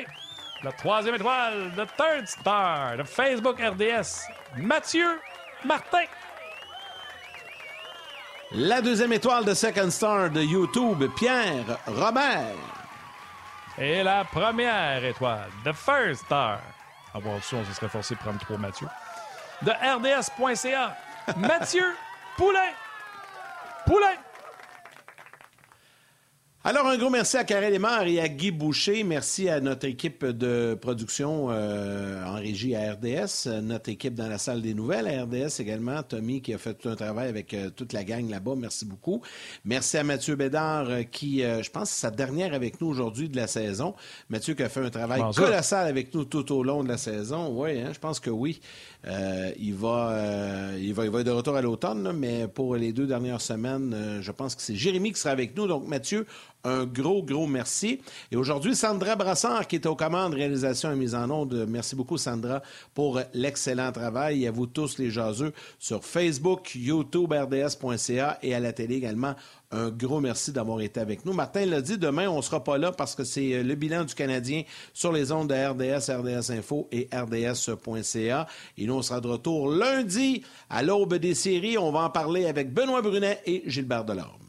la 0.62 0.72
troisième 0.72 1.14
étoile, 1.14 1.72
the 1.76 1.86
third 1.96 2.26
star 2.26 2.96
de 2.96 3.02
Facebook 3.02 3.60
RDS, 3.60 4.26
Mathieu 4.56 5.20
Martin. 5.64 6.04
La 8.52 8.80
deuxième 8.80 9.12
étoile 9.12 9.44
de 9.44 9.54
Second 9.54 9.90
Star 9.90 10.30
de 10.30 10.40
YouTube, 10.40 11.04
Pierre 11.16 11.78
Robert. 11.86 12.54
Et 13.78 14.02
la 14.02 14.24
première 14.24 15.04
étoile, 15.04 15.50
the 15.64 15.72
first 15.72 16.24
star 16.24 16.60
avoir 17.16 17.42
ça, 17.42 17.56
on 17.56 17.64
se 17.64 17.72
serait 17.72 17.88
forcé 17.88 18.14
de 18.14 18.20
prendre 18.20 18.38
trois 18.38 18.58
Mathieu. 18.58 18.86
De 19.62 19.70
RDS.ca, 19.70 20.96
Mathieu 21.36 21.96
Poulain. 22.36 22.72
Poulain. 23.86 24.16
Alors, 26.68 26.88
un 26.88 26.98
gros 26.98 27.10
merci 27.10 27.36
à 27.36 27.44
Karel 27.44 27.72
Lemar 27.72 28.08
et 28.08 28.18
à 28.18 28.28
Guy 28.28 28.50
Boucher. 28.50 29.04
Merci 29.04 29.48
à 29.48 29.60
notre 29.60 29.86
équipe 29.86 30.26
de 30.26 30.74
production 30.74 31.46
euh, 31.52 32.24
en 32.24 32.40
régie 32.40 32.74
à 32.74 32.94
RDS, 32.94 33.62
notre 33.62 33.88
équipe 33.88 34.14
dans 34.14 34.26
la 34.26 34.36
salle 34.36 34.62
des 34.62 34.74
nouvelles 34.74 35.06
à 35.06 35.22
RDS 35.22 35.60
également, 35.60 36.02
Tommy 36.02 36.42
qui 36.42 36.52
a 36.52 36.58
fait 36.58 36.74
tout 36.74 36.88
un 36.88 36.96
travail 36.96 37.28
avec 37.28 37.54
euh, 37.54 37.70
toute 37.70 37.92
la 37.92 38.02
gang 38.02 38.28
là-bas. 38.28 38.54
Merci 38.56 38.84
beaucoup. 38.84 39.22
Merci 39.64 39.96
à 39.96 40.02
Mathieu 40.02 40.34
Bédard 40.34 40.90
euh, 40.90 41.02
qui, 41.04 41.42
je 41.42 41.70
pense, 41.70 41.90
c'est 41.90 42.00
sa 42.00 42.10
dernière 42.10 42.52
avec 42.52 42.80
nous 42.80 42.88
aujourd'hui 42.88 43.28
de 43.28 43.36
la 43.36 43.46
saison. 43.46 43.94
Mathieu 44.28 44.54
qui 44.54 44.64
a 44.64 44.68
fait 44.68 44.84
un 44.84 44.90
travail 44.90 45.22
colossal 45.36 45.86
avec 45.86 46.12
nous 46.14 46.24
tout 46.24 46.50
au 46.50 46.64
long 46.64 46.82
de 46.82 46.88
la 46.88 46.98
saison. 46.98 47.48
Oui, 47.52 47.80
hein, 47.80 47.90
je 47.92 48.00
pense 48.00 48.18
que 48.18 48.30
oui. 48.30 48.60
il, 49.06 49.74
va, 49.76 50.18
il, 50.76 50.92
va, 50.94 51.04
il 51.04 51.12
va 51.12 51.20
être 51.20 51.26
de 51.26 51.30
retour 51.30 51.54
à 51.54 51.62
l'automne, 51.62 52.10
mais 52.12 52.48
pour 52.48 52.74
les 52.74 52.92
deux 52.92 53.06
dernières 53.06 53.40
semaines, 53.40 54.18
je 54.20 54.32
pense 54.32 54.56
que 54.56 54.62
c'est 54.62 54.74
Jérémy 54.74 55.12
qui 55.12 55.20
sera 55.20 55.30
avec 55.30 55.56
nous. 55.56 55.68
Donc, 55.68 55.86
Mathieu, 55.86 56.26
un 56.66 56.84
gros, 56.84 57.22
gros 57.22 57.46
merci. 57.46 58.00
Et 58.32 58.36
aujourd'hui, 58.36 58.74
Sandra 58.74 59.14
Brassard, 59.14 59.68
qui 59.68 59.76
est 59.76 59.86
aux 59.86 59.94
commandes 59.94 60.34
réalisation 60.34 60.90
et 60.90 60.96
mise 60.96 61.14
en 61.14 61.30
onde. 61.30 61.64
Merci 61.68 61.94
beaucoup, 61.94 62.18
Sandra, 62.18 62.60
pour 62.92 63.20
l'excellent 63.32 63.92
travail. 63.92 64.44
Et 64.44 64.48
à 64.48 64.50
vous 64.50 64.66
tous, 64.66 64.98
les 64.98 65.10
jaseux, 65.10 65.52
sur 65.78 66.04
Facebook, 66.04 66.72
YouTube, 66.74 67.32
RDS.ca 67.32 68.38
et 68.42 68.54
à 68.54 68.60
la 68.60 68.72
télé 68.72 68.96
également. 68.96 69.34
Un 69.70 69.90
gros 69.90 70.20
merci 70.20 70.52
d'avoir 70.52 70.80
été 70.80 71.00
avec 71.00 71.24
nous. 71.24 71.32
Martin 71.32 71.66
l'a 71.66 71.80
dit, 71.80 71.98
demain, 71.98 72.28
on 72.28 72.38
ne 72.38 72.42
sera 72.42 72.62
pas 72.62 72.78
là 72.78 72.92
parce 72.92 73.14
que 73.14 73.24
c'est 73.24 73.52
euh, 73.52 73.62
le 73.62 73.74
bilan 73.74 74.04
du 74.04 74.14
Canadien 74.14 74.62
sur 74.92 75.12
les 75.12 75.32
ondes 75.32 75.48
de 75.48 75.54
RDS, 75.54 76.10
RDS 76.10 76.50
Info 76.52 76.88
et 76.92 77.08
RDS.ca. 77.12 78.46
Et 78.78 78.86
nous, 78.86 78.94
on 78.94 79.02
sera 79.02 79.20
de 79.20 79.28
retour 79.28 79.68
lundi 79.68 80.42
à 80.70 80.82
l'aube 80.82 81.14
des 81.14 81.34
séries. 81.34 81.78
On 81.78 81.90
va 81.90 82.00
en 82.04 82.10
parler 82.10 82.46
avec 82.46 82.72
Benoît 82.72 83.02
Brunet 83.02 83.40
et 83.44 83.62
Gilbert 83.66 84.04
Delorme. 84.04 84.45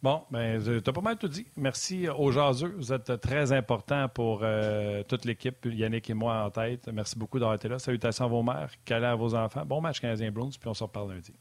Bon, 0.00 0.22
ben, 0.30 0.62
tu 0.62 0.88
as 0.88 0.92
pas 0.92 1.00
mal 1.00 1.16
tout 1.16 1.26
dit. 1.26 1.46
Merci 1.56 2.08
aux 2.08 2.30
jaseux. 2.30 2.74
Vous 2.76 2.92
êtes 2.92 3.20
très 3.20 3.52
importants 3.52 4.08
pour 4.08 4.40
euh, 4.42 5.02
toute 5.02 5.24
l'équipe, 5.24 5.66
Yannick 5.66 6.08
et 6.08 6.14
moi 6.14 6.44
en 6.44 6.50
tête. 6.50 6.88
Merci 6.92 7.18
beaucoup 7.18 7.40
d'avoir 7.40 7.56
été 7.56 7.68
là. 7.68 7.80
Salutations 7.80 8.26
à 8.26 8.28
vos 8.28 8.42
mères, 8.42 8.70
câlins 8.84 9.12
à 9.12 9.16
vos 9.16 9.34
enfants. 9.34 9.64
Bon 9.66 9.80
match 9.80 10.00
Canadien 10.00 10.30
Bruins, 10.30 10.50
puis 10.58 10.68
on 10.68 10.74
se 10.74 10.84
reparle 10.84 11.14
lundi. 11.14 11.32